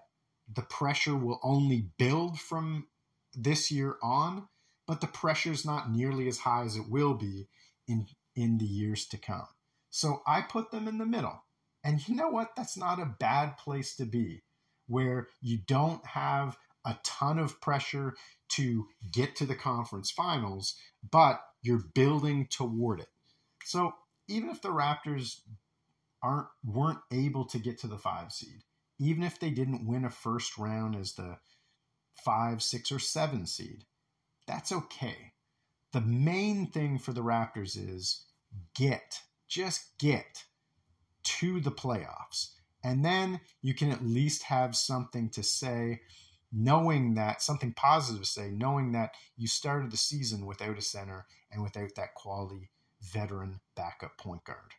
the 0.53 0.61
pressure 0.61 1.15
will 1.15 1.39
only 1.41 1.89
build 1.97 2.39
from 2.39 2.87
this 3.33 3.71
year 3.71 3.95
on, 4.03 4.47
but 4.85 5.01
the 5.01 5.07
pressure 5.07 5.51
is 5.51 5.65
not 5.65 5.91
nearly 5.91 6.27
as 6.27 6.39
high 6.39 6.63
as 6.63 6.75
it 6.75 6.89
will 6.89 7.13
be 7.13 7.47
in 7.87 8.07
in 8.35 8.57
the 8.57 8.65
years 8.65 9.05
to 9.07 9.17
come. 9.17 9.47
So 9.89 10.21
I 10.25 10.41
put 10.41 10.71
them 10.71 10.87
in 10.87 10.97
the 10.97 11.05
middle. 11.05 11.43
And 11.83 12.07
you 12.07 12.15
know 12.15 12.29
what? 12.29 12.55
That's 12.55 12.77
not 12.77 12.99
a 12.99 13.15
bad 13.19 13.57
place 13.57 13.95
to 13.97 14.05
be, 14.05 14.43
where 14.87 15.27
you 15.41 15.59
don't 15.67 16.05
have 16.05 16.57
a 16.85 16.97
ton 17.03 17.39
of 17.39 17.61
pressure 17.61 18.15
to 18.49 18.87
get 19.11 19.35
to 19.37 19.45
the 19.45 19.55
conference 19.55 20.11
finals, 20.11 20.75
but 21.09 21.41
you're 21.61 21.83
building 21.93 22.47
toward 22.49 22.99
it. 22.99 23.09
So 23.63 23.93
even 24.27 24.49
if 24.49 24.61
the 24.61 24.69
Raptors 24.69 25.41
aren't 26.21 26.47
weren't 26.63 26.99
able 27.11 27.45
to 27.45 27.59
get 27.59 27.77
to 27.79 27.87
the 27.87 27.97
five 27.97 28.31
seed, 28.31 28.63
even 28.99 29.23
if 29.23 29.39
they 29.39 29.49
didn't 29.49 29.87
win 29.87 30.05
a 30.05 30.09
first 30.09 30.57
round 30.57 30.95
as 30.95 31.13
the 31.13 31.37
five, 32.23 32.61
six, 32.61 32.91
or 32.91 32.99
seven 32.99 33.45
seed, 33.45 33.85
that's 34.47 34.71
okay. 34.71 35.33
The 35.91 36.01
main 36.01 36.67
thing 36.67 36.97
for 36.97 37.13
the 37.13 37.23
Raptors 37.23 37.77
is 37.77 38.25
get, 38.75 39.21
just 39.47 39.97
get 39.97 40.43
to 41.23 41.59
the 41.59 41.71
playoffs. 41.71 42.51
And 42.83 43.05
then 43.05 43.39
you 43.61 43.73
can 43.73 43.91
at 43.91 44.03
least 44.03 44.43
have 44.43 44.75
something 44.75 45.29
to 45.31 45.43
say, 45.43 46.01
knowing 46.53 47.15
that 47.15 47.41
something 47.41 47.73
positive 47.73 48.21
to 48.21 48.27
say, 48.27 48.51
knowing 48.51 48.91
that 48.91 49.15
you 49.35 49.47
started 49.47 49.91
the 49.91 49.97
season 49.97 50.45
without 50.45 50.77
a 50.77 50.81
center 50.81 51.25
and 51.51 51.63
without 51.63 51.95
that 51.95 52.13
quality 52.13 52.69
veteran 53.01 53.59
backup 53.75 54.17
point 54.17 54.43
guard. 54.43 54.73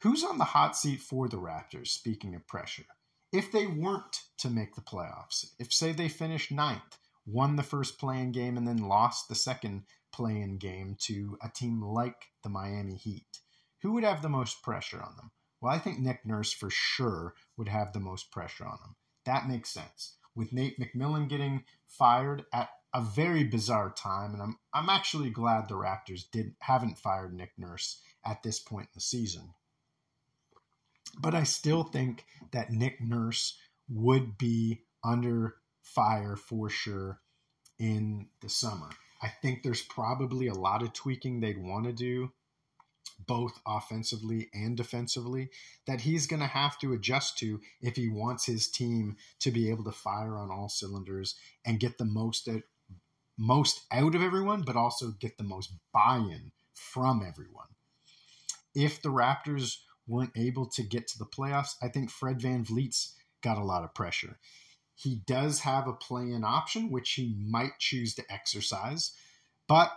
Who's 0.00 0.24
on 0.24 0.38
the 0.38 0.44
hot 0.44 0.76
seat 0.76 1.00
for 1.00 1.28
the 1.28 1.36
Raptors, 1.36 1.88
speaking 1.88 2.34
of 2.34 2.46
pressure? 2.48 2.84
If 3.32 3.52
they 3.52 3.66
weren't 3.66 4.22
to 4.38 4.50
make 4.50 4.74
the 4.74 4.80
playoffs, 4.80 5.52
if, 5.58 5.72
say, 5.72 5.92
they 5.92 6.08
finished 6.08 6.50
ninth, 6.50 6.98
won 7.24 7.54
the 7.56 7.62
first 7.62 7.98
play-in 7.98 8.32
game, 8.32 8.56
and 8.56 8.66
then 8.66 8.76
lost 8.78 9.28
the 9.28 9.34
second 9.34 9.84
play-in 10.12 10.58
game 10.58 10.96
to 11.02 11.38
a 11.42 11.48
team 11.48 11.80
like 11.80 12.26
the 12.42 12.50
Miami 12.50 12.96
Heat, 12.96 13.38
who 13.80 13.92
would 13.92 14.04
have 14.04 14.20
the 14.20 14.28
most 14.28 14.62
pressure 14.62 15.00
on 15.00 15.16
them? 15.16 15.30
Well, 15.60 15.72
I 15.72 15.78
think 15.78 16.00
Nick 16.00 16.26
Nurse 16.26 16.52
for 16.52 16.68
sure 16.70 17.34
would 17.56 17.68
have 17.68 17.92
the 17.92 18.00
most 18.00 18.32
pressure 18.32 18.64
on 18.64 18.78
them. 18.82 18.96
That 19.24 19.48
makes 19.48 19.70
sense. 19.70 20.16
With 20.34 20.52
Nate 20.52 20.78
McMillan 20.78 21.28
getting 21.28 21.64
fired 21.86 22.44
at 22.52 22.70
a 22.94 23.02
very 23.02 23.44
bizarre 23.44 23.90
time, 23.90 24.32
and 24.32 24.42
I'm 24.42 24.58
I'm 24.72 24.88
actually 24.88 25.30
glad 25.30 25.68
the 25.68 25.74
Raptors 25.74 26.30
did 26.30 26.54
haven't 26.60 26.98
fired 26.98 27.34
Nick 27.34 27.52
Nurse 27.58 28.00
at 28.24 28.42
this 28.42 28.60
point 28.60 28.86
in 28.86 28.92
the 28.94 29.00
season. 29.00 29.54
But 31.18 31.34
I 31.34 31.42
still 31.42 31.84
think 31.84 32.24
that 32.52 32.70
Nick 32.70 33.00
Nurse 33.00 33.58
would 33.88 34.38
be 34.38 34.84
under 35.04 35.56
fire 35.82 36.36
for 36.36 36.70
sure 36.70 37.20
in 37.78 38.28
the 38.40 38.48
summer. 38.48 38.88
I 39.20 39.28
think 39.28 39.62
there's 39.62 39.82
probably 39.82 40.48
a 40.48 40.54
lot 40.54 40.82
of 40.82 40.92
tweaking 40.92 41.40
they'd 41.40 41.62
want 41.62 41.84
to 41.84 41.92
do 41.92 42.32
both 43.26 43.60
offensively 43.66 44.48
and 44.52 44.76
defensively 44.76 45.50
that 45.86 46.02
he's 46.02 46.26
going 46.26 46.40
to 46.40 46.46
have 46.46 46.78
to 46.78 46.92
adjust 46.92 47.38
to 47.38 47.60
if 47.80 47.96
he 47.96 48.08
wants 48.08 48.46
his 48.46 48.68
team 48.68 49.16
to 49.40 49.50
be 49.50 49.70
able 49.70 49.84
to 49.84 49.92
fire 49.92 50.36
on 50.36 50.50
all 50.50 50.68
cylinders 50.68 51.34
and 51.64 51.80
get 51.80 51.98
the 51.98 52.04
most 52.04 52.48
out, 52.48 52.62
most 53.38 53.80
out 53.90 54.14
of 54.14 54.22
everyone 54.22 54.62
but 54.62 54.76
also 54.76 55.10
get 55.10 55.38
the 55.38 55.44
most 55.44 55.72
buy-in 55.92 56.52
from 56.74 57.24
everyone. 57.26 57.66
If 58.74 59.02
the 59.02 59.10
Raptors 59.10 59.78
weren't 60.06 60.36
able 60.36 60.66
to 60.70 60.82
get 60.82 61.06
to 61.08 61.18
the 61.18 61.26
playoffs, 61.26 61.76
I 61.82 61.88
think 61.88 62.10
Fred 62.10 62.40
Van 62.40 62.64
VanVleet's 62.64 63.14
got 63.42 63.58
a 63.58 63.64
lot 63.64 63.84
of 63.84 63.94
pressure. 63.94 64.38
He 64.94 65.20
does 65.26 65.60
have 65.60 65.88
a 65.88 65.92
play-in 65.92 66.44
option 66.44 66.90
which 66.90 67.12
he 67.12 67.34
might 67.38 67.78
choose 67.78 68.14
to 68.14 68.24
exercise, 68.30 69.12
but 69.68 69.92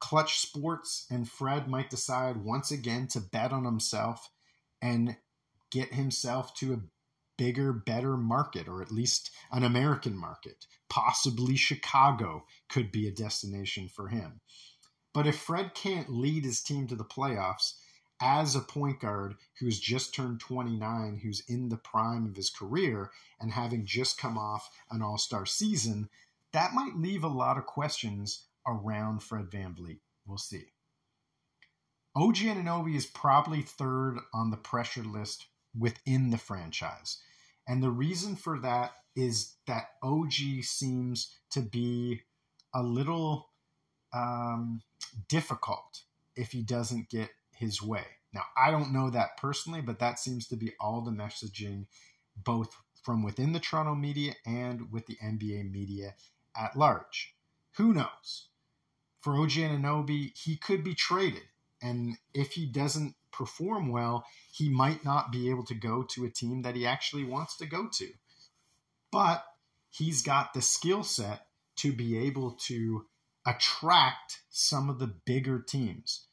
Clutch 0.00 0.38
Sports 0.38 1.06
and 1.10 1.28
Fred 1.28 1.68
might 1.68 1.90
decide 1.90 2.44
once 2.44 2.70
again 2.70 3.08
to 3.08 3.20
bet 3.20 3.52
on 3.52 3.64
himself 3.64 4.30
and 4.80 5.16
get 5.70 5.94
himself 5.94 6.54
to 6.54 6.72
a 6.72 6.80
bigger, 7.36 7.72
better 7.72 8.16
market, 8.16 8.68
or 8.68 8.82
at 8.82 8.92
least 8.92 9.30
an 9.50 9.64
American 9.64 10.16
market. 10.16 10.66
Possibly 10.88 11.56
Chicago 11.56 12.44
could 12.68 12.92
be 12.92 13.06
a 13.06 13.12
destination 13.12 13.88
for 13.88 14.08
him. 14.08 14.40
But 15.14 15.26
if 15.26 15.38
Fred 15.38 15.74
can't 15.74 16.10
lead 16.10 16.44
his 16.44 16.62
team 16.62 16.86
to 16.88 16.96
the 16.96 17.04
playoffs 17.04 17.74
as 18.20 18.54
a 18.54 18.60
point 18.60 19.00
guard 19.00 19.36
who's 19.58 19.78
just 19.78 20.14
turned 20.14 20.40
29, 20.40 21.20
who's 21.22 21.42
in 21.48 21.68
the 21.68 21.76
prime 21.76 22.26
of 22.26 22.36
his 22.36 22.50
career, 22.50 23.10
and 23.40 23.52
having 23.52 23.86
just 23.86 24.18
come 24.18 24.36
off 24.36 24.70
an 24.90 25.02
all 25.02 25.18
star 25.18 25.46
season, 25.46 26.08
that 26.52 26.74
might 26.74 26.96
leave 26.96 27.24
a 27.24 27.28
lot 27.28 27.56
of 27.56 27.66
questions 27.66 28.47
around 28.68 29.22
Fred 29.22 29.46
VanVleet. 29.50 30.00
We'll 30.26 30.38
see. 30.38 30.66
OG 32.14 32.36
Anunoby 32.36 32.96
is 32.96 33.06
probably 33.06 33.62
third 33.62 34.18
on 34.34 34.50
the 34.50 34.56
pressure 34.56 35.02
list 35.02 35.46
within 35.78 36.30
the 36.30 36.38
franchise. 36.38 37.22
And 37.66 37.82
the 37.82 37.90
reason 37.90 38.34
for 38.34 38.58
that 38.60 38.92
is 39.14 39.54
that 39.66 39.90
OG 40.02 40.32
seems 40.62 41.36
to 41.50 41.60
be 41.60 42.22
a 42.74 42.82
little 42.82 43.50
um, 44.12 44.82
difficult 45.28 46.02
if 46.36 46.52
he 46.52 46.62
doesn't 46.62 47.08
get 47.08 47.30
his 47.54 47.82
way. 47.82 48.04
Now, 48.32 48.44
I 48.56 48.70
don't 48.70 48.92
know 48.92 49.10
that 49.10 49.36
personally, 49.36 49.80
but 49.80 49.98
that 50.00 50.18
seems 50.18 50.46
to 50.48 50.56
be 50.56 50.72
all 50.80 51.00
the 51.00 51.10
messaging, 51.10 51.86
both 52.36 52.74
from 53.02 53.22
within 53.22 53.52
the 53.52 53.60
Toronto 53.60 53.94
media 53.94 54.34
and 54.46 54.92
with 54.92 55.06
the 55.06 55.16
NBA 55.22 55.70
media 55.70 56.14
at 56.56 56.76
large. 56.76 57.34
Who 57.76 57.92
knows? 57.92 58.48
For 59.20 59.36
OG 59.36 59.50
Anunoby, 59.50 60.36
he 60.36 60.56
could 60.56 60.84
be 60.84 60.94
traded. 60.94 61.42
And 61.80 62.16
if 62.34 62.52
he 62.52 62.66
doesn't 62.66 63.14
perform 63.32 63.90
well, 63.90 64.24
he 64.52 64.68
might 64.68 65.04
not 65.04 65.30
be 65.30 65.50
able 65.50 65.64
to 65.66 65.74
go 65.74 66.02
to 66.02 66.24
a 66.24 66.30
team 66.30 66.62
that 66.62 66.74
he 66.74 66.86
actually 66.86 67.24
wants 67.24 67.56
to 67.58 67.66
go 67.66 67.88
to. 67.94 68.08
But 69.10 69.44
he's 69.90 70.22
got 70.22 70.54
the 70.54 70.62
skill 70.62 71.02
set 71.02 71.46
to 71.76 71.92
be 71.92 72.18
able 72.18 72.52
to 72.66 73.06
attract 73.46 74.42
some 74.50 74.90
of 74.90 74.98
the 74.98 75.06
bigger 75.06 75.60
teams. 75.60 76.26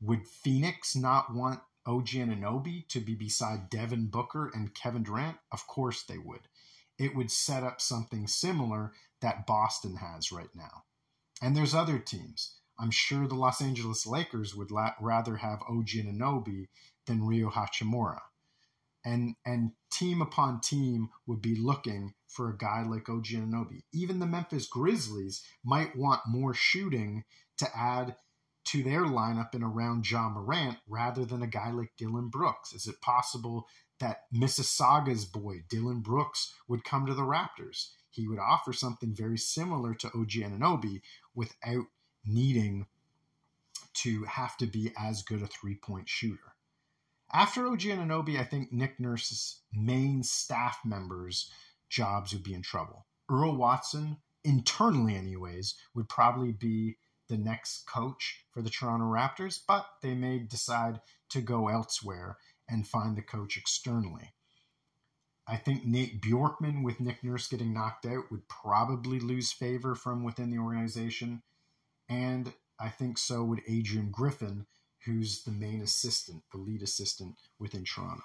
Would 0.00 0.26
Phoenix 0.26 0.94
not 0.94 1.34
want 1.34 1.60
OG 1.86 2.08
Anunoby 2.08 2.86
to 2.88 3.00
be 3.00 3.14
beside 3.14 3.70
Devin 3.70 4.06
Booker 4.06 4.50
and 4.52 4.74
Kevin 4.74 5.02
Durant? 5.02 5.38
Of 5.50 5.66
course 5.66 6.02
they 6.02 6.18
would. 6.18 6.42
It 6.98 7.14
would 7.14 7.30
set 7.30 7.62
up 7.62 7.80
something 7.80 8.26
similar 8.26 8.92
that 9.20 9.46
Boston 9.46 9.96
has 9.96 10.32
right 10.32 10.54
now. 10.54 10.84
And 11.42 11.56
there's 11.56 11.74
other 11.74 11.98
teams. 11.98 12.56
I'm 12.78 12.90
sure 12.90 13.26
the 13.26 13.34
Los 13.34 13.60
Angeles 13.60 14.06
Lakers 14.06 14.54
would 14.54 14.70
la- 14.70 14.94
rather 15.00 15.36
have 15.36 15.62
OG 15.68 15.88
Anunoby 15.88 16.68
than 17.06 17.24
Rui 17.24 17.50
Hachimura. 17.50 18.20
And, 19.04 19.34
and 19.44 19.72
team 19.92 20.20
upon 20.20 20.60
team 20.60 21.08
would 21.26 21.40
be 21.40 21.56
looking 21.56 22.14
for 22.28 22.50
a 22.50 22.56
guy 22.56 22.82
like 22.82 23.08
OG 23.08 23.26
Anunoby. 23.26 23.82
Even 23.92 24.18
the 24.18 24.26
Memphis 24.26 24.66
Grizzlies 24.66 25.42
might 25.64 25.96
want 25.96 26.22
more 26.26 26.54
shooting 26.54 27.24
to 27.58 27.68
add 27.76 28.16
to 28.66 28.82
their 28.82 29.04
lineup 29.04 29.54
and 29.54 29.64
around 29.64 30.08
Ja 30.10 30.28
Morant 30.28 30.76
rather 30.86 31.24
than 31.24 31.42
a 31.42 31.46
guy 31.46 31.70
like 31.70 31.92
Dillon 31.96 32.28
Brooks. 32.28 32.72
Is 32.74 32.86
it 32.86 33.00
possible 33.00 33.66
that 33.98 34.24
Mississauga's 34.32 35.24
boy, 35.24 35.62
Dillon 35.70 36.00
Brooks, 36.00 36.54
would 36.68 36.84
come 36.84 37.06
to 37.06 37.14
the 37.14 37.22
Raptors? 37.22 37.92
He 38.10 38.26
would 38.26 38.38
offer 38.38 38.72
something 38.72 39.14
very 39.14 39.38
similar 39.38 39.94
to 39.94 40.08
OG 40.08 40.30
Anunoby 40.30 41.02
without 41.34 41.86
needing 42.24 42.86
to 43.94 44.24
have 44.24 44.56
to 44.58 44.66
be 44.66 44.92
as 44.98 45.22
good 45.22 45.42
a 45.42 45.46
three 45.46 45.74
point 45.74 46.08
shooter. 46.08 46.54
After 47.32 47.66
OG 47.66 47.80
Anunoby, 47.80 48.38
I 48.38 48.44
think 48.44 48.72
Nick 48.72 48.98
Nurse's 48.98 49.60
main 49.72 50.22
staff 50.22 50.78
members' 50.84 51.50
jobs 51.88 52.32
would 52.32 52.42
be 52.42 52.54
in 52.54 52.62
trouble. 52.62 53.06
Earl 53.28 53.56
Watson, 53.56 54.18
internally, 54.44 55.14
anyways, 55.14 55.74
would 55.94 56.08
probably 56.08 56.52
be 56.52 56.96
the 57.28 57.36
next 57.36 57.86
coach 57.86 58.46
for 58.50 58.62
the 58.62 58.70
Toronto 58.70 59.04
Raptors, 59.04 59.60
but 59.66 59.86
they 60.02 60.14
may 60.14 60.38
decide 60.38 61.00
to 61.28 61.42
go 61.42 61.68
elsewhere 61.68 62.38
and 62.68 62.88
find 62.88 63.16
the 63.16 63.22
coach 63.22 63.58
externally. 63.58 64.32
I 65.48 65.56
think 65.56 65.86
Nate 65.86 66.20
Bjorkman, 66.20 66.82
with 66.84 67.00
Nick 67.00 67.24
Nurse 67.24 67.48
getting 67.48 67.72
knocked 67.72 68.04
out, 68.04 68.30
would 68.30 68.46
probably 68.48 69.18
lose 69.18 69.50
favor 69.50 69.94
from 69.94 70.22
within 70.22 70.50
the 70.50 70.58
organization. 70.58 71.42
And 72.08 72.52
I 72.78 72.90
think 72.90 73.16
so 73.16 73.42
would 73.44 73.62
Adrian 73.66 74.10
Griffin, 74.10 74.66
who's 75.06 75.44
the 75.44 75.50
main 75.50 75.80
assistant, 75.80 76.42
the 76.52 76.58
lead 76.58 76.82
assistant 76.82 77.36
within 77.58 77.84
Toronto. 77.84 78.24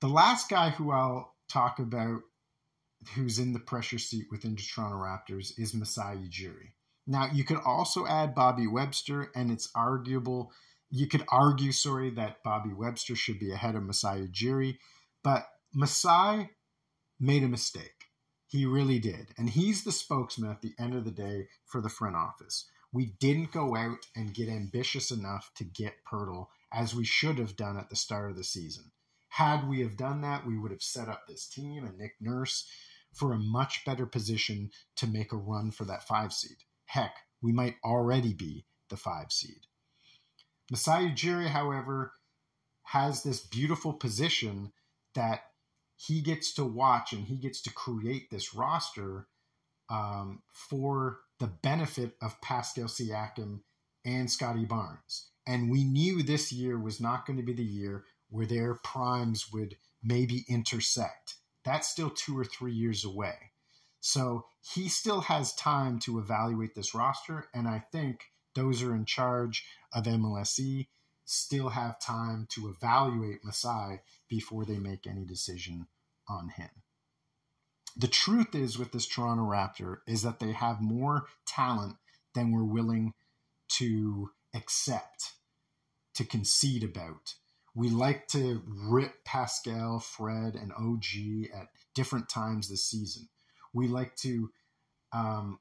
The 0.00 0.08
last 0.08 0.48
guy 0.48 0.70
who 0.70 0.92
I'll 0.92 1.34
talk 1.48 1.80
about 1.80 2.20
who's 3.14 3.38
in 3.38 3.52
the 3.52 3.58
pressure 3.58 3.98
seat 3.98 4.26
within 4.30 4.54
the 4.54 4.62
Toronto 4.62 4.98
Raptors 4.98 5.58
is 5.58 5.74
Masai 5.74 6.16
Ujiri. 6.16 6.72
Now, 7.06 7.28
you 7.32 7.44
could 7.44 7.58
also 7.64 8.06
add 8.06 8.34
Bobby 8.34 8.66
Webster, 8.66 9.32
and 9.34 9.50
it's 9.50 9.70
arguable, 9.74 10.52
you 10.90 11.08
could 11.08 11.24
argue, 11.28 11.72
sorry, 11.72 12.10
that 12.10 12.42
Bobby 12.44 12.72
Webster 12.72 13.16
should 13.16 13.40
be 13.40 13.50
ahead 13.50 13.74
of 13.74 13.82
Masai 13.82 14.28
Ujiri 14.28 14.78
but 15.22 15.46
Masai 15.74 16.50
made 17.18 17.42
a 17.42 17.48
mistake. 17.48 18.06
He 18.48 18.66
really 18.66 18.98
did. 18.98 19.28
And 19.38 19.50
he's 19.50 19.84
the 19.84 19.92
spokesman 19.92 20.50
at 20.50 20.62
the 20.62 20.74
end 20.78 20.94
of 20.94 21.04
the 21.04 21.10
day 21.10 21.48
for 21.66 21.80
the 21.80 21.88
front 21.88 22.16
office. 22.16 22.66
we 22.92 23.06
didn't 23.20 23.52
go 23.52 23.76
out 23.76 24.06
and 24.16 24.34
get 24.34 24.48
ambitious 24.48 25.10
enough 25.10 25.52
to 25.56 25.64
get 25.64 26.04
Poeltl 26.10 26.48
as 26.72 26.94
we 26.94 27.04
should 27.04 27.38
have 27.38 27.56
done 27.56 27.76
at 27.76 27.88
the 27.88 27.96
start 27.96 28.30
of 28.30 28.36
the 28.36 28.44
season. 28.44 28.90
Had 29.28 29.68
we 29.68 29.80
have 29.80 29.96
done 29.96 30.22
that, 30.22 30.46
we 30.46 30.58
would 30.58 30.72
have 30.72 30.82
set 30.82 31.08
up 31.08 31.26
this 31.26 31.46
team 31.46 31.84
and 31.84 31.96
Nick 31.98 32.14
Nurse 32.20 32.68
for 33.14 33.32
a 33.32 33.38
much 33.38 33.84
better 33.84 34.06
position 34.06 34.70
to 34.96 35.06
make 35.06 35.32
a 35.32 35.36
run 35.36 35.70
for 35.70 35.84
that 35.84 36.06
five 36.06 36.32
seed. 36.32 36.58
Heck, 36.86 37.14
we 37.40 37.52
might 37.52 37.76
already 37.84 38.34
be 38.34 38.66
the 38.88 38.96
five 38.96 39.30
seed. 39.30 39.66
Masai 40.70 41.10
Ujiri, 41.10 41.48
however, 41.48 42.12
has 42.82 43.22
this 43.22 43.40
beautiful 43.40 43.92
position 43.92 44.72
that 45.14 45.42
he 45.96 46.20
gets 46.20 46.54
to 46.54 46.64
watch 46.64 47.12
and 47.12 47.26
he 47.26 47.36
gets 47.36 47.60
to 47.62 47.72
create 47.72 48.30
this 48.30 48.54
roster 48.54 49.26
um, 49.90 50.42
for 50.52 51.20
the 51.38 51.46
benefit 51.46 52.16
of 52.22 52.40
Pascal 52.40 52.84
Siakam 52.84 53.60
and 54.04 54.30
Scottie 54.30 54.64
Barnes. 54.64 55.30
And 55.46 55.70
we 55.70 55.84
knew 55.84 56.22
this 56.22 56.52
year 56.52 56.78
was 56.78 57.00
not 57.00 57.26
going 57.26 57.38
to 57.38 57.42
be 57.42 57.52
the 57.52 57.64
year 57.64 58.04
where 58.28 58.46
their 58.46 58.74
primes 58.74 59.52
would 59.52 59.76
maybe 60.02 60.44
intersect. 60.48 61.36
That's 61.64 61.88
still 61.88 62.10
two 62.10 62.38
or 62.38 62.44
three 62.44 62.72
years 62.72 63.04
away. 63.04 63.34
So 64.00 64.46
he 64.74 64.88
still 64.88 65.22
has 65.22 65.54
time 65.54 65.98
to 66.00 66.18
evaluate 66.18 66.74
this 66.74 66.94
roster. 66.94 67.48
And 67.52 67.68
I 67.68 67.84
think 67.92 68.24
those 68.54 68.82
are 68.82 68.94
in 68.94 69.04
charge 69.04 69.64
of 69.92 70.04
MLSE 70.04 70.86
still 71.30 71.68
have 71.68 72.00
time 72.00 72.48
to 72.50 72.68
evaluate 72.68 73.44
Masai 73.44 74.00
before 74.28 74.64
they 74.64 74.78
make 74.78 75.06
any 75.06 75.24
decision 75.24 75.86
on 76.28 76.48
him. 76.48 76.70
The 77.96 78.08
truth 78.08 78.54
is 78.54 78.78
with 78.78 78.90
this 78.90 79.06
Toronto 79.06 79.44
Raptor 79.44 79.98
is 80.08 80.22
that 80.22 80.40
they 80.40 80.52
have 80.52 80.80
more 80.80 81.26
talent 81.46 81.96
than 82.34 82.50
we're 82.50 82.64
willing 82.64 83.14
to 83.74 84.30
accept, 84.54 85.34
to 86.14 86.24
concede 86.24 86.82
about. 86.82 87.34
We 87.76 87.90
like 87.90 88.26
to 88.28 88.62
rip 88.66 89.24
Pascal, 89.24 90.00
Fred, 90.00 90.56
and 90.56 90.72
OG 90.72 91.50
at 91.54 91.68
different 91.94 92.28
times 92.28 92.68
this 92.68 92.84
season. 92.84 93.28
We 93.72 93.86
like 93.86 94.16
to 94.16 94.50
um, 95.12 95.60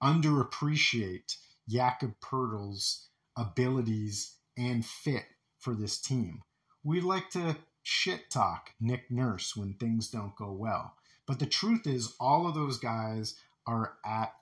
underappreciate 0.00 1.36
Jakob 1.68 2.14
Poeltl's 2.20 3.08
abilities 3.36 4.37
and 4.58 4.84
fit 4.84 5.24
for 5.58 5.74
this 5.74 5.98
team. 5.98 6.42
We 6.84 7.00
like 7.00 7.30
to 7.30 7.56
shit 7.82 8.30
talk 8.30 8.72
Nick 8.80 9.10
Nurse 9.10 9.56
when 9.56 9.74
things 9.74 10.08
don't 10.08 10.36
go 10.36 10.52
well. 10.52 10.94
But 11.26 11.38
the 11.38 11.46
truth 11.46 11.86
is, 11.86 12.14
all 12.18 12.46
of 12.46 12.54
those 12.54 12.78
guys 12.78 13.36
are 13.66 13.94
at 14.04 14.32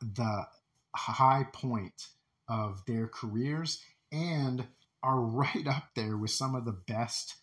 the 0.00 0.46
high 0.94 1.46
point 1.52 2.08
of 2.48 2.84
their 2.86 3.06
careers 3.06 3.82
and 4.12 4.66
are 5.02 5.20
right 5.20 5.66
up 5.66 5.90
there 5.94 6.16
with 6.16 6.30
some 6.30 6.54
of 6.54 6.64
the 6.64 6.72
best 6.72 7.36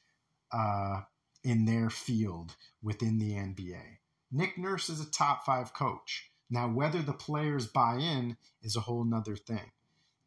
uh, 0.51 1.01
in 1.43 1.65
their 1.65 1.89
field 1.89 2.55
within 2.81 3.17
the 3.19 3.33
NBA. 3.33 3.97
Nick 4.31 4.57
Nurse 4.57 4.89
is 4.89 4.99
a 4.99 5.09
top 5.09 5.45
five 5.45 5.73
coach. 5.73 6.29
Now, 6.49 6.69
whether 6.69 7.01
the 7.01 7.13
players 7.13 7.67
buy 7.67 7.95
in 7.95 8.37
is 8.61 8.75
a 8.75 8.81
whole 8.81 9.03
nother 9.03 9.35
thing. 9.35 9.71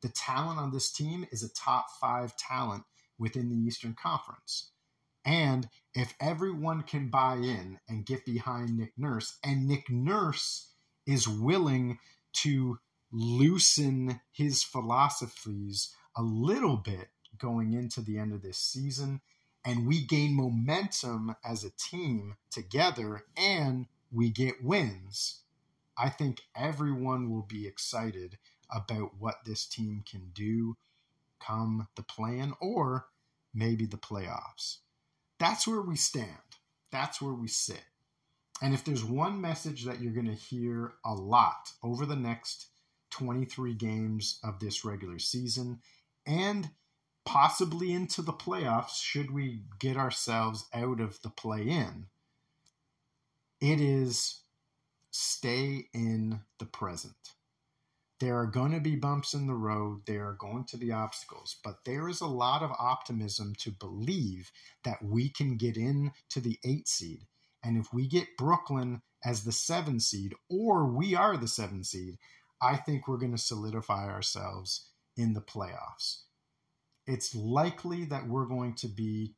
The 0.02 0.08
talent 0.08 0.58
on 0.58 0.70
this 0.70 0.90
team 0.90 1.26
is 1.30 1.42
a 1.42 1.52
top 1.52 1.90
five 2.00 2.36
talent 2.36 2.84
within 3.18 3.48
the 3.48 3.56
Eastern 3.56 3.94
Conference. 3.94 4.70
And 5.24 5.68
if 5.94 6.14
everyone 6.18 6.82
can 6.82 7.08
buy 7.08 7.34
in 7.34 7.78
and 7.88 8.06
get 8.06 8.24
behind 8.24 8.78
Nick 8.78 8.92
Nurse, 8.96 9.38
and 9.44 9.68
Nick 9.68 9.90
Nurse 9.90 10.70
is 11.06 11.28
willing 11.28 11.98
to 12.32 12.78
loosen 13.12 14.20
his 14.32 14.62
philosophies 14.62 15.94
a 16.16 16.22
little 16.22 16.76
bit 16.76 17.08
going 17.36 17.74
into 17.74 18.00
the 18.00 18.18
end 18.18 18.32
of 18.32 18.42
this 18.42 18.58
season, 18.58 19.20
and 19.64 19.86
we 19.86 20.04
gain 20.04 20.34
momentum 20.34 21.36
as 21.44 21.64
a 21.64 21.70
team 21.70 22.36
together 22.50 23.24
and 23.36 23.86
we 24.10 24.30
get 24.30 24.64
wins, 24.64 25.42
I 25.98 26.08
think 26.08 26.40
everyone 26.56 27.30
will 27.30 27.42
be 27.42 27.66
excited 27.66 28.38
about 28.72 29.12
what 29.18 29.44
this 29.44 29.66
team 29.66 30.02
can 30.08 30.30
do 30.32 30.76
come 31.40 31.88
the 31.96 32.02
plan 32.02 32.54
or 32.60 33.06
maybe 33.54 33.86
the 33.86 33.96
playoffs. 33.96 34.78
That's 35.38 35.66
where 35.66 35.80
we 35.80 35.96
stand. 35.96 36.28
That's 36.92 37.20
where 37.20 37.32
we 37.32 37.48
sit. 37.48 37.82
And 38.62 38.74
if 38.74 38.84
there's 38.84 39.04
one 39.04 39.40
message 39.40 39.84
that 39.86 40.00
you're 40.00 40.12
going 40.12 40.26
to 40.26 40.34
hear 40.34 40.92
a 41.04 41.14
lot 41.14 41.72
over 41.82 42.04
the 42.04 42.16
next 42.16 42.66
23 43.10 43.74
games 43.74 44.38
of 44.44 44.60
this 44.60 44.84
regular 44.84 45.18
season 45.18 45.80
and 46.26 46.70
possibly 47.24 47.92
into 47.92 48.22
the 48.22 48.32
playoffs, 48.32 49.02
should 49.02 49.30
we 49.30 49.62
get 49.78 49.96
ourselves 49.96 50.66
out 50.74 51.00
of 51.00 51.22
the 51.22 51.30
play 51.30 51.62
in, 51.62 52.06
it 53.60 53.80
is 53.80 54.42
stay 55.10 55.86
in 55.92 56.40
the 56.58 56.66
present. 56.66 57.34
There 58.20 58.36
are 58.36 58.46
going 58.46 58.72
to 58.72 58.80
be 58.80 58.96
bumps 58.96 59.32
in 59.32 59.46
the 59.46 59.54
road. 59.54 60.02
There 60.06 60.28
are 60.28 60.36
going 60.38 60.64
to 60.66 60.76
be 60.76 60.92
obstacles, 60.92 61.56
but 61.64 61.84
there 61.86 62.06
is 62.06 62.20
a 62.20 62.26
lot 62.26 62.62
of 62.62 62.70
optimism 62.78 63.54
to 63.60 63.70
believe 63.70 64.52
that 64.84 65.02
we 65.02 65.30
can 65.30 65.56
get 65.56 65.76
in 65.78 66.12
to 66.28 66.40
the 66.40 66.58
eight 66.62 66.86
seed. 66.86 67.22
And 67.64 67.78
if 67.78 67.92
we 67.94 68.06
get 68.06 68.36
Brooklyn 68.36 69.00
as 69.24 69.44
the 69.44 69.52
seven 69.52 70.00
seed, 70.00 70.34
or 70.50 70.86
we 70.86 71.14
are 71.14 71.38
the 71.38 71.48
seven 71.48 71.82
seed, 71.82 72.18
I 72.60 72.76
think 72.76 73.08
we're 73.08 73.16
going 73.16 73.32
to 73.32 73.38
solidify 73.38 74.08
ourselves 74.08 74.90
in 75.16 75.32
the 75.32 75.40
playoffs. 75.40 76.22
It's 77.06 77.34
likely 77.34 78.04
that 78.06 78.28
we're 78.28 78.46
going 78.46 78.74
to 78.76 78.88
be, 78.88 79.34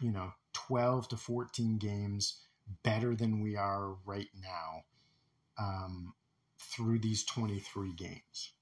you 0.00 0.12
know, 0.12 0.32
12 0.52 1.08
to 1.08 1.16
14 1.16 1.78
games 1.78 2.40
better 2.82 3.14
than 3.14 3.40
we 3.40 3.56
are 3.56 3.94
right 4.04 4.28
now. 4.42 4.84
Um, 5.58 6.14
through 6.60 6.98
these 6.98 7.24
23 7.24 7.92
games. 7.94 8.52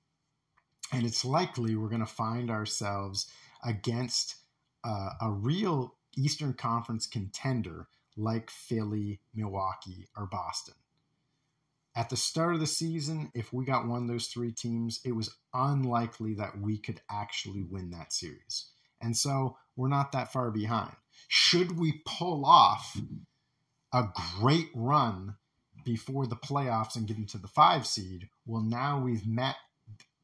And 0.93 1.05
it's 1.05 1.25
likely 1.25 1.77
we're 1.77 1.89
going 1.89 2.01
to 2.01 2.07
find 2.07 2.51
ourselves 2.51 3.31
against 3.65 4.37
uh, 4.85 5.11
a 5.21 5.31
real 5.31 5.95
Eastern 6.17 6.55
Conference 6.55 7.07
contender 7.07 7.89
like 8.17 8.51
Philly, 8.51 9.21
Milwaukee, 9.35 10.09
or 10.17 10.27
Boston. 10.27 10.75
At 11.95 12.11
the 12.11 12.17
start 12.17 12.55
of 12.55 12.61
the 12.61 12.67
season, 12.67 13.31
if 13.35 13.53
we 13.53 13.65
got 13.65 13.87
one 13.87 14.03
of 14.03 14.09
those 14.09 14.29
three 14.29 14.53
teams, 14.53 15.01
it 15.05 15.13
was 15.13 15.35
unlikely 15.53 16.35
that 16.35 16.61
we 16.61 16.79
could 16.79 17.01
actually 17.11 17.63
win 17.63 17.91
that 17.91 18.13
series. 18.13 18.71
And 19.01 19.17
so 19.17 19.57
we're 19.77 19.89
not 19.89 20.13
that 20.13 20.33
far 20.33 20.51
behind. 20.51 20.95
Should 21.27 21.79
we 21.79 22.03
pull 22.07 22.45
off 22.45 22.97
a 23.93 24.09
great 24.39 24.69
run 24.75 25.37
before 25.89 26.27
the 26.27 26.37
playoffs 26.37 26.97
and 26.97 27.07
getting 27.07 27.25
to 27.25 27.39
the 27.39 27.49
five 27.49 27.87
seed, 27.87 28.29
well, 28.45 28.61
now 28.61 29.01
we've 29.01 29.27
met 29.27 29.57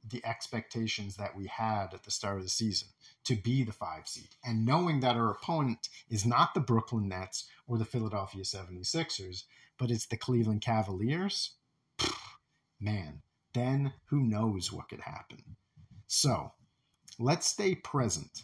the 0.06 0.20
expectations 0.22 1.16
that 1.16 1.34
we 1.34 1.46
had 1.46 1.94
at 1.94 2.02
the 2.02 2.10
start 2.10 2.36
of 2.36 2.42
the 2.42 2.50
season 2.50 2.88
to 3.24 3.34
be 3.34 3.64
the 3.64 3.72
five 3.72 4.06
seed. 4.06 4.28
And 4.44 4.66
knowing 4.66 5.00
that 5.00 5.16
our 5.16 5.30
opponent 5.30 5.88
is 6.10 6.26
not 6.26 6.52
the 6.52 6.60
Brooklyn 6.60 7.08
Nets 7.08 7.48
or 7.66 7.78
the 7.78 7.86
Philadelphia 7.86 8.42
76ers, 8.42 9.44
but 9.78 9.90
it's 9.90 10.04
the 10.04 10.18
Cleveland 10.18 10.60
Cavaliers, 10.60 11.52
man, 12.78 13.22
then 13.54 13.94
who 14.08 14.20
knows 14.20 14.70
what 14.70 14.90
could 14.90 15.00
happen. 15.00 15.56
So 16.06 16.52
let's 17.18 17.46
stay 17.46 17.74
present. 17.74 18.42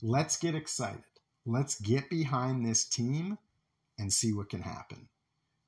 Let's 0.00 0.38
get 0.38 0.54
excited. 0.54 1.04
Let's 1.44 1.78
get 1.78 2.08
behind 2.08 2.64
this 2.64 2.86
team 2.86 3.36
and 3.98 4.10
see 4.10 4.32
what 4.32 4.48
can 4.48 4.62
happen. 4.62 5.10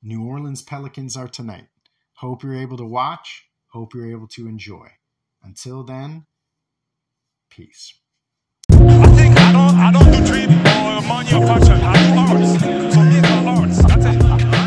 New 0.07 0.23
Orleans 0.23 0.61
Pelicans 0.61 1.17
are 1.17 1.29
tonight. 1.29 1.69
Hope 2.17 2.43
you're 2.43 2.55
able 2.55 2.77
to 2.77 2.85
watch. 2.85 3.47
Hope 3.69 3.95
you're 3.95 4.11
able 4.11 4.29
to 4.29 4.47
enjoy. 4.47 4.89
Until 5.43 5.83
then, 5.83 6.27
peace. 7.49 7.95
I 8.69 9.07
think 9.17 9.35
I 9.39 9.53
don't, 9.53 9.75
I 9.79 9.91
don't 9.91 10.13
do 10.13 10.21
or 10.45 11.01
money 11.09 11.33
or. 11.33 11.47
I 11.49 11.97
do 12.03 12.19
arts. 12.19 12.61
Me, 12.97 13.21
arts. 13.49 13.83
That's 13.83 14.05
it. 14.05 14.64